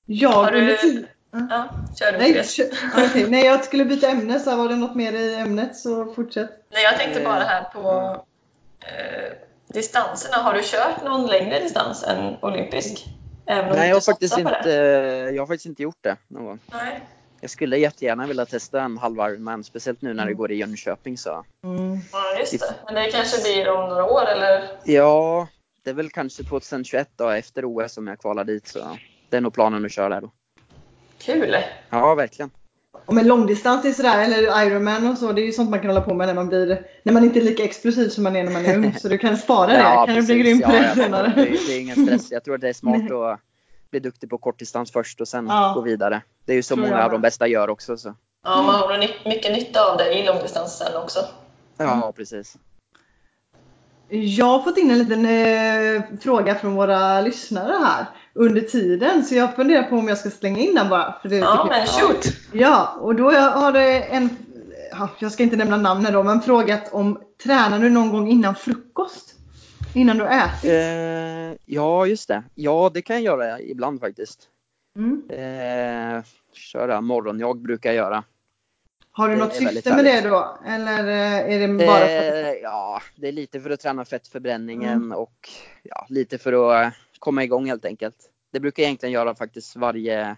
Jag 0.06 0.28
Har 0.30 0.50
du- 0.52 0.58
under 0.58 0.76
tid... 0.76 1.06
Ja, 1.50 1.68
kör 1.98 2.12
du 2.12 2.18
Nej, 2.18 2.44
kö- 2.56 2.70
okej. 3.10 3.30
Nej, 3.30 3.44
jag 3.44 3.64
skulle 3.64 3.84
byta 3.84 4.08
ämne 4.08 4.40
så 4.40 4.56
var 4.56 4.68
det 4.68 4.76
något 4.76 4.94
mer 4.94 5.12
i 5.12 5.34
ämnet 5.34 5.76
så 5.76 6.12
fortsätt. 6.14 6.50
Nej, 6.72 6.82
jag 6.82 6.96
tänkte 6.98 7.20
bara 7.24 7.44
här 7.44 7.62
på 7.64 8.16
eh, 8.80 9.32
distanserna. 9.68 10.36
Har 10.36 10.54
du 10.54 10.60
kört 10.62 11.04
någon 11.04 11.26
längre 11.26 11.60
distans 11.60 12.02
än 12.04 12.36
olympisk? 12.42 13.04
Även 13.46 13.76
Nej, 13.76 13.88
jag 13.88 13.96
har, 13.96 14.00
faktiskt 14.00 14.38
inte, 14.38 14.68
jag 15.34 15.42
har 15.42 15.46
faktiskt 15.46 15.66
inte 15.66 15.82
gjort 15.82 15.98
det 16.00 16.16
någon 16.28 16.44
gång. 16.44 16.58
Nej. 16.72 17.00
Jag 17.40 17.50
skulle 17.50 17.78
jättegärna 17.78 18.26
vilja 18.26 18.46
testa 18.46 18.82
en 18.82 18.98
halv 18.98 19.16
Ironman, 19.18 19.64
speciellt 19.64 20.02
nu 20.02 20.08
när 20.14 20.22
det 20.24 20.30
Mm. 20.30 20.36
går 20.38 20.52
i 20.52 20.54
Jönköping 20.56 21.18
så. 21.18 21.44
Mm. 21.64 21.98
Ja, 22.12 22.38
just 22.38 22.60
det. 22.60 22.74
Men 22.86 22.94
det 22.94 23.10
kanske 23.10 23.42
blir 23.42 23.68
om 23.68 23.88
några 23.88 24.04
år 24.04 24.26
eller? 24.26 24.68
Ja, 24.84 25.48
det 25.82 25.90
är 25.90 25.94
väl 25.94 26.10
kanske 26.10 26.44
2021 26.44 27.08
då 27.16 27.28
efter 27.30 27.64
OS 27.64 27.92
som 27.92 28.06
jag 28.06 28.18
kvalar 28.20 28.44
dit 28.44 28.66
så. 28.68 28.98
Det 29.34 29.38
är 29.38 29.40
nog 29.40 29.52
planen 29.54 29.84
att 29.84 29.92
köra 29.92 30.08
där 30.08 30.20
då. 30.20 30.30
Kul! 31.18 31.56
Ja, 31.90 32.14
verkligen. 32.14 32.50
Och 33.06 33.14
med 33.14 33.26
långdistans 33.26 33.84
är 33.84 33.92
sådär, 33.92 34.24
eller 34.24 34.66
Ironman 34.66 35.06
och 35.10 35.18
så, 35.18 35.32
det 35.32 35.42
är 35.42 35.46
ju 35.46 35.52
sånt 35.52 35.70
man 35.70 35.80
kan 35.80 35.88
hålla 35.90 36.00
på 36.00 36.14
med 36.14 36.26
när 36.26 36.34
man 36.34 36.48
blir, 36.48 36.86
när 37.02 37.12
man 37.12 37.24
inte 37.24 37.38
är 37.38 37.42
lika 37.44 37.64
explosiv 37.64 38.08
som 38.08 38.24
man 38.24 38.36
är 38.36 38.44
när 38.44 38.52
man 38.52 38.66
är 38.66 38.76
ung. 38.76 38.94
Så 38.98 39.08
du 39.08 39.18
kan 39.18 39.36
spara 39.36 39.66
det, 39.72 39.82
kan 40.06 40.06
du 40.06 40.12
bli 40.12 40.20
precis. 40.26 40.42
grym 40.44 40.60
på 40.60 40.76
ja, 40.76 40.80
det 40.80 40.86
ja, 40.88 40.94
senare. 40.94 41.32
Det, 41.36 41.42
är- 41.42 41.66
det 41.68 41.72
är 41.76 41.80
ingen 41.80 42.06
stress. 42.06 42.32
Jag 42.32 42.44
tror 42.44 42.54
att 42.54 42.60
det 42.60 42.68
är 42.68 42.72
smart 42.72 43.10
att 43.12 43.40
bli 43.90 44.00
duktig 44.00 44.30
på 44.30 44.38
kortdistans 44.38 44.92
först 44.92 45.20
och 45.20 45.28
sen 45.28 45.46
Ja. 45.46 45.72
gå 45.74 45.80
vidare. 45.80 46.22
Det 46.44 46.52
är 46.52 46.56
ju 46.56 46.62
så 46.62 46.74
Tror 46.74 46.86
många 46.86 47.04
av 47.04 47.10
de 47.10 47.20
bästa 47.20 47.46
gör 47.46 47.70
också. 47.70 47.96
Så. 47.96 48.14
Ja, 48.44 48.62
man 48.62 48.74
har 48.74 48.98
mycket 49.28 49.52
nytta 49.52 49.80
av 49.92 49.96
det 49.98 50.12
i 50.18 50.26
långdistans 50.26 50.78
sen 50.78 50.96
också. 51.02 51.18
Ja, 51.76 51.92
Mm. 51.94 52.12
precis. 52.12 52.56
Jag 54.08 54.46
har 54.46 54.62
fått 54.62 54.78
in 54.78 54.90
en 54.90 54.98
liten 54.98 55.26
eh, 55.26 56.02
fråga 56.20 56.54
från 56.54 56.74
våra 56.74 57.20
lyssnare 57.20 57.72
här 57.84 58.06
under 58.34 58.60
tiden 58.60 59.24
så 59.24 59.34
jag 59.34 59.56
funderar 59.56 59.82
på 59.82 59.96
om 59.96 60.08
jag 60.08 60.18
ska 60.18 60.30
slänga 60.30 60.58
in 60.58 60.74
den 60.74 60.88
bara. 60.88 61.14
För 61.22 61.28
det 61.28 61.36
Ja, 61.36 61.66
men 61.70 61.86
shoot! 61.86 62.26
Ja, 62.52 62.96
och 63.00 63.14
då 63.14 63.30
har 63.30 63.72
det 63.72 64.00
en, 64.00 64.30
ja, 64.90 65.08
jag 65.18 65.32
ska 65.32 65.42
inte 65.42 65.56
nämna 65.56 65.76
namnet 65.76 66.12
då, 66.12 66.22
men 66.22 66.40
frågat 66.40 66.92
om 66.92 67.20
tränar 67.42 67.78
du 67.78 67.90
någon 67.90 68.10
gång 68.10 68.28
innan 68.28 68.54
frukost? 68.54 69.34
Innan 69.94 70.18
du 70.18 70.24
ätit? 70.24 70.70
Eh, 70.70 71.58
ja, 71.74 72.06
just 72.06 72.28
det. 72.28 72.42
Ja, 72.54 72.90
det 72.94 73.02
kan 73.02 73.16
jag 73.16 73.22
göra 73.22 73.60
ibland 73.60 74.00
faktiskt. 74.00 74.48
Mm. 74.96 75.22
Eh, 75.30 76.24
köra 76.52 77.00
morgonjag 77.00 77.62
brukar 77.62 77.90
jag 77.90 77.96
göra. 77.96 78.24
Har 79.16 79.28
du 79.28 79.34
det 79.34 79.40
något 79.40 79.54
syfte 79.54 79.96
med 79.96 80.04
det 80.04 80.20
då? 80.20 80.58
Eller 80.66 81.08
eh, 81.08 81.54
är 81.54 81.68
det 81.68 81.86
bara 81.86 81.98
för 81.98 82.28
att 82.28 82.34
Eh, 82.34 82.52
ja, 82.62 83.02
det 83.16 83.28
är 83.28 83.32
lite 83.32 83.60
för 83.60 83.70
att 83.70 83.80
träna 83.80 84.04
fettförbränningen 84.04 84.92
Mm. 85.02 85.12
och 85.18 85.48
ja, 85.82 86.06
lite 86.08 86.38
för 86.38 86.52
att 86.82 86.94
komma 87.18 87.44
igång 87.44 87.66
helt 87.66 87.84
enkelt. 87.84 88.16
Det 88.52 88.60
brukar 88.60 88.82
jag 88.82 88.88
egentligen 88.88 89.12
göra 89.12 89.34
faktiskt 89.34 89.76
varje 89.76 90.36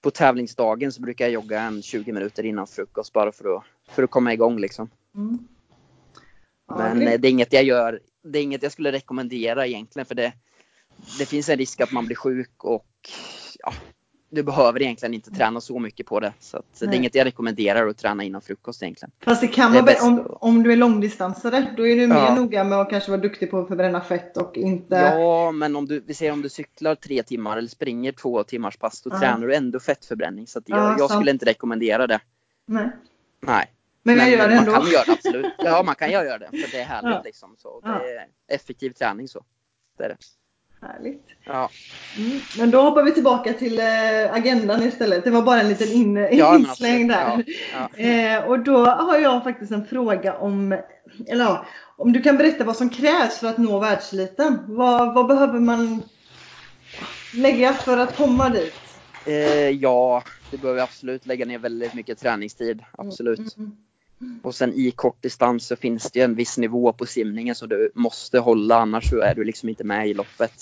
på 0.00 0.10
tävlingsdagen 0.10 0.92
så 0.92 1.00
brukar 1.02 1.24
jag 1.24 1.32
jogga 1.32 1.60
en 1.60 1.82
20 1.82 2.12
minuter 2.12 2.44
innan 2.44 2.66
frukost 2.66 3.12
bara 3.12 3.32
för 3.32 3.56
att, 3.56 3.64
för 3.90 4.02
att 4.02 4.10
komma 4.10 4.32
igång 4.32 4.58
liksom. 4.58 4.90
Mm. 5.14 5.38
Ja, 6.68 6.74
Men 6.78 6.96
grymt. 6.98 7.12
eh, 7.14 7.20
det 7.20 7.28
är 7.28 7.30
inget 7.30 7.52
jag 7.52 7.64
gör, 7.64 8.00
det 8.24 8.38
är 8.38 8.42
inget 8.42 8.62
jag 8.62 8.72
skulle 8.72 8.92
rekommendera 8.92 9.66
egentligen 9.66 10.06
för 10.06 10.14
det, 10.14 10.32
det 11.18 11.26
finns 11.26 11.48
en 11.48 11.56
risk 11.58 11.80
att 11.80 11.92
man 11.92 12.06
blir 12.06 12.16
sjuk 12.16 12.64
och 12.64 12.86
ja, 13.58 13.72
du 14.30 14.42
behöver 14.42 14.82
egentligen 14.82 15.14
inte 15.14 15.30
träna 15.30 15.60
så 15.60 15.78
mycket 15.78 16.06
på 16.06 16.20
det. 16.20 16.32
Så 16.40 16.62
det 16.80 16.86
är 16.86 16.94
inget 16.94 17.14
jag 17.14 17.24
rekommenderar 17.24 17.88
att 17.88 17.96
träna 17.98 18.22
innan 18.24 18.40
frukost 18.40 18.82
egentligen. 18.82 19.10
Fast 19.24 19.40
det 19.40 19.46
kan 19.48 19.72
vara 19.72 19.82
bäst 19.82 20.02
om, 20.02 20.26
om 20.40 20.62
du 20.62 20.72
är 20.72 20.76
långdistansare. 20.76 21.74
Då 21.76 21.86
är 21.86 21.96
du 21.96 22.06
mer 22.06 22.16
Ja. 22.16 22.34
noga 22.34 22.64
med 22.64 22.78
att 22.78 22.90
kanske 22.90 23.10
vara 23.10 23.20
duktig 23.20 23.50
på 23.50 23.58
att 23.58 23.68
förbränna 23.68 24.00
fett 24.00 24.36
och 24.36 24.56
inte... 24.56 24.94
Ja, 24.96 25.52
men 25.52 25.76
om 25.76 25.86
du, 25.86 26.00
vi 26.00 26.14
säger 26.14 26.32
om 26.32 26.42
du 26.42 26.48
cyklar 26.48 26.94
tre 26.94 27.22
timmar 27.22 27.56
eller 27.56 27.68
springer 27.68 28.12
två 28.12 28.44
timmars 28.44 28.76
pass, 28.76 29.02
då 29.02 29.10
Ja. 29.12 29.18
tränar 29.18 29.46
du 29.46 29.54
ändå 29.54 29.80
fettförbränning. 29.80 30.46
Så 30.46 30.60
jag, 30.66 30.78
Ja, 30.78 30.96
jag 30.98 31.10
skulle 31.10 31.30
inte 31.30 31.46
rekommendera 31.46 32.06
det. 32.06 32.20
Nej. 32.66 32.90
Nej. 33.40 33.72
Men, 34.02 34.16
gör 34.30 34.48
det 34.48 34.54
man 34.54 34.64
kan 34.64 34.90
göra 34.90 35.04
det 35.06 35.12
absolut. 35.12 35.52
Ja, 35.58 35.82
man 35.82 35.94
kan 35.94 36.10
göra 36.10 36.38
det. 36.38 36.46
För 36.50 36.70
det 36.72 36.80
är 36.80 36.84
härligt 36.84 37.24
liksom. 37.24 37.54
Så 37.58 37.80
det 37.80 37.88
är 37.88 38.26
effektiv 38.56 38.90
träning 38.90 39.28
så. 39.28 39.44
Det 39.98 40.04
är 40.04 40.08
det. 40.08 40.16
Härligt. 40.80 41.26
Ja, 41.44 41.70
Mm. 42.18 42.40
Men 42.58 42.70
då 42.70 42.80
hoppar 42.80 43.02
vi 43.02 43.12
tillbaka 43.12 43.52
till 43.52 43.78
eh, 43.78 44.32
agendan 44.32 44.82
istället. 44.82 45.24
Det 45.24 45.30
var 45.30 45.42
bara 45.42 45.60
en 45.60 45.68
liten 45.68 45.88
in, 45.88 46.16
ja 46.32 46.58
insläng 46.58 47.08
där. 47.08 47.44
Ja, 47.72 47.88
ja. 47.96 48.04
Eh, 48.04 48.44
och 48.44 48.58
då 48.58 48.84
har 48.86 49.18
jag 49.18 49.44
faktiskt 49.44 49.72
en 49.72 49.86
fråga 49.86 50.38
om, 50.38 50.80
eller 51.26 51.58
om 51.96 52.12
du 52.12 52.22
kan 52.22 52.36
berätta 52.36 52.64
vad 52.64 52.76
som 52.76 52.90
krävs 52.90 53.38
för 53.38 53.46
att 53.46 53.58
nå 53.58 53.78
världseliten. 53.78 54.58
Vad, 54.66 55.14
vad 55.14 55.26
behöver 55.26 55.60
man 55.60 56.02
lägga 57.34 57.72
för 57.72 57.98
att 57.98 58.16
komma 58.16 58.48
dit? 58.48 58.74
Eh, 59.26 59.70
ja, 59.70 60.22
det 60.50 60.58
behöver 60.58 60.82
absolut 60.82 61.26
lägga 61.26 61.46
ner 61.46 61.58
väldigt 61.58 61.94
mycket 61.94 62.18
träningstid. 62.18 62.84
Absolut. 62.98 63.56
Mm. 63.56 63.76
Och 64.42 64.54
sen 64.54 64.72
i 64.74 64.90
kortdistans 64.90 65.66
så 65.66 65.76
finns 65.76 66.10
det 66.10 66.18
ju 66.18 66.24
en 66.24 66.34
viss 66.34 66.58
nivå 66.58 66.92
på 66.92 67.06
simningen 67.06 67.54
som 67.54 67.68
du 67.68 67.90
måste 67.94 68.38
hålla 68.38 68.76
annars 68.78 69.10
så 69.10 69.20
är 69.20 69.34
du 69.34 69.44
liksom 69.44 69.68
inte 69.68 69.84
med 69.84 70.08
i 70.08 70.14
loppet. 70.14 70.52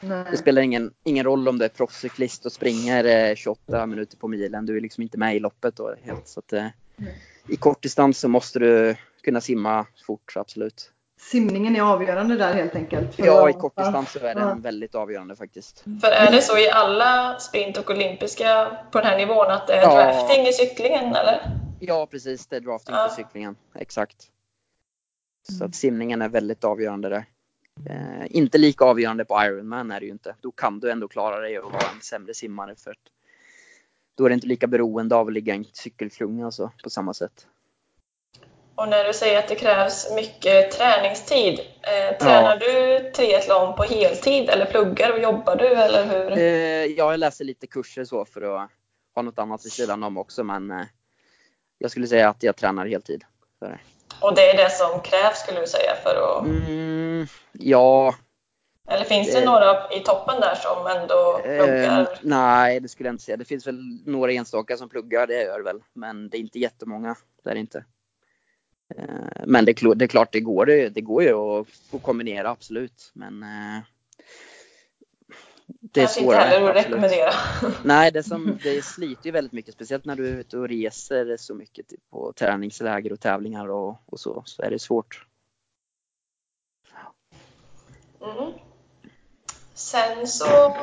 Nej. 0.00 0.24
Det 0.30 0.36
spelar 0.36 0.62
ingen, 0.62 0.90
ingen 1.04 1.24
roll 1.24 1.48
om 1.48 1.58
du 1.58 1.64
är 1.64 1.68
proffscyklist 1.68 2.46
och 2.46 2.52
springer 2.52 3.28
eh, 3.30 3.34
28 3.34 3.86
minuter 3.86 4.16
på 4.16 4.28
milen. 4.28 4.66
Du 4.66 4.76
är 4.76 4.80
liksom 4.80 5.02
inte 5.02 5.18
med 5.18 5.36
i 5.36 5.40
loppet 5.40 5.76
då 5.76 5.94
helt. 6.02 6.28
Så 6.28 6.40
att, 6.40 6.52
eh, 6.52 6.66
Nej. 6.96 7.18
I 7.48 7.56
kortdistans 7.56 8.18
så 8.18 8.28
måste 8.28 8.58
du 8.58 8.96
kunna 9.22 9.40
simma 9.40 9.86
fort, 10.06 10.32
absolut. 10.36 10.90
Simningen 11.20 11.76
är 11.76 11.80
avgörande 11.80 12.36
där 12.36 12.54
helt 12.54 12.74
enkelt. 12.76 13.14
För 13.14 13.26
Ja, 13.26 13.48
i 13.48 13.52
att- 13.52 13.58
kortdistans 13.58 14.12
så 14.12 14.18
är 14.18 14.24
Ja. 14.24 14.34
den 14.34 14.60
väldigt 14.60 14.94
avgörande 14.94 15.36
faktiskt. 15.36 15.84
För 16.00 16.08
är 16.08 16.30
det 16.32 16.42
så 16.42 16.58
i 16.58 16.70
alla 16.70 17.38
sprint 17.38 17.76
och 17.76 17.90
olympiska 17.90 18.76
på 18.92 18.98
den 19.00 19.06
här 19.06 19.16
nivån 19.16 19.46
att 19.50 19.66
det 19.66 19.72
är 19.74 19.82
Ja. 19.82 19.94
drafting 19.94 20.46
i 20.46 20.52
cyklingen 20.52 21.04
eller? 21.04 21.40
Ja, 21.80 22.06
precis. 22.06 22.46
Det 22.46 22.56
är 22.56 22.60
drafting 22.60 22.94
Ja. 22.94 23.08
på 23.08 23.14
cyklingen. 23.14 23.56
Exakt. 23.74 24.30
Så 25.48 25.64
att 25.64 25.74
simningen 25.74 26.22
är 26.22 26.28
väldigt 26.28 26.64
avgörande 26.64 27.08
där. 27.08 27.24
Eh, 27.90 28.26
inte 28.30 28.58
lika 28.58 28.84
avgörande 28.84 29.24
på 29.24 29.42
Ironman 29.44 29.90
är 29.90 30.00
det 30.00 30.06
ju 30.06 30.12
inte. 30.12 30.36
Då 30.40 30.50
kan 30.50 30.80
du 30.80 30.90
ändå 30.90 31.08
klara 31.08 31.40
dig 31.40 31.58
och 31.58 31.72
vara 31.72 31.82
en 31.94 32.00
sämre 32.00 32.34
simmare 32.34 32.74
för 32.76 32.90
att 32.90 32.96
då 34.14 34.24
är 34.24 34.28
det 34.28 34.34
inte 34.34 34.46
lika 34.46 34.66
beroende 34.66 35.16
av 35.16 35.26
att 35.26 35.32
ligga 35.32 35.54
i 35.54 35.56
en 35.56 35.64
cykelklunga 35.72 36.46
och 36.46 36.54
så 36.54 36.70
på 36.82 36.90
samma 36.90 37.14
sätt. 37.14 37.46
Och 38.74 38.88
när 38.88 39.04
du 39.04 39.12
säger 39.12 39.38
att 39.38 39.48
det 39.48 39.54
krävs 39.54 40.12
mycket 40.14 40.70
träningstid, 40.70 41.60
eh, 41.82 42.18
tränar 42.18 42.56
du 42.56 42.98
triathlon 43.10 43.76
på 43.76 43.82
heltid 43.82 44.48
eller 44.50 44.66
pluggar 44.66 45.12
och 45.12 45.18
jobbar 45.18 45.56
du 45.56 45.66
eller 45.68 46.04
hur? 46.04 46.32
Eh, 46.38 46.84
ja, 46.84 47.10
jag 47.10 47.20
läser 47.20 47.44
lite 47.44 47.66
kurser 47.66 48.04
så 48.04 48.24
för 48.24 48.42
att 48.42 48.70
ha 49.14 49.22
något 49.22 49.38
annat 49.38 49.64
vid 49.64 49.72
sidan 49.72 50.02
om 50.02 50.16
också 50.18 50.44
men 50.44 50.70
eh, 50.70 50.86
jag 51.84 51.90
skulle 51.90 52.06
säga 52.06 52.28
att 52.28 52.42
jag 52.42 52.56
tränar 52.56 52.86
heltid. 52.86 53.24
Är 53.60 53.68
det. 53.68 53.78
Och 54.20 54.34
det 54.34 54.50
är 54.50 54.56
det 54.56 54.70
som 54.70 55.00
krävs 55.00 55.38
skulle 55.38 55.60
du 55.60 55.66
säga 55.66 55.94
för 56.02 56.38
att... 56.38 56.46
Mm, 56.46 57.26
ja, 57.52 58.14
Eller 58.88 59.04
finns 59.04 59.32
det 59.32 59.38
Eh. 59.38 59.44
några 59.44 59.92
i 59.92 60.00
toppen 60.00 60.40
där 60.40 60.54
som 60.54 60.86
ändå 60.86 61.40
eh, 61.44 61.64
pluggar? 61.64 62.18
nej 62.22 62.80
det 62.80 62.88
skulle 62.88 63.08
jag 63.08 63.14
inte 63.14 63.24
säga. 63.24 63.36
Det 63.36 63.44
finns 63.44 63.66
väl 63.66 63.78
några 64.06 64.32
enstaka 64.32 64.76
som 64.76 64.88
pluggar, 64.88 65.26
det 65.26 65.42
gör 65.42 65.58
det 65.58 65.64
väl. 65.64 65.80
Men 65.92 66.28
det 66.28 66.36
är 66.36 66.40
inte 66.40 66.58
jättemånga. 66.58 67.16
Det 67.44 67.50
är 67.50 67.54
det 67.54 67.60
inte. 67.60 67.84
Eh, 68.96 69.44
men 69.46 69.64
det, 69.64 69.82
är 69.82 69.94
det 69.94 70.08
klart, 70.08 70.32
det 70.32 70.40
går, 70.40 70.66
det, 70.66 70.88
det 70.88 71.00
går 71.00 71.22
ju 71.22 71.34
att 71.34 72.02
kombinera 72.02 72.50
absolut. 72.50 73.10
Men 73.14 73.42
eh, 73.42 73.82
det 75.94 76.00
är 76.00 76.04
Kanske 76.04 76.20
inte 76.20 76.32
svårare. 76.34 76.48
heller 76.48 76.70
att 76.70 76.76
rekommendera. 76.76 77.30
Nej, 77.82 78.10
det, 78.10 78.22
som, 78.22 78.58
det 78.62 78.84
sliter 78.84 79.26
ju 79.26 79.30
väldigt 79.32 79.52
mycket. 79.52 79.74
Speciellt 79.74 80.04
när 80.04 80.16
du 80.16 80.28
är 80.28 80.32
ute 80.32 80.58
och 80.58 80.68
reser 80.68 81.36
så 81.36 81.54
mycket 81.54 81.88
typ, 81.88 82.00
på 82.10 82.32
träningsläger 82.32 83.12
och 83.12 83.20
tävlingar 83.20 83.68
och, 83.70 83.96
och 84.06 84.20
så. 84.20 84.42
Så 84.46 84.62
är 84.62 84.70
det 84.70 84.78
svårt. 84.78 85.26
Mm. 88.22 88.52
Sen 89.74 90.26
så 90.26 90.76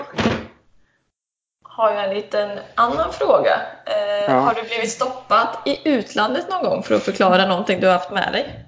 har 1.64 1.92
jag 1.94 2.10
en 2.10 2.16
liten 2.16 2.60
annan 2.76 3.14
fråga. 3.14 3.62
Eh, 3.86 4.12
Ja. 4.28 4.40
Har 4.40 4.54
du 4.54 4.62
blivit 4.64 4.92
stoppad 4.92 5.48
i 5.66 5.90
utlandet 5.90 6.50
någon 6.50 6.64
gång 6.64 6.84
för 6.84 6.96
att 6.96 7.04
förklara 7.04 7.48
någonting 7.48 7.80
du 7.80 7.88
har 7.88 7.94
haft 7.94 8.12
med 8.12 8.34
dig? 8.34 8.66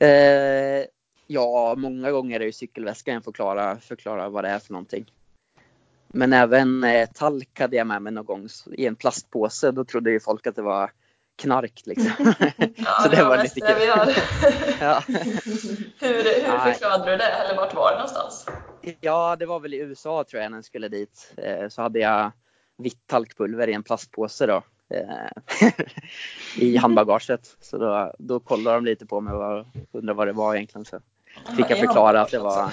Eh, 0.08 0.84
ja, 1.32 1.74
många 1.78 2.10
gånger 2.10 2.40
är 2.40 2.44
ju 2.44 2.52
cykelväskan 2.52 3.14
jag 3.14 3.24
förklara, 3.24 3.76
förklara 3.80 4.28
vad 4.28 4.44
det 4.44 4.48
är 4.50 4.58
för 4.58 4.72
någonting. 4.72 5.12
Men 6.08 6.32
även 6.32 6.84
eh, 6.84 7.08
talk 7.14 7.60
hade 7.60 7.76
jag 7.76 7.86
med 7.86 8.02
mig 8.02 8.12
någon 8.12 8.24
gång 8.24 8.48
så- 8.48 8.72
i 8.74 8.86
en 8.86 8.96
plastpåse. 8.96 9.70
Då 9.70 9.84
trodde 9.84 10.10
ju 10.10 10.20
folk 10.20 10.46
att 10.46 10.56
det 10.56 10.62
var 10.62 10.90
knark 11.36 11.82
liksom. 11.84 12.12
Ja, 12.76 13.02
så 13.02 13.08
det 13.08 13.24
var 13.24 13.36
mest 13.36 13.56
lite 13.56 13.66
det 13.68 13.74
vi 13.74 13.86
kul. 13.86 13.90
har. 13.90 14.12
ja. 14.80 15.02
hur 16.00 16.14
hur 16.52 16.58
förklarade 16.72 17.10
du 17.10 17.16
det? 17.16 17.24
Eller 17.24 17.56
vart 17.56 17.74
var 17.74 17.90
det 17.90 17.96
någonstans? 17.96 18.46
ja, 19.00 19.36
det 19.36 19.46
var 19.46 19.60
väl 19.60 19.74
i 19.74 19.78
USA 19.78 20.24
tror 20.24 20.42
jag 20.42 20.50
när 20.50 20.58
jag 20.58 20.64
skulle 20.64 20.88
dit. 20.88 21.34
Eh, 21.36 21.68
så 21.68 21.82
hade 21.82 21.98
jag 21.98 22.32
vitt 22.78 23.06
talkpulver 23.06 23.68
i 23.68 23.72
en 23.72 23.82
plastpåse 23.82 24.46
då. 24.46 24.62
Eh, 24.94 25.70
I 26.56 26.76
handbagaget. 26.76 27.56
Så 27.60 27.78
då, 27.78 28.14
då 28.18 28.40
kollade 28.40 28.76
de 28.76 28.84
lite 28.84 29.06
på 29.06 29.20
mig 29.20 29.34
och 29.34 29.66
undrade 29.92 30.16
vad 30.16 30.26
det 30.26 30.32
var 30.32 30.54
egentligen. 30.54 30.84
Så 30.84 31.00
fick 31.56 31.70
jag 31.70 31.78
Ja, 31.78 31.86
förklara 31.86 32.20
att 32.20 32.30
det 32.30 32.38
var 32.38 32.72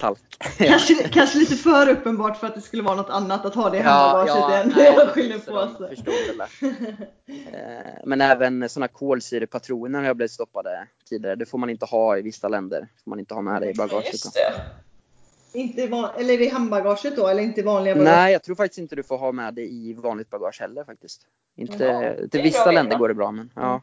talk. 0.00 0.18
Kanske, 0.58 1.08
kanske 1.08 1.38
lite 1.38 1.54
för 1.54 1.88
uppenbart 1.88 2.36
för 2.36 2.46
att 2.46 2.54
det 2.54 2.60
skulle 2.60 2.82
vara 2.82 2.94
något 2.94 3.10
annat 3.10 3.44
att 3.44 3.54
ha 3.54 3.70
det 3.70 3.78
i 3.78 3.80
handbagaget 3.80 4.76
nej, 4.76 4.86
än 4.86 5.00
en 5.00 5.06
skiljer 5.08 5.38
så 5.38 5.66
på 5.68 5.86
sig. 5.86 6.04
det. 6.36 7.06
Eh, 7.52 7.92
Men 8.04 8.20
även 8.20 8.68
sådana 8.68 8.88
kolsyrepatroner 8.88 9.98
har 9.98 10.06
jag 10.06 10.16
blivit 10.16 10.30
stoppade 10.30 10.86
tidigare. 11.08 11.34
Det 11.36 11.46
får 11.46 11.58
man 11.58 11.70
inte 11.70 11.86
ha 11.86 12.18
i 12.18 12.22
vissa 12.22 12.48
länder. 12.48 12.88
får 13.04 13.10
man 13.10 13.18
inte 13.18 13.34
ha 13.34 13.42
med 13.42 13.62
det 13.62 13.70
i 13.70 13.74
bagaget. 13.74 14.34
Det. 14.34 15.58
Inte 15.58 15.86
van, 15.86 16.10
eller 16.18 16.40
i 16.40 16.48
handbagaget 16.48 17.16
då, 17.16 17.28
eller 17.28 17.42
inte 17.42 17.62
vanliga 17.62 17.94
bagaget? 17.94 18.14
Nej, 18.14 18.32
jag 18.32 18.42
tror 18.42 18.56
faktiskt 18.56 18.78
inte 18.78 18.96
du 18.96 19.02
får 19.02 19.18
ha 19.18 19.32
med 19.32 19.54
det 19.54 19.66
i 19.66 19.92
vanligt 19.92 20.30
bagage 20.30 20.60
heller 20.60 20.84
faktiskt. 20.84 21.20
Inte, 21.56 21.78
det 21.78 21.90
är 21.90 22.28
till 22.28 22.42
vissa 22.42 22.70
länder 22.70 22.98
går 22.98 23.08
det 23.08 23.14
bra 23.14 23.30
men 23.30 23.50
ja. 23.54 23.80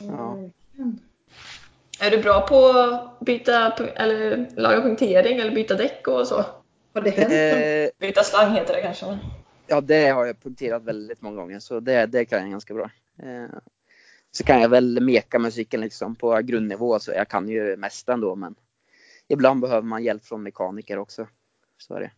Ja. 0.00 0.36
Är 2.02 2.10
du 2.10 2.22
bra 2.22 2.46
på 2.46 2.66
att 2.66 3.20
byta, 3.20 3.72
eller 3.72 4.48
laga 4.56 4.80
punktering 4.82 5.38
eller 5.38 5.50
byta 5.54 5.74
däck 5.74 6.08
och 6.08 6.26
så? 6.26 6.44
Har 6.94 7.00
det 7.00 7.10
hänt? 7.10 7.32
Eh, 7.32 8.08
Byta 8.08 8.22
slang 8.22 8.54
heter 8.54 8.74
det 8.74 8.82
kanske. 8.82 9.18
ja, 9.66 9.80
det 9.80 10.08
har 10.08 10.26
jag 10.26 10.42
punkterat 10.42 10.82
väldigt 10.82 11.22
många 11.22 11.36
gånger 11.36 11.58
så 11.58 11.80
det, 11.80 12.06
det 12.06 12.24
kan 12.24 12.40
jag 12.40 12.50
ganska 12.50 12.74
bra. 12.74 12.90
Eh, 13.22 13.58
så 14.30 14.44
kan 14.44 14.60
jag 14.60 14.68
väl 14.68 15.00
meka 15.00 15.38
med 15.38 15.52
cykeln 15.52 15.82
liksom 15.82 16.14
på 16.14 16.40
grundnivå 16.42 16.98
så 16.98 17.12
jag 17.12 17.28
kan 17.28 17.48
ju 17.48 17.76
mest 17.76 18.08
ändå 18.08 18.34
men 18.34 18.54
ibland 19.28 19.60
behöver 19.60 19.86
man 19.86 20.04
hjälp 20.04 20.24
från 20.24 20.42
mekaniker 20.42 20.98
också. 20.98 21.26
Så 21.78 21.94
är 21.94 22.00
det. 22.00 22.10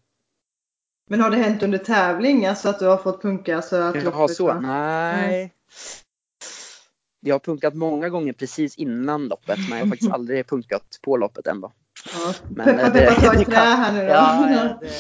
Men 1.10 1.20
har 1.20 1.30
det 1.30 1.36
hänt 1.36 1.62
under 1.62 1.78
tävling, 1.78 2.46
alltså 2.46 2.68
att 2.68 2.78
du 2.78 2.86
har 2.86 2.96
fått 2.96 3.22
punka 3.22 3.62
så 3.62 3.76
att 3.76 4.04
loppet 4.04 4.36
så? 4.36 4.54
Nej. 4.54 5.52
Jag 7.26 7.34
har 7.34 7.38
punkat 7.40 7.74
många 7.74 8.08
gånger 8.08 8.32
precis 8.32 8.76
innan 8.76 9.28
loppet 9.28 9.58
men 9.68 9.78
jag 9.78 9.84
har 9.86 9.90
faktiskt 9.90 10.12
aldrig 10.12 10.46
punkat 10.46 10.98
på 11.02 11.16
loppet 11.16 11.46
än 11.46 11.60
då. 11.60 11.72
Ja. 12.12 12.34
Men, 12.48 12.66
Peppa 12.66 12.86
eh, 12.86 12.92
peppa 12.92 13.20
ta 13.20 13.32
det 13.32 13.42
i 13.42 13.44
trä 13.44 13.54
här 13.54 13.92
nu 13.92 13.98
då. 14.00 14.04
Ja, 14.06 14.50
ja, 14.50 14.78
det 14.80 14.90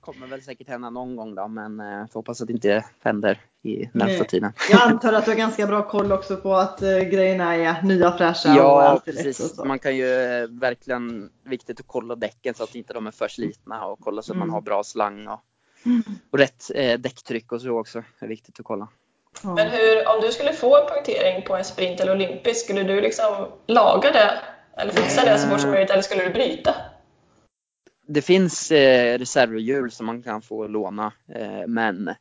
kommer 0.00 0.26
väl 0.26 0.42
säkert 0.42 0.68
hända 0.68 0.90
någon 0.90 1.16
gång 1.16 1.34
då 1.34 1.48
men 1.48 1.80
eh, 1.80 2.06
får 2.06 2.14
hoppas 2.20 2.40
att 2.40 2.46
det 2.46 2.52
inte 2.52 2.84
händer 3.02 3.40
i 3.62 3.88
närmsta 3.94 4.24
tiden. 4.24 4.52
Jag 4.70 4.82
antar 4.82 5.12
att 5.12 5.24
du 5.24 5.30
har 5.30 5.38
ganska 5.38 5.66
bra 5.66 5.88
koll 5.88 6.12
också 6.12 6.36
på 6.36 6.54
att 6.54 6.82
uh, 6.82 6.98
grejerna 6.98 7.56
är 7.56 7.82
nya 7.82 8.12
fräscha 8.18 8.50
och 8.52 8.56
Ja 8.56 8.82
allt 8.82 8.98
och 9.00 9.04
precis. 9.04 9.54
så. 9.56 9.64
Man 9.64 9.78
kan 9.78 9.96
ju 9.96 10.14
eh, 10.14 10.48
verkligen, 10.48 11.30
viktigt 11.44 11.80
att 11.80 11.86
kolla 11.86 12.16
däcken 12.16 12.54
så 12.54 12.64
att 12.64 12.74
inte 12.74 12.92
de 12.92 13.06
är 13.06 13.10
för 13.10 13.28
slitna 13.28 13.84
och 13.86 13.98
kolla 14.00 14.22
så 14.22 14.32
att 14.32 14.38
man 14.38 14.48
Mm. 14.48 14.54
har 14.54 14.60
bra 14.60 14.84
slang 14.84 15.28
och, 15.28 15.40
Mm. 15.84 16.02
och 16.30 16.38
rätt 16.38 16.70
eh, 16.74 16.98
däcktryck 16.98 17.52
och 17.52 17.60
så 17.60 17.78
också. 17.80 18.02
är 18.18 18.26
viktigt 18.28 18.60
att 18.60 18.64
kolla. 18.66 18.88
Ja. 19.42 19.54
Men 19.54 19.68
hur, 19.68 20.08
om 20.08 20.20
du 20.20 20.32
skulle 20.32 20.52
få 20.52 20.76
en 20.82 20.88
punktering 20.88 21.42
på 21.42 21.56
en 21.56 21.64
sprint 21.64 22.00
eller 22.00 22.12
olympisk, 22.12 22.64
skulle 22.64 22.82
du 22.82 23.00
liksom 23.00 23.46
laga 23.66 24.10
det? 24.12 24.30
Eller 24.76 24.92
fixa 24.92 25.24
det 25.24 25.38
så 25.38 25.48
fort 25.48 25.60
som 25.60 25.70
möjligt, 25.70 25.90
eller 25.90 26.02
skulle 26.02 26.24
du 26.24 26.30
bryta? 26.32 26.74
Det 28.06 28.22
finns 28.22 28.70
eh, 28.70 29.18
reservhjul 29.18 29.90
som 29.90 30.06
man 30.06 30.22
kan 30.22 30.42
få 30.42 30.66
låna 30.66 31.12
men 31.66 31.74
men 31.74 32.14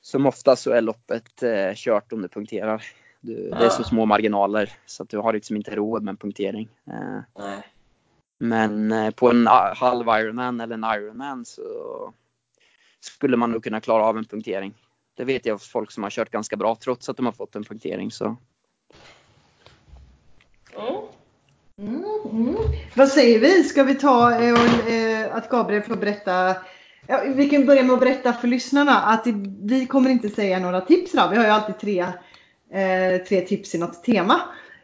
som 0.00 0.26
oftast 0.26 0.62
så 0.62 0.70
är 0.72 0.80
loppet 0.80 1.42
eh, 1.42 1.74
kört 1.74 2.12
om 2.12 2.22
du 2.22 2.28
punkterar. 2.28 2.82
Du, 3.20 3.34
Det 3.50 3.64
är 3.64 3.68
så 3.68 3.82
Ja. 3.82 3.88
små 3.88 4.04
marginaler 4.06 4.72
så 4.86 5.02
att 5.02 5.08
du 5.08 5.18
har 5.18 5.32
liksom 5.32 5.56
inte 5.56 5.74
råd 5.76 6.02
med 6.02 6.12
en 6.12 6.16
punktering. 6.16 6.68
Eh, 6.86 7.20
Nej. 7.38 7.62
Men 8.38 8.92
eh, 8.92 9.10
på 9.10 9.30
en 9.30 9.48
a- 9.48 9.74
halv 9.76 10.06
Ironman 10.08 10.60
eller 10.60 10.74
en 10.74 10.84
Ironman 10.84 11.44
så 11.44 11.62
skulle 13.00 13.36
man 13.36 13.50
nog 13.50 13.64
kunna 13.64 13.80
klara 13.80 14.04
av 14.04 14.18
en 14.18 14.24
punktering. 14.24 14.74
Det 15.22 15.26
vet 15.26 15.46
jag 15.46 15.62
folk 15.62 15.90
som 15.90 16.02
har 16.02 16.10
kört 16.10 16.30
ganska 16.30 16.56
bra 16.56 16.76
trots 16.84 17.08
att 17.08 17.16
de 17.16 17.26
har 17.26 17.32
fått 17.32 17.56
en 17.56 17.64
punktering. 17.64 18.10
Så. 18.10 18.36
Mm. 21.78 22.04
Mm. 22.30 22.56
Vad 22.96 23.08
säger 23.08 23.40
vi? 23.40 23.64
Ska 23.64 23.82
vi 23.82 23.94
ta 23.94 24.32
eh, 24.32 24.94
eh, 24.94 25.36
att 25.36 25.48
Gabriel 25.48 25.82
får 25.82 25.96
berätta? 25.96 26.56
Ja, 27.06 27.22
vi 27.34 27.48
kan 27.48 27.66
börja 27.66 27.82
med 27.82 27.94
att 27.94 28.00
berätta 28.00 28.32
för 28.32 28.48
lyssnarna 28.48 29.02
att 29.02 29.24
det, 29.24 29.32
vi 29.62 29.86
kommer 29.86 30.10
inte 30.10 30.28
säga 30.28 30.58
några 30.58 30.80
tips 30.80 31.14
idag. 31.14 31.30
Vi 31.30 31.36
har 31.36 31.44
ju 31.44 31.50
alltid 31.50 31.78
tre, 31.78 32.00
eh, 32.72 33.22
tre 33.28 33.40
tips 33.40 33.74
i 33.74 33.78
något 33.78 34.04
tema. 34.04 34.40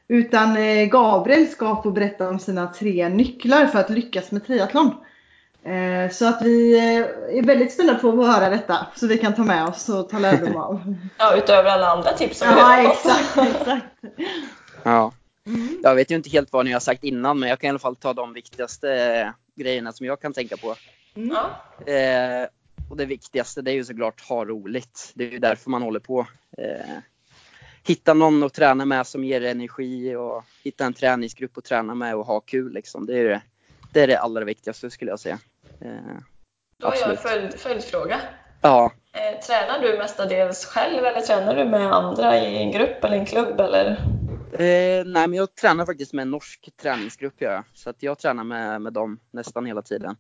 Utan 0.09 0.57
eh, 0.57 0.87
Gabriel 0.89 1.47
ska 1.47 1.83
få 1.83 1.91
berätta 1.91 2.29
om 2.29 2.39
sina 2.39 2.67
tre 2.67 3.09
nycklar 3.09 3.67
för 3.67 3.79
att 3.79 3.91
lyckas 3.91 4.31
med 4.31 4.47
triathlon. 4.47 4.91
Eh, 5.69 6.11
så 6.11 6.29
att 6.29 6.43
vi 6.43 6.79
eh, 6.79 7.39
är 7.39 7.47
väldigt 7.47 7.73
spända 7.73 7.95
på 7.95 8.09
att 8.09 8.37
höra 8.37 8.51
detta 8.51 8.87
så 8.97 9.07
vi 9.07 9.19
kan 9.19 9.35
ta 9.35 9.45
med 9.45 9.65
oss 9.65 9.89
och 9.89 10.09
ta 10.09 10.19
lärdom 10.19 10.57
av. 10.57 10.95
Ja, 11.19 11.37
utöver 11.37 11.71
alla 11.71 11.87
andra 11.87 12.13
tips 12.13 12.39
som 12.39 12.49
vi 12.49 12.55
ja, 12.55 12.77
redan 12.79 12.95
fått. 12.95 13.13
exakt, 13.13 13.57
exakt. 13.61 13.87
Ja. 14.83 15.13
Mm. 15.47 15.81
Jag 15.83 15.95
vet 15.95 16.11
ju 16.11 16.15
inte 16.15 16.31
helt 16.31 16.53
vad 16.53 16.65
ni 16.65 16.73
har 16.73 16.81
sagt 16.81 17.05
innan 17.05 17.39
men 17.39 17.49
jag 17.49 17.59
kan 17.59 17.69
i 17.69 17.71
alla 17.71 17.79
fall 17.79 17.97
ta 17.97 18.13
de 18.13 18.33
viktigaste 18.33 18.93
eh, 18.95 19.29
grejerna 19.63 19.93
som 19.93 20.07
jag 20.07 20.21
kan 20.21 20.33
tänka 20.33 20.57
på. 20.57 20.75
Mm. 21.15 21.37
Ja. 21.37 21.93
Eh, 21.93 22.49
och 22.91 22.97
det 22.97 23.07
viktigaste 23.07 23.63
det 23.63 23.71
är 23.71 23.75
ju 23.75 23.85
såklart 23.85 24.21
ha 24.21 24.45
roligt. 24.45 25.13
Det 25.15 25.25
är 25.25 25.31
ju 25.31 25.39
därför 25.39 25.71
man 25.71 25.83
håller 25.83 26.01
på. 26.01 26.27
Eh, 26.59 26.99
hitta 27.87 28.15
någon 28.15 28.43
att 28.43 28.55
träna 28.55 28.85
med 28.85 29.07
som 29.07 29.25
ger 29.25 29.45
energi 29.45 30.15
och 30.15 30.45
hitta 30.65 30.85
en 30.85 30.95
träningsgrupp 30.95 31.59
att 31.59 31.65
träna 31.65 31.95
med 31.95 32.15
och 32.17 32.27
ha 32.27 32.41
kul 32.41 32.73
liksom. 32.73 33.07
Det 33.07 33.19
är 33.19 33.25
det, 33.25 33.43
det, 33.93 34.01
är 34.01 34.07
det 34.07 34.19
allra 34.19 34.45
viktigaste 34.45 34.91
skulle 34.91 35.11
jag 35.11 35.21
säga. 35.21 35.39
Eh, 35.81 35.91
Då 36.79 36.87
har 36.87 36.97
jag 36.97 37.11
en 37.11 37.17
följd, 37.17 37.55
följdfråga. 37.61 38.21
ja, 38.61 38.93
Eh, 39.13 39.41
tränar 39.41 39.79
du 39.83 39.99
mestadels 39.99 40.67
själv 40.67 41.05
eller 41.05 41.21
tränar 41.21 41.55
du 41.55 41.65
med 41.65 41.93
andra 41.93 42.39
i 42.39 42.57
en 42.63 42.71
grupp 42.73 43.05
eller 43.05 43.17
en 43.17 43.27
klubb? 43.27 43.61
Eller? 43.61 43.87
Eh, 44.53 45.05
nej, 45.05 45.29
men 45.29 45.35
jag 45.35 45.55
tränar 45.55 45.87
faktiskt 45.87 46.13
med 46.13 46.23
en 46.23 46.31
norsk 46.31 46.69
träningsgrupp 46.83 47.35
jag. 47.39 47.65
Så 47.75 47.91
att 47.91 48.03
jag 48.03 48.19
tränar 48.19 48.45
med, 48.45 48.83
med 48.83 48.93
dem 48.93 49.21
nästan 49.31 49.67
hela 49.67 49.83
tiden. 49.83 50.17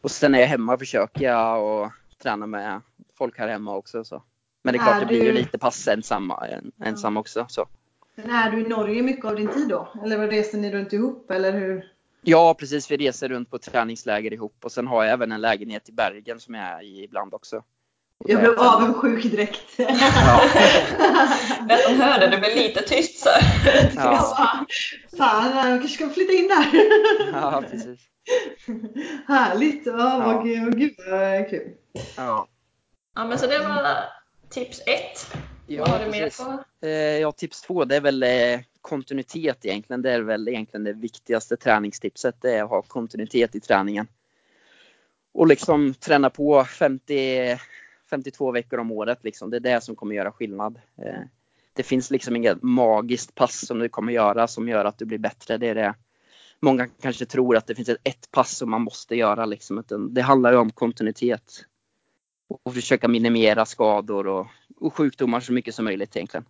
Och 0.00 0.10
sen 0.10 0.32
när 0.32 0.38
jag 0.38 0.44
är 0.44 0.50
hemma 0.50 0.78
försöker 0.78 1.24
jag 1.24 1.64
och 1.64 1.90
träna 2.22 2.46
med 2.46 2.80
folk 3.18 3.38
här 3.38 3.48
hemma 3.48 3.76
också. 3.76 4.04
Så. 4.04 4.22
Men 4.62 4.72
det 4.72 4.78
är 4.78 4.82
klart, 4.82 4.96
Är 4.96 5.00
det 5.00 5.06
blir 5.06 5.24
ju 5.24 5.32
lite 5.32 5.58
pass 5.58 5.88
ensamma, 5.88 6.46
en, 6.46 6.72
ensam 6.84 7.16
också. 7.16 7.46
Så. 7.48 7.66
Men 8.14 8.30
är 8.30 8.50
du 8.50 8.60
i 8.60 8.68
Norge 8.68 9.02
mycket 9.02 9.24
av 9.24 9.36
din 9.36 9.48
tid 9.48 9.68
då? 9.68 9.88
Eller 10.04 10.18
vad 10.18 10.30
reser 10.30 10.58
ni 10.58 10.72
runt 10.72 10.92
ihop? 10.92 11.30
Eller 11.30 11.52
hur? 11.52 11.92
Ja, 12.28 12.54
precis. 12.54 12.90
Vi 12.90 12.96
reser 12.96 13.28
runt 13.28 13.50
på 13.50 13.58
träningsläger 13.58 14.32
ihop 14.32 14.56
och 14.64 14.72
sen 14.72 14.86
har 14.86 15.04
jag 15.04 15.12
även 15.12 15.32
en 15.32 15.40
lägenhet 15.40 15.88
i 15.88 15.92
Bergen 15.92 16.40
som 16.40 16.54
jag 16.54 16.64
är 16.64 16.82
i 16.82 17.04
ibland 17.04 17.34
också. 17.34 17.62
Jag 18.24 18.40
blev 18.40 18.58
avundsjuk 18.60 19.22
direkt. 19.22 19.62
Ja. 19.76 20.40
Den 21.68 21.78
som 21.78 22.00
hör 22.00 22.30
det, 22.30 22.38
blir 22.38 22.54
lite 22.54 22.82
tyst 22.82 23.18
så. 23.22 23.28
Ja. 23.96 24.66
Fan, 25.18 25.56
jag 25.56 25.80
kanske 25.80 25.88
ska 25.88 26.08
flytta 26.08 26.32
in 26.32 26.48
där. 26.48 26.66
ja, 27.32 27.62
precis. 27.70 28.00
Härligt. 29.28 29.86
Ja, 29.86 29.92
Ja. 29.98 30.22
vad, 30.26 30.44
gud, 30.44 30.64
vad 30.64 30.78
gud 30.78 30.94
vad 31.10 31.50
kul. 31.50 31.70
Ja. 32.16 32.48
Ja, 33.14 33.24
men 33.24 33.38
så 33.38 33.46
det 33.46 33.58
var 33.58 34.04
tips 34.50 34.80
1. 34.86 35.36
Ja, 35.66 35.80
Vad 35.84 35.88
har 35.88 36.04
du 36.04 36.10
mer 36.10 36.30
på? 36.44 36.64
Eh, 36.86 36.90
ja, 37.18 37.32
tips 37.32 37.62
två, 37.62 37.84
det 37.84 37.96
är 37.96 38.00
väl 38.00 38.22
eh, 38.22 38.60
kontinuitet 38.86 39.64
egentligen. 39.64 40.02
Det 40.02 40.12
är 40.12 40.20
väl 40.20 40.48
egentligen 40.48 40.84
det 40.84 40.92
viktigaste 40.92 41.56
träningstipset. 41.56 42.42
Det 42.42 42.52
är 42.52 42.62
att 42.64 42.70
ha 42.70 42.82
kontinuitet 42.82 43.54
i 43.54 43.60
träningen. 43.60 44.08
Och 45.32 45.46
liksom 45.46 45.94
träna 45.94 46.30
på 46.30 46.64
50, 46.64 47.58
52 48.10 48.52
veckor 48.52 48.78
om 48.78 48.92
året. 48.92 49.18
Liksom. 49.24 49.50
Det 49.50 49.56
är 49.56 49.60
det 49.60 49.80
som 49.80 49.96
kommer 49.96 50.14
göra 50.14 50.32
skillnad. 50.32 50.80
Eh, 50.98 51.20
det 51.72 51.82
finns 51.82 52.10
liksom 52.10 52.36
inget 52.36 52.62
magiskt 52.62 53.34
pass 53.34 53.66
som 53.66 53.78
du 53.78 53.88
kommer 53.88 54.12
göra 54.12 54.46
som 54.46 54.68
gör 54.68 54.84
att 54.84 54.98
du 54.98 55.04
blir 55.04 55.18
bättre. 55.18 55.58
Det 55.58 55.68
är 55.68 55.74
det. 55.74 55.94
Många 56.60 56.86
kanske 56.86 57.26
tror 57.26 57.56
att 57.56 57.66
det 57.66 57.74
finns 57.74 57.88
ett, 57.88 58.30
pass 58.30 58.56
som 58.56 58.70
man 58.70 58.82
måste 58.82 59.16
göra. 59.16 59.46
Liksom. 59.46 59.84
Det 60.10 60.22
handlar 60.22 60.52
ju 60.52 60.58
om 60.58 60.72
kontinuitet. 60.72 61.64
Och 62.64 62.74
försöka 62.74 63.08
minimera 63.08 63.64
skador 63.64 64.26
och, 64.26 64.46
och 64.80 64.94
sjukdomar 64.94 65.40
så 65.40 65.52
mycket 65.52 65.74
som 65.74 65.84
möjligt 65.84 66.16
egentligen. 66.16 66.44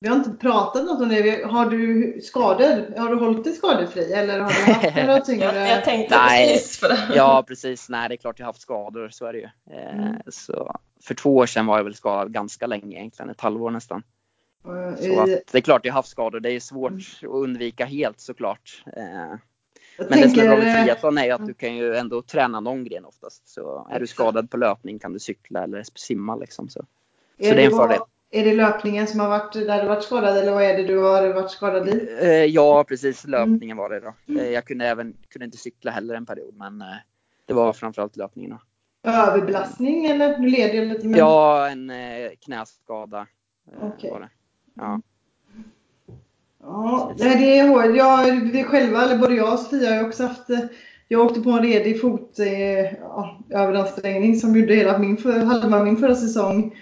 Vi 0.00 0.08
har 0.08 0.16
inte 0.16 0.30
pratat 0.30 0.84
något 0.84 1.00
om 1.02 1.08
det. 1.08 1.22
Vi- 1.22 1.42
Har 1.42 1.66
du 1.70 2.20
skador? 2.22 2.98
Har 2.98 3.08
du 3.10 3.16
hållit 3.16 3.44
dig 3.44 3.52
skadefri 3.52 4.12
eller 4.12 4.38
har 4.40 4.48
du 4.48 4.72
haft 4.72 4.96
några 5.06 5.20
tyngre? 5.20 5.44
Jag, 5.44 5.68
jag 5.68 5.84
tänkte 5.84 6.16
Nej. 6.16 6.52
precis 6.52 6.80
på 6.80 6.88
det. 6.88 6.98
Ja 7.14 7.44
precis, 7.48 7.88
nej 7.88 8.08
det 8.08 8.14
är 8.14 8.16
klart 8.16 8.38
jag 8.38 8.46
har 8.46 8.48
haft 8.52 8.60
skador, 8.60 9.08
så 9.08 9.26
är 9.26 9.32
det 9.32 9.38
ju. 9.38 9.44
Eh, 9.70 9.98
Mm. 9.98 10.14
så, 10.26 10.76
för 11.02 11.14
två 11.14 11.36
år 11.36 11.46
sedan 11.46 11.66
var 11.66 11.76
jag 11.76 11.84
väl 11.84 11.94
skadad 11.94 12.32
ganska 12.32 12.66
länge 12.66 12.96
egentligen, 12.96 13.30
ett 13.30 13.40
halvår 13.40 13.70
nästan. 13.70 14.02
Eh, 14.64 14.96
Så 15.14 15.20
att, 15.20 15.26
det 15.52 15.58
är 15.58 15.60
klart 15.62 15.84
jag 15.84 15.92
har 15.92 15.98
haft 15.98 16.08
skador, 16.08 16.40
det 16.40 16.50
är 16.52 16.60
svårt 16.60 16.92
att 17.22 17.24
undvika 17.28 17.84
helt 17.84 18.20
såklart. 18.20 18.82
Eh, 18.96 19.02
jag 19.98 20.10
men 20.10 20.20
det 20.20 20.30
som 20.30 20.40
är 20.40 20.46
bra 20.46 20.56
med 20.56 20.64
tänker, 20.64 20.82
triathlon 20.82 21.18
är 21.18 21.32
att 21.34 21.46
du 21.46 21.54
kan 21.54 21.76
ju 21.76 21.94
ändå 21.96 22.22
träna 22.22 22.60
någon 22.60 22.84
gren 22.84 23.04
oftast. 23.04 23.48
Så 23.48 23.88
är 23.90 24.00
du 24.00 24.06
skadad 24.06 24.50
på 24.50 24.56
löpning 24.56 24.98
kan 24.98 25.12
du 25.12 25.18
cykla 25.18 25.62
eller 25.64 25.84
simma 25.94 26.36
liksom. 26.36 26.68
Så, 26.68 26.80
så 26.80 26.84
det 27.38 27.48
är 27.48 27.58
en 27.64 27.70
fördel. 27.70 27.98
Är 28.30 28.44
det 28.44 28.54
löpningen 28.54 29.06
som 29.06 29.20
har 29.20 29.28
varit 29.28 29.52
där 29.52 29.82
du 29.82 29.88
varit 29.88 30.04
skadad 30.04 30.36
eller 30.36 30.52
vad 30.52 30.62
är 30.62 30.76
det 30.76 30.84
du 30.84 30.98
har 30.98 31.32
varit 31.32 31.50
skadad 31.50 31.88
i? 31.88 32.08
Eh, 32.20 32.28
ja 32.44 32.84
precis, 32.84 33.24
Mm. 33.24 33.40
löpningen 33.40 33.76
var 33.76 33.90
det 33.90 34.00
då. 34.00 34.40
Eh, 34.40 34.48
jag 34.48 34.64
kunde 34.64 34.86
även, 34.86 35.16
kunde 35.28 35.44
inte 35.44 35.58
cykla 35.58 35.90
heller 35.90 36.14
en 36.14 36.26
period 36.26 36.54
men 36.56 36.80
eh, 36.80 36.86
det 37.46 37.54
var 37.54 37.72
framförallt 37.72 38.16
löpningen. 38.16 38.50
Då. 38.50 38.60
Överbelastning 39.10 40.06
eller? 40.06 40.38
Nu 40.38 40.48
leder 40.48 40.86
lite 40.86 41.06
men... 41.06 41.18
Ja, 41.18 41.68
en 41.68 41.92
knäskada 42.44 43.26
Okej. 43.82 44.10
var 44.10 44.20
det. 44.20 44.28
Ja. 44.74 45.00
Ja, 46.62 47.14
nej, 47.18 47.38
det 47.38 47.58
är 47.58 47.68
hårt. 47.68 47.96
Jag, 47.96 48.50
vi 48.52 48.64
själva, 48.64 49.02
eller 49.02 49.18
både 49.18 49.34
jag 49.34 49.52
och 49.52 49.58
Sofia 49.58 49.90
har 49.90 49.96
ju 49.96 50.08
också 50.08 50.26
haft 50.26 50.48
jag 51.08 51.26
åkte 51.26 51.40
på 51.40 51.50
en 51.50 51.62
redig 51.62 52.00
fot 52.00 52.38
eh, 52.38 52.92
ja, 53.00 53.38
överansträngning 53.50 54.36
som 54.36 54.56
gjorde 54.56 54.74
hela 54.74 54.98
min, 54.98 55.16
för, 55.16 55.40
halva 55.40 55.84
min 55.84 55.96
förra 55.96 56.14
säsong. 56.14 56.76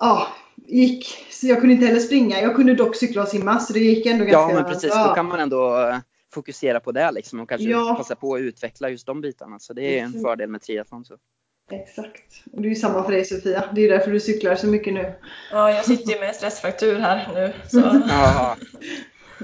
Ja, 0.00 0.26
gick. 0.66 1.26
Så 1.30 1.46
jag 1.46 1.60
kunde 1.60 1.74
inte 1.74 1.86
heller 1.86 2.00
springa. 2.00 2.40
Jag 2.40 2.56
kunde 2.56 2.74
dock 2.74 2.96
cykla 2.96 3.22
och 3.22 3.28
simma 3.28 3.60
så 3.60 3.72
det 3.72 3.78
gick 3.80 4.06
ändå 4.06 4.24
ganska 4.24 4.54
ja, 4.54 4.60
men 4.62 4.72
precis. 4.72 4.92
bra. 4.92 5.06
Då 5.08 5.14
kan 5.14 5.26
man 5.26 5.40
ändå 5.40 5.80
eh, 5.88 5.96
fokusera 6.34 6.80
på 6.80 6.92
det 6.92 7.10
liksom 7.12 7.40
och 7.40 7.48
kanske 7.48 7.68
Ja. 7.68 7.94
passa 7.98 8.16
på 8.16 8.34
att 8.34 8.40
utveckla 8.40 8.88
just 8.88 9.06
de 9.06 9.20
bitarna. 9.20 9.58
Så 9.58 9.72
det 9.72 9.98
är 9.98 10.02
en 10.02 10.12
fördel 10.12 10.48
med 10.50 10.62
triathlon. 10.62 11.04
Så. 11.04 11.14
Exakt. 11.70 12.42
Och 12.52 12.62
det 12.62 12.68
är 12.68 12.70
ju 12.70 12.74
samma 12.76 13.04
för 13.04 13.12
dig 13.12 13.24
Sofia. 13.24 13.64
Det 13.74 13.80
är 13.80 13.88
därför 13.88 14.10
du 14.10 14.20
cyklar 14.20 14.54
så 14.54 14.66
mycket 14.66 14.94
nu. 14.94 15.12
Ja, 15.52 15.70
jag 15.70 15.84
sitter 15.84 16.12
ju 16.12 16.20
med 16.20 16.34
stressfraktur 16.34 16.98
här 16.98 17.28
nu. 17.34 17.52
Så. 17.68 17.78
Ja. 18.08 18.56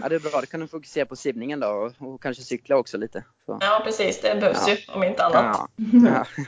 ja, 0.03 0.09
det 0.09 0.15
är 0.15 0.21
bra. 0.21 0.41
Då 0.41 0.47
kan 0.47 0.61
du 0.61 0.69
fokusera 0.69 1.07
på 1.07 1.17
simningen 1.17 1.61
då 1.61 1.69
och, 1.69 1.93
och 2.09 2.23
kanske 2.23 2.43
cykla 2.43 2.77
också 2.77 2.99
lite. 2.99 3.25
Så. 3.47 3.59
Ja, 3.61 3.83
precis. 3.85 4.21
Det 4.21 4.41
behövs 4.41 4.65
Ja. 4.69 4.75
ju 4.75 4.93
om 4.93 5.03
inte 5.03 5.25
annat. 5.25 5.57
Ja. 5.77 6.27
Ja. 6.37 6.45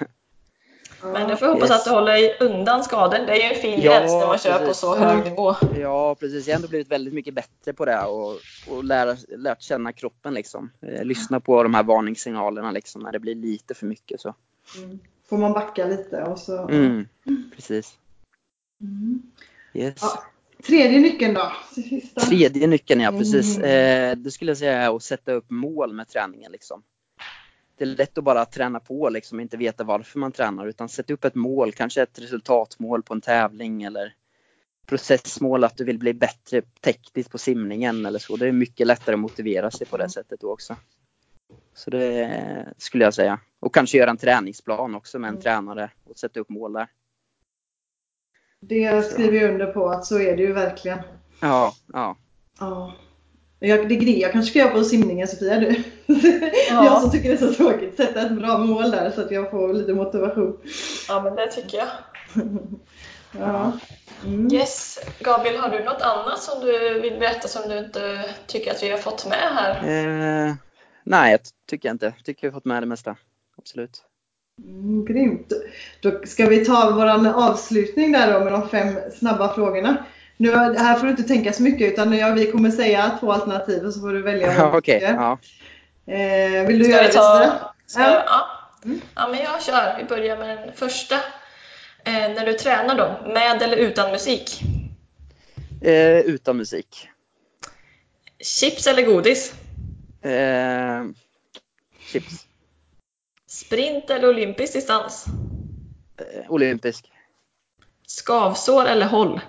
Men 1.03 1.28
du 1.28 1.36
får 1.36 1.46
hoppas 1.46 1.70
Yes. 1.70 1.78
att 1.78 1.84
du 1.84 1.90
håller 1.90 2.42
undan 2.42 2.84
skador. 2.84 3.18
Det 3.26 3.32
är 3.32 3.36
ju 3.36 3.42
en 3.55 3.61
fin 3.62 3.80
Ja, 3.80 3.92
gräns 3.92 4.12
när 4.12 4.26
man 4.26 4.38
kör 4.38 4.53
på 4.53 4.59
precis. 4.59 4.76
så 4.80 4.96
hög 4.96 5.24
nivå. 5.24 5.55
ja, 5.80 6.14
precis. 6.14 6.46
Jag 6.46 6.55
har 6.55 6.57
ändå 6.59 6.68
blivit 6.68 6.88
väldigt 6.90 7.14
mycket 7.14 7.34
bättre 7.34 7.72
på 7.72 7.84
det 7.84 8.01
och, 8.05 8.36
och 8.70 8.84
lära, 8.84 9.16
lärt 9.28 9.62
känna 9.62 9.92
kroppen 9.92 10.34
liksom. 10.34 10.70
Eh, 10.82 11.05
lyssna 11.05 11.40
på 11.40 11.62
de 11.62 11.74
här 11.74 11.82
varningssignalerna 11.82 12.70
liksom 12.70 13.03
när 13.03 13.12
det 13.12 13.18
blir 13.18 13.34
lite 13.34 13.74
för 13.74 13.86
mycket. 13.86 14.20
Så. 14.20 14.34
Mm. 14.76 14.99
Får 15.28 15.38
man 15.38 15.53
backa 15.53 15.86
lite 15.86 16.22
och 16.22 16.38
så. 16.38 16.68
Mm, 16.68 17.09
precis. 17.57 17.92
Mm. 18.80 19.22
Yes. 19.74 19.99
Ja. 20.01 20.22
Tredje 20.66 20.99
nyckeln 21.01 21.34
då? 21.34 21.53
Sista. 21.74 22.20
Tredje 22.20 22.66
nyckeln, 22.66 23.01
ja 23.01 23.11
precis. 23.11 23.57
Mm. 23.59 24.11
Eh, 24.11 24.16
det 24.24 24.30
skulle 24.30 24.51
jag 24.51 24.59
säga 24.59 24.82
är 24.82 24.96
att 24.96 25.03
sätta 25.03 25.32
upp 25.32 25.51
mål 25.51 25.92
med 25.92 26.09
träningen. 26.09 26.53
Liksom. 26.53 26.82
Det 27.79 27.85
är 27.85 27.87
lätt 27.87 28.18
att 28.18 28.24
bara 28.24 28.45
träna 28.45 28.81
på 28.81 29.09
liksom, 29.09 29.41
inte 29.41 29.57
veta 29.57 29.85
varför 29.85 30.18
man 30.18 30.33
tränar 30.33 30.66
utan 30.66 30.89
sätta 30.89 31.12
upp 31.12 31.24
ett 31.24 31.35
mål, 31.35 31.72
kanske 31.72 32.03
ett 32.03 32.18
resultatmål 32.18 33.03
på 33.03 33.14
en 33.14 33.20
tävling 33.20 33.83
eller 33.83 34.14
processmål 34.87 35.64
att 35.64 35.76
du 35.76 35.85
vill 35.85 35.99
bli 35.99 36.14
bättre 36.14 36.62
tekniskt 36.81 37.31
på 37.31 37.39
simningen 37.39 38.07
eller 38.07 38.18
så. 38.18 38.37
Det 38.37 38.49
är 38.49 38.53
mycket 38.53 38.87
lättare 38.87 39.14
att 39.14 39.20
motivera 39.20 39.70
sig 39.70 39.87
på 39.87 39.97
det 39.97 40.09
sättet 40.09 40.41
då 40.41 40.53
också. 40.53 40.76
Så 41.74 41.91
det 41.91 42.74
skulle 42.79 43.05
jag 43.05 43.14
säga. 43.14 43.41
Och 43.61 43.74
kanske 43.74 43.99
göra 43.99 44.11
en 44.11 44.16
träningsplan 44.16 44.95
också 44.95 45.18
med 45.18 45.29
en 45.29 45.35
Mm. 45.35 45.43
tränare 45.43 45.91
och 46.05 46.18
sätta 46.18 46.41
upp 46.41 46.49
mål 46.49 46.72
där. 46.72 46.89
Det 48.61 49.03
skriver 49.03 49.41
jag 49.41 49.53
under 49.53 49.72
på 49.72 49.89
att 49.89 50.05
så 50.07 50.18
är 50.18 50.37
det 50.37 50.43
ju 50.43 50.53
verkligen. 50.53 50.99
Ja, 51.41 51.74
ja. 51.93 52.16
Ja. 52.61 52.93
Jag, 53.61 53.88
det 53.88 53.94
är 53.94 54.00
det 54.00 54.11
jag 54.11 54.32
kanske 54.32 54.50
ska 54.50 54.59
göra 54.59 54.70
på 54.70 54.84
simningen 54.84 55.28
Sofia 55.28 55.61
du. 55.61 55.82
Ja. 56.06 56.14
Jag 56.84 57.02
som 57.02 57.11
tycker 57.11 57.28
det 57.28 57.34
är 57.34 57.52
så 57.52 57.54
tråkigt. 57.54 57.96
Sätta 57.96 58.22
ett 58.22 58.32
bra 58.32 58.59
mål 58.59 58.90
där 58.90 59.11
så 59.11 59.20
att 59.20 59.30
jag 59.30 59.50
får 59.50 59.72
lite 59.72 59.94
motivation. 59.94 60.59
Ja, 61.09 61.22
men 61.22 61.34
det 61.34 61.46
tycker 61.46 61.78
jag. 61.78 61.88
Ja. 63.38 63.72
Mm. 64.24 64.52
Yes. 64.52 64.98
Gabriel, 65.20 65.56
har 65.56 65.68
du 65.68 65.84
något 65.84 66.02
annat 66.02 66.42
som 66.42 66.61
du 66.61 67.00
vill 67.00 67.18
berätta 67.18 67.48
som 67.48 67.68
du 67.68 67.78
inte 67.78 68.24
tycker 68.46 68.70
att 68.70 68.82
vi 68.82 68.90
har 68.90 68.98
fått 68.98 69.26
med 69.26 69.38
här? 69.38 69.70
Eh, 69.70 70.54
nej, 71.04 71.30
jag 71.30 71.40
tycker 71.68 71.88
jag 71.88 71.94
inte. 71.94 72.06
Jag 72.16 72.24
tycker 72.24 72.46
jag 72.46 72.52
har 72.52 72.56
fått 72.56 72.64
med 72.64 72.82
det 72.82 72.86
mesta. 72.86 73.16
Absolut. 73.59 74.02
Mm, 74.64 75.04
grymt. 75.04 75.52
Då 76.00 76.20
ska 76.24 76.46
vi 76.46 76.64
ta 76.64 76.90
våran 76.90 77.26
avslutning 77.26 78.12
där 78.12 78.32
då 78.32 78.44
med 78.44 78.52
de 78.52 78.68
fem 78.68 78.96
snabba 79.18 79.54
frågorna. 79.54 80.04
Nu, 80.41 80.51
här 80.53 80.97
får 80.99 81.05
du 81.05 81.11
inte 81.11 81.22
tänka 81.22 81.53
så 81.53 81.62
mycket 81.62 81.93
utan 81.93 82.18
ja, 82.18 82.30
vi 82.30 82.47
kommer 82.53 82.70
säga 82.70 83.16
två 83.20 83.32
alternativ 83.32 83.84
och 83.86 83.95
så 83.95 84.01
får 84.01 84.12
du 84.12 84.22
välja. 84.22 84.53
Ja, 84.59 84.76
Okej, 84.78 85.01
tycker. 85.01 85.14
ja. 85.14 85.39
Eh, 86.14 86.66
vill 86.66 86.78
du 86.78 86.84
Ska 86.84 86.93
göra 86.93 87.03
vi 87.03 87.09
det 87.09 87.12
ta... 87.14 87.39
Sofia? 87.39 87.59
Ska 87.86 88.01
Ja. 88.01 88.09
jag, 88.14 88.22
ja. 88.26 88.49
Mm. 88.84 89.01
ja, 89.14 89.28
men 89.28 89.39
jag 89.41 89.62
kör. 89.62 89.97
Vi 89.99 90.05
börjar 90.05 90.36
med 90.39 90.59
den 90.59 90.72
första. 90.76 91.14
Eh, 92.05 92.12
när 92.12 92.47
du 92.47 92.53
tränar 92.53 92.95
då, 92.97 93.32
med 93.32 93.62
eller 93.62 93.76
utan 93.76 94.11
musik? 94.11 94.61
Eh, 95.82 96.18
utan 96.20 96.57
musik. 96.57 97.09
Chips 98.41 98.86
eller 98.86 99.03
godis? 99.03 99.53
Eh, 100.22 101.05
chips. 102.12 102.47
Sprint 103.47 104.11
eller 104.11 104.28
olympisk 104.28 104.72
distans? 104.72 105.24
Eh, 106.18 106.51
olympisk. 106.51 107.11
Skavsår 108.07 108.86
eller 108.86 109.07
håll? 109.07 109.41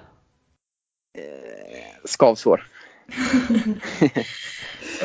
Eh, 1.20 1.84
skavsår. 2.06 2.68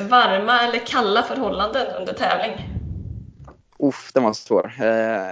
Varma 0.09 0.61
eller 0.61 0.79
kalla 0.79 1.23
förhållanden 1.23 1.87
under 1.97 2.13
tävling? 2.13 2.69
Uff, 3.79 4.11
den 4.15 4.23
var 4.23 4.33
svår. 4.33 4.73
Eh, 4.83 5.31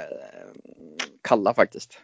kalla 1.22 1.54
faktiskt. 1.54 1.98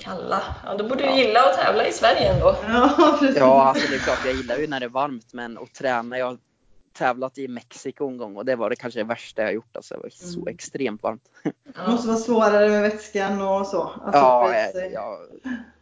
Kalla. 0.00 0.42
Ja, 0.66 0.74
då 0.74 0.88
borde 0.88 1.04
du 1.04 1.10
Ja. 1.10 1.16
gilla 1.16 1.40
att 1.40 1.56
tävla 1.58 1.86
i 1.86 1.92
Sverige 1.92 2.32
ändå. 2.32 2.56
Ja, 2.68 3.16
precis. 3.20 3.36
Ja, 3.36 3.62
alltså 3.62 3.90
det 3.90 3.96
är 3.96 4.00
klart 4.00 4.18
jag 4.24 4.34
gillar 4.34 4.56
ju 4.56 4.66
när 4.66 4.80
det 4.80 4.86
är 4.86 4.90
varmt 4.90 5.32
men 5.32 5.58
att 5.58 5.74
träna. 5.74 6.18
Jag 6.18 6.26
har 6.26 6.38
tävlat 6.98 7.38
i 7.38 7.48
Mexiko 7.48 8.08
en 8.08 8.18
gång 8.18 8.36
och 8.36 8.44
det 8.44 8.56
var 8.56 8.70
det 8.70 8.76
kanske 8.76 9.00
det 9.00 9.04
värsta 9.04 9.42
jag 9.42 9.54
gjort. 9.54 9.76
Alltså, 9.76 9.94
det 9.94 10.00
var 10.02 10.10
så 10.10 10.40
Mm. 10.40 10.54
extremt 10.54 11.02
varmt. 11.02 11.22
Det 11.44 11.52
Ja. 11.76 11.90
måste 11.90 12.08
vara 12.08 12.18
svårare 12.18 12.68
med 12.68 12.82
vätskan 12.82 13.42
och 13.42 13.66
så. 13.66 13.82
Alltså, 13.82 14.18
Ja, 14.20 14.54
jag, 14.74 14.92
jag 14.92 15.18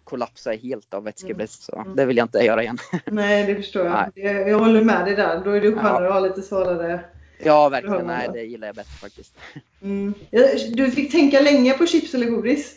kollapsade 0.05 0.57
helt 0.57 0.95
av 0.95 1.05
vätskebrist 1.05 1.63
så 1.63 1.77
Mm. 1.81 1.97
det 1.97 2.05
vill 2.05 2.17
jag 2.17 2.25
inte 2.25 2.39
göra 2.39 2.63
igen. 2.63 2.79
Nej, 3.05 3.45
det 3.47 3.55
förstår 3.55 3.85
jag. 3.87 3.93
Nej. 4.15 4.25
Jag, 4.27 4.49
jag 4.49 4.59
håller 4.59 4.85
med 4.85 5.05
dig 5.07 5.17
där. 5.17 5.41
Då 5.45 5.51
är 5.51 5.61
det 5.61 5.67
ju 5.67 5.73
Ja. 5.75 5.83
skönare 5.83 6.07
att 6.07 6.13
ha 6.13 6.21
lite 6.21 6.43
svårare. 6.43 7.01
Ja, 7.39 7.69
verkligen. 7.69 8.07
Nej, 8.07 8.29
det 8.33 8.43
gillar 8.43 8.67
jag 8.69 8.75
bättre 8.77 8.91
faktiskt. 9.01 9.35
Mm. 9.83 10.15
Jag- 10.31 10.51
Du 10.73 10.91
fick 10.91 11.13
tänka 11.13 11.41
länge 11.41 11.73
på 11.73 11.87
chips 11.87 12.15
eller 12.15 12.27
godis. 12.27 12.75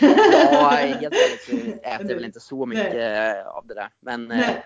Ja, 0.00 0.68
helt 0.78 1.02
ärligt 1.02 1.42
så 1.46 1.52
äter 1.88 2.06
jag 2.08 2.14
väl 2.14 2.24
inte 2.24 2.40
så 2.40 2.66
mycket 2.66 2.94
eh, 2.94 3.46
av 3.48 3.66
det 3.66 3.74
där. 3.74 3.88
Men 4.00 4.30
eh, 4.30 4.36
Nej. 4.38 4.62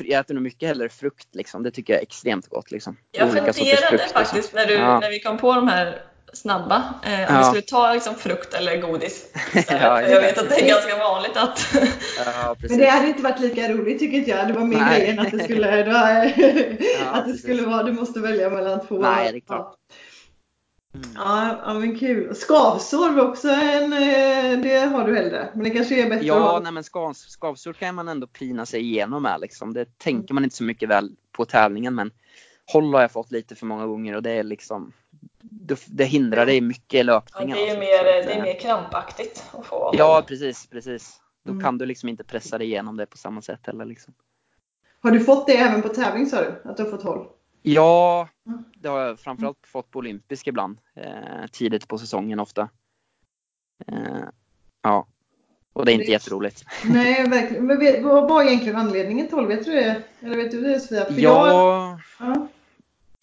jag 0.00 0.20
äter 0.20 0.34
nog 0.34 0.42
mycket 0.42 0.68
hellre 0.68 0.88
frukt 0.88 1.28
liksom. 1.34 1.62
Det 1.62 1.70
tycker 1.70 1.92
jag 1.92 1.98
är 1.98 2.02
extremt 2.06 2.48
gott 2.48 2.70
liksom. 2.70 2.96
Jag 3.10 3.28
Olika 3.28 3.52
funderade 3.52 3.98
så. 3.98 4.12
faktiskt 4.14 4.54
när, 4.54 4.66
du, 4.66 4.74
Ja. 4.74 5.00
när 5.00 5.10
vi 5.10 5.20
kom 5.20 5.38
på 5.38 5.54
de 5.54 5.68
här 5.68 6.02
snabba, 6.32 6.94
eh, 7.02 7.12
om 7.12 7.34
Ja. 7.34 7.38
vi 7.38 7.44
skulle 7.44 7.62
ta 7.62 7.94
liksom, 7.94 8.14
frukt 8.14 8.54
eller 8.54 8.80
godis. 8.80 9.26
Ja, 9.68 10.02
jag 10.02 10.20
vet 10.20 10.38
att 10.38 10.48
det 10.48 10.60
är 10.60 10.68
ganska 10.68 10.98
vanligt 10.98 11.36
att 11.36 11.74
Ja. 12.24 12.56
Men 12.68 12.78
det 12.78 12.86
hade 12.86 13.08
inte 13.08 13.22
varit 13.22 13.40
lika 13.40 13.72
roligt 13.72 13.98
tycker 13.98 14.36
jag. 14.36 14.48
Det 14.48 14.52
var 14.52 14.64
mer 14.64 14.76
Nej. 14.76 15.00
grejen 15.00 15.18
att 15.18 15.30
det 15.30 15.44
skulle, 15.44 15.70
det 15.84 15.92
var, 15.92 16.32
att 17.18 17.26
det 17.26 17.38
skulle 17.38 17.62
vara, 17.66 17.82
du 17.82 17.92
måste 17.92 18.20
välja 18.20 18.50
mellan 18.50 18.86
två. 18.86 18.98
Nej, 18.98 19.32
det 19.32 19.38
är 19.38 19.40
klart. 19.40 19.74
Mm. 20.94 21.08
Ja, 21.16 21.74
men 21.74 21.98
kul. 21.98 22.34
Skavsår 22.34 23.10
var 23.10 23.28
också 23.28 23.48
en, 23.48 23.92
eh, 23.92 24.60
det 24.62 24.78
har 24.92 25.06
du 25.06 25.16
hellre. 25.16 25.48
Men 25.54 25.64
det 25.64 25.70
kanske 25.70 26.02
är 26.02 26.10
bättre 26.10 26.26
Ja, 26.26 26.60
nej 26.62 26.72
men 26.72 26.84
skav, 26.84 27.12
skavsår 27.12 27.72
kan 27.72 27.94
man 27.94 28.08
ändå 28.08 28.26
pina 28.26 28.66
sig 28.66 28.80
igenom 28.80 29.22
med 29.22 29.40
liksom. 29.40 29.74
Det 29.74 29.98
tänker 29.98 30.34
man 30.34 30.44
inte 30.44 30.56
så 30.56 30.64
mycket 30.64 30.88
väl 30.88 31.10
på 31.32 31.44
tävlingen 31.44 31.94
men 31.94 32.10
håll 32.72 32.94
har 32.94 33.00
jag 33.00 33.12
fått 33.12 33.32
lite 33.32 33.54
för 33.54 33.66
många 33.66 33.86
gånger 33.86 34.16
och 34.16 34.22
det 34.22 34.30
är 34.30 34.42
liksom 34.42 34.92
det, 35.60 35.84
det 35.86 36.04
hindrar 36.04 36.46
dig 36.46 36.60
mycket 36.60 36.94
i 36.94 36.96
Ja, 36.96 37.02
löpningen. 37.02 37.56
det, 37.56 37.62
är 37.62 37.66
alltså. 37.66 37.78
mer, 37.80 38.12
Så 38.12 38.18
att, 38.20 38.26
det 38.26 38.32
är 38.32 38.42
mer 38.42 38.60
krampaktigt 38.60 39.44
att 39.52 39.66
få. 39.66 39.90
Ja, 39.98 40.24
precis, 40.28 40.66
precis. 40.66 41.20
Då 41.44 41.50
Mm. 41.52 41.64
kan 41.64 41.78
du 41.78 41.86
liksom 41.86 42.08
inte 42.08 42.24
pressa 42.24 42.58
dig 42.58 42.66
igenom 42.66 42.96
det 42.96 43.06
på 43.06 43.16
samma 43.18 43.42
sätt 43.42 43.60
heller 43.66 43.84
liksom. 43.84 44.14
Har 45.00 45.10
du 45.10 45.20
fått 45.20 45.46
det 45.46 45.56
även 45.56 45.82
på 45.82 45.88
tävling 45.88 46.26
sa 46.26 46.40
du? 46.40 46.62
Att 46.70 46.76
du 46.76 46.82
har 46.82 46.90
fått 46.90 47.02
håll? 47.02 47.26
Ja, 47.62 48.28
Mm. 48.46 48.64
det 48.74 48.88
har 48.88 49.00
jag 49.00 49.20
framförallt 49.20 49.66
fått 49.66 49.90
på 49.90 49.98
olympisk 49.98 50.46
ibland. 50.46 50.78
Eh, 50.96 51.46
tidigt 51.52 51.88
på 51.88 51.98
säsongen 51.98 52.40
ofta. 52.40 52.68
Eh, 53.86 53.96
ja. 54.82 55.06
Och 55.72 55.84
det 55.86 55.92
är 55.92 55.94
inte 55.94 56.06
Det- 56.06 56.12
jätteroligt. 56.12 56.64
Nej, 56.84 57.28
verkligen. 57.28 57.66
Men 57.66 58.02
vad 58.08 58.28
var 58.28 58.42
egentligen 58.42 58.76
anledningen 58.78 59.26
till 59.26 59.34
håll? 59.36 59.46
Vet 59.46 59.64
du 59.64 59.72
det? 59.72 60.02
Eller 60.20 60.36
vet 60.36 60.50
du 60.50 60.60
det 60.60 60.80
Sofia? 60.80 61.04
För 61.04 61.12
jag, 61.20 61.48
Ja, 61.48 61.98
ja. 62.18 62.48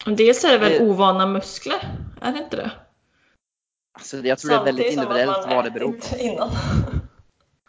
Dels 0.06 0.44
är 0.44 0.52
det 0.52 0.58
väl 0.58 0.72
Det- 0.72 0.80
ovana 0.90 1.26
muskler? 1.26 1.88
Är 2.20 2.32
det 2.32 2.38
inte 2.38 2.56
det? 2.56 2.70
alltså 4.00 4.16
jag 4.16 4.38
tror 4.38 4.50
det 4.50 4.56
är 4.56 4.64
väldigt 4.64 4.94
Samtidigt 4.94 5.10
individuellt 5.14 5.46
vad 5.50 5.64
det 5.64 5.70
beror 5.70 5.92
på. 5.92 6.18
Innan. 6.18 6.50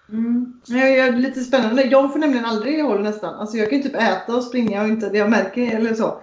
Mm. 0.10 0.62
Jag 0.66 0.98
jag 0.98 1.20
lite 1.20 1.40
spännande. 1.42 1.84
Jag 1.84 2.12
får 2.12 2.20
nämligen 2.20 2.46
aldrig 2.46 2.84
håll 2.84 3.02
nästan. 3.02 3.36
Alltså 3.36 3.58
jag 3.58 3.70
kan 3.70 3.78
ju 3.78 3.84
typ 3.84 3.96
äta 3.96 4.36
och 4.36 4.44
springa 4.44 4.82
och 4.82 4.88
inte 4.88 5.10
det 5.10 5.18
jag 5.18 5.30
märker 5.30 5.76
eller 5.76 5.94
så. 5.94 6.22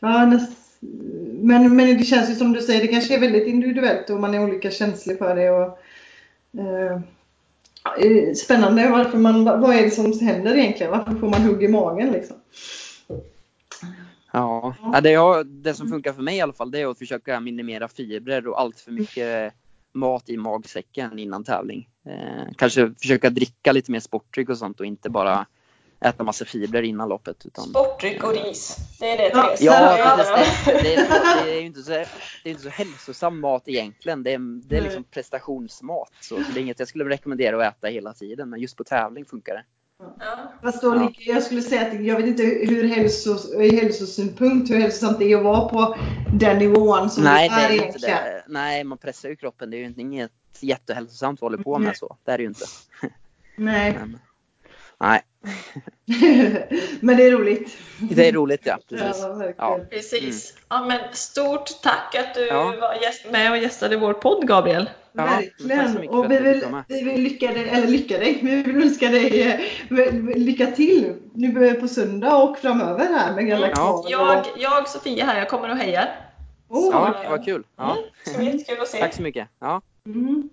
Ja, 0.00 0.26
näst... 0.26 0.52
men, 1.40 1.76
men 1.76 1.98
det 1.98 2.04
känns 2.04 2.30
ju 2.30 2.34
som 2.34 2.52
du 2.52 2.60
säger, 2.60 2.80
det 2.80 2.88
kanske 2.88 3.14
är 3.14 3.20
väldigt 3.20 3.46
individuellt 3.48 4.10
och 4.10 4.20
man 4.20 4.34
är 4.34 4.44
olika 4.44 4.70
känslig 4.70 5.18
för 5.18 5.36
det. 5.36 5.50
Och, 5.50 5.78
eh, 6.60 6.92
eh, 7.98 8.34
spännande 8.34 8.88
varför 8.88 9.18
man, 9.18 9.44
vad 9.44 9.74
är 9.74 9.82
det 9.82 9.90
som 9.90 10.20
händer 10.20 10.56
egentligen? 10.56 10.92
Varför 10.92 11.14
får 11.14 11.28
man 11.28 11.42
hugg 11.42 11.62
i 11.62 11.68
magen 11.68 12.10
liksom? 12.12 12.36
Ja, 14.36 14.74
Ja. 14.92 15.00
det, 15.00 15.10
jag, 15.10 15.46
det 15.46 15.74
som 15.74 15.88
funkar 15.88 16.12
för 16.12 16.22
mig 16.22 16.36
i 16.36 16.40
alla 16.40 16.52
fall 16.52 16.70
det 16.70 16.80
är 16.80 16.86
att 16.86 16.98
försöka 16.98 17.40
minimera 17.40 17.88
fibrer 17.88 18.48
och 18.48 18.60
allt 18.60 18.80
för 18.80 18.92
mycket 18.92 19.54
mat 19.92 20.28
i 20.28 20.36
magsäcken 20.36 21.18
innan 21.18 21.44
tävling. 21.44 21.88
Eh, 22.06 22.52
kanske 22.56 22.94
försöka 23.00 23.30
dricka 23.30 23.72
lite 23.72 23.90
mer 23.90 24.00
sportdryck 24.00 24.48
och 24.48 24.58
sånt 24.58 24.80
och 24.80 24.86
inte 24.86 25.10
bara 25.10 25.46
äta 26.00 26.24
massa 26.24 26.44
fibrer 26.44 26.82
innan 26.82 27.08
loppet. 27.08 27.46
Utan, 27.46 27.64
Sportdryck 27.64 28.24
och 28.24 28.32
ris. 28.32 28.76
Det 29.00 29.10
är 29.10 29.16
det 29.18 29.30
Ja, 29.34 29.46
Therese 29.46 29.60
Ja. 29.62 30.72
Det, 30.72 30.82
det, 30.82 30.94
är, 30.94 31.44
det 31.44 31.56
är 31.56 31.60
ju 31.60 31.66
inte 31.66 31.82
så, 31.82 31.90
det 31.90 32.06
är 32.44 32.50
inte 32.50 32.62
så 32.62 32.68
hälsosam 32.68 33.40
mat 33.40 33.62
egentligen. 33.66 34.22
Det 34.22 34.32
är, 34.32 34.38
det 34.68 34.76
är 34.76 34.82
liksom 34.82 35.04
prestationsmat. 35.04 36.12
Så, 36.20 36.36
så 36.36 36.52
det 36.52 36.60
är 36.60 36.62
inget 36.62 36.78
jag 36.78 36.88
skulle 36.88 37.04
rekommendera 37.04 37.68
att 37.68 37.76
äta 37.76 37.86
hela 37.86 38.12
tiden. 38.12 38.50
Men 38.50 38.60
just 38.60 38.76
på 38.76 38.84
tävling 38.84 39.24
funkar 39.24 39.54
det. 39.54 39.64
Ja. 39.98 40.52
Fast 40.62 40.82
då, 40.82 40.94
Ja. 40.96 41.12
jag 41.18 41.42
skulle 41.42 41.62
säga 41.62 41.86
att 41.86 42.04
jag 42.04 42.16
vet 42.16 42.26
inte 42.26 42.42
hur 42.42 42.88
hälsos, 42.88 43.54
i 43.54 43.76
hälsosynpunkt 43.76 44.70
hur 44.70 44.80
hälsosamt 44.80 45.18
det 45.18 45.32
är 45.32 45.36
att 45.36 45.44
vara 45.44 45.68
på 45.68 45.96
den 46.32 46.58
nivån 46.58 47.10
som 47.10 47.24
Nej, 47.24 47.48
det 47.48 47.54
är 47.54 47.64
är 47.68 47.70
ju 47.70 47.74
inte 47.74 47.84
egentligen. 47.86 48.16
det. 48.24 48.44
Nej, 48.48 48.84
man 48.84 48.98
pressar 48.98 49.28
ju 49.28 49.36
kroppen. 49.36 49.70
Det 49.70 49.76
är 49.76 49.78
ju 49.78 49.84
inte- 49.84 50.00
inget 50.00 50.32
jättehälsosamt 50.60 51.42
vi 51.42 51.44
håller 51.44 51.58
på 51.58 51.78
med 51.78 51.86
Nej. 51.86 51.96
så. 51.96 52.16
Det 52.24 52.30
är 52.32 52.36
det 52.38 52.42
ju 52.42 52.48
inte. 52.48 52.64
Nej. 53.56 53.98
Men, 54.00 54.18
nej, 55.00 55.22
Men 57.00 57.16
det 57.16 57.22
är 57.26 57.30
roligt. 57.32 57.76
det 57.98 58.28
är 58.28 58.32
roligt 58.32 58.60
ja. 58.64 58.78
Precis. 58.88 59.22
Ja. 59.22 59.52
Ja. 59.56 59.80
Precis. 59.90 60.54
Ja, 60.68 60.84
men 60.84 61.00
stort 61.12 61.82
tack 61.82 62.14
att 62.14 62.34
du 62.34 62.46
Ja. 62.46 62.74
var 62.80 62.94
gäst 63.02 63.26
med 63.32 63.50
och 63.50 63.58
gästade 63.58 63.96
vår 63.96 64.12
podd 64.14 64.48
Gabriel. 64.48 64.90
Ja, 65.16 65.42
så 65.58 65.68
Verkligen. 65.68 66.08
Och 66.08 66.30
vi 66.30 66.38
vill, 66.38 66.64
vi 66.88 67.02
vill 67.02 67.22
lycka 67.22 67.52
dig, 67.52 67.68
eller 67.68 67.88
lycka 67.88 68.18
dig, 68.18 68.38
vi 68.42 68.62
vill 68.62 68.82
önska 68.82 69.08
dig 69.08 69.42
eh, 69.90 70.14
lycka 70.36 70.66
till 70.66 71.14
nu 71.34 71.74
på 71.74 71.88
söndag 71.88 72.36
och 72.36 72.58
framöver 72.58 73.06
här 73.06 73.34
med 73.34 73.74
kval. 73.74 74.04
Jag, 74.08 74.46
jag 74.58 74.88
Sofia 74.88 75.24
här, 75.24 75.38
jag 75.38 75.48
kommer 75.48 75.70
och 75.70 75.76
hejar. 75.76 76.08
Åh, 76.68 76.88
Ja, 76.92 77.14
vad 77.30 77.44
kul. 77.44 77.64
Ja, 77.76 77.96
Mm, 77.96 78.04
det 78.24 78.30
ska 78.30 78.38
bli 78.38 78.46
jättekul 78.52 78.82
att 78.82 78.88
se. 78.88 78.98
tack 78.98 79.14
så 79.14 79.22
mycket. 79.22 79.48
Ja. 79.60 79.80
Mm. 80.06 80.50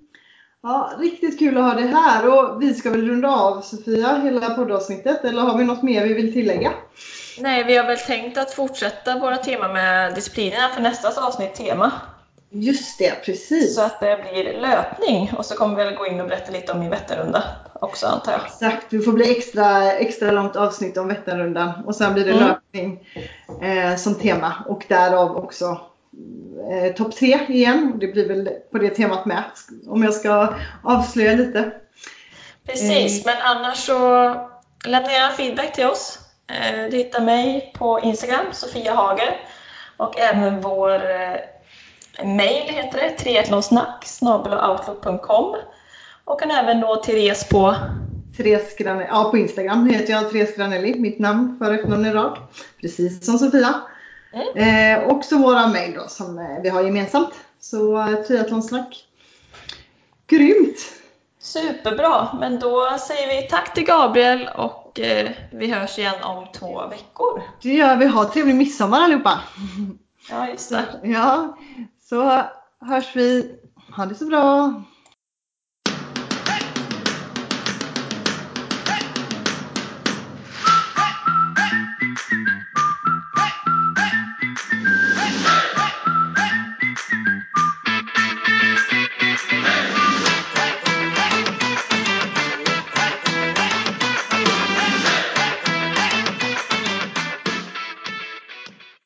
Ja, 0.66 0.92
riktigt 1.00 1.40
kul 1.40 1.58
att 1.58 1.64
ha 1.64 1.74
dig 1.74 1.88
här 1.88 2.28
och 2.28 2.62
vi 2.62 2.74
ska 2.74 2.90
väl 2.90 3.08
runda 3.08 3.30
av 3.30 3.62
Sofia, 3.62 4.16
hela 4.24 4.50
poddavsnittet 4.50 5.26
eller 5.26 5.42
har 5.42 5.58
vi 5.58 5.64
något 5.64 5.84
mer 5.84 6.08
vi 6.08 6.14
vill 6.14 6.34
tillägga? 6.34 6.72
Nej, 7.40 7.64
vi 7.64 7.78
har 7.78 7.86
väl 7.86 7.98
tänkt 7.98 8.38
att 8.38 8.52
fortsätta 8.54 9.20
våra 9.20 9.38
tema 9.38 9.74
med 9.74 10.16
disciplinerna 10.16 10.70
för 10.70 10.82
nästa 10.82 11.28
avsnitt 11.28 11.56
tema. 11.56 11.92
Just 12.56 12.98
det, 13.00 13.26
precis. 13.26 13.76
Så 13.76 13.82
att 13.82 14.00
det 14.00 14.20
blir 14.32 14.54
löpning 14.62 15.32
och 15.38 15.46
så 15.46 15.56
kommer 15.56 15.76
vi 15.76 15.84
väl 15.84 15.96
gå 15.96 16.08
in 16.08 16.22
och 16.22 16.28
berätta 16.28 16.52
lite 16.52 16.72
om 16.72 16.80
min 16.80 16.90
Vätternrunda 16.90 17.44
också 17.74 18.08
antar 18.08 18.32
jag. 18.32 18.42
Exakt, 18.46 18.86
det 18.90 19.00
får 19.00 19.12
bli 19.12 19.38
extra, 19.38 19.92
extra 19.92 20.32
långt 20.32 20.56
avsnitt 20.56 20.98
om 20.98 21.08
Vätternrundan 21.08 21.72
och 21.86 21.96
sen 21.96 22.14
blir 22.14 22.26
det 22.26 22.32
Mm. 22.32 22.48
löpning 22.48 23.08
eh, 23.62 23.96
som 23.96 24.16
tema 24.16 24.54
och 24.68 24.84
därav 24.90 25.38
också 25.38 25.82
eh, 26.72 26.94
topp 26.94 27.16
tre 27.16 27.40
igen. 27.50 27.94
Det 28.00 28.08
blir 28.08 28.28
väl 28.28 28.50
på 28.72 28.78
det 28.78 28.90
temat 28.90 29.26
med 29.26 29.44
om 29.88 30.04
jag 30.04 30.14
ska 30.14 30.54
avslöja 30.84 31.34
lite. 31.34 31.72
Precis, 32.68 33.26
men 33.26 33.36
annars 33.42 33.78
så 33.78 33.96
lämna 34.86 35.12
gärna 35.12 35.34
feedback 35.34 35.74
till 35.74 35.86
oss. 35.86 36.20
Eh, 36.48 36.90
Du 36.92 36.98
hittar 36.98 37.22
mig 37.22 37.74
på 37.78 38.00
Instagram, 38.00 38.46
Sofia 38.52 38.94
Hager. 38.94 39.40
Och 39.98 40.20
även 40.20 40.62
vår 40.62 40.94
eh, 40.94 41.36
mail 42.24 42.70
heter 42.70 43.02
det, 43.02 43.10
triathlonsnack 43.10 44.06
outlook.com. 44.22 45.56
Och 46.26 46.42
kan 46.42 46.52
även 46.52 46.80
nå 46.80 46.96
Therese 46.96 47.50
på 47.50 47.76
Therese 48.38 48.76
Granelli, 48.78 49.08
ja 49.10 49.32
på 49.32 49.38
Instagram 49.38 49.90
heter 49.90 50.14
jag 50.14 50.32
Therese 50.32 50.56
Granelli, 50.56 51.00
mitt 51.00 51.20
namn 51.20 51.58
för 51.60 51.70
och 51.70 51.76
efternamn 51.76 52.06
i 52.06 52.12
rad. 52.12 52.38
Precis 52.82 53.26
som 53.26 53.40
Sofia. 53.40 53.82
Mm. 54.34 55.02
Eh, 55.02 55.08
också 55.08 55.38
våra 55.38 55.68
mail 55.68 55.94
då 55.94 56.08
som 56.08 56.40
eh, 56.40 56.62
vi 56.64 56.70
har 56.70 56.84
gemensamt. 56.84 57.34
Så 57.60 57.98
eh, 57.98 58.16
triathlonsnack. 58.16 59.06
Grymt! 60.28 60.78
Superbra, 61.40 62.38
men 62.40 62.60
då 62.60 62.98
säger 63.08 63.42
vi 63.42 63.48
tack 63.48 63.74
till 63.74 63.86
Gabriel 63.86 64.50
och 64.56 65.00
eh, 65.00 65.32
vi 65.52 65.72
hörs 65.72 66.00
igen 66.00 66.24
om 66.24 66.48
två 66.54 66.88
veckor. 66.88 67.42
Det 67.62 67.74
gör 67.74 67.96
vi. 67.96 68.06
Ha 68.06 68.32
trevlig 68.32 68.56
midsommar 68.56 69.02
allihopa! 69.02 69.40
Ja, 70.30 70.48
just 70.48 70.70
det. 70.70 70.86
Ja, 71.04 71.58
så 72.14 72.44
hörs 72.86 73.16
vi. 73.16 73.56
Ha 73.96 74.06
det 74.06 74.16
så 74.16 74.26
bra! 74.26 74.84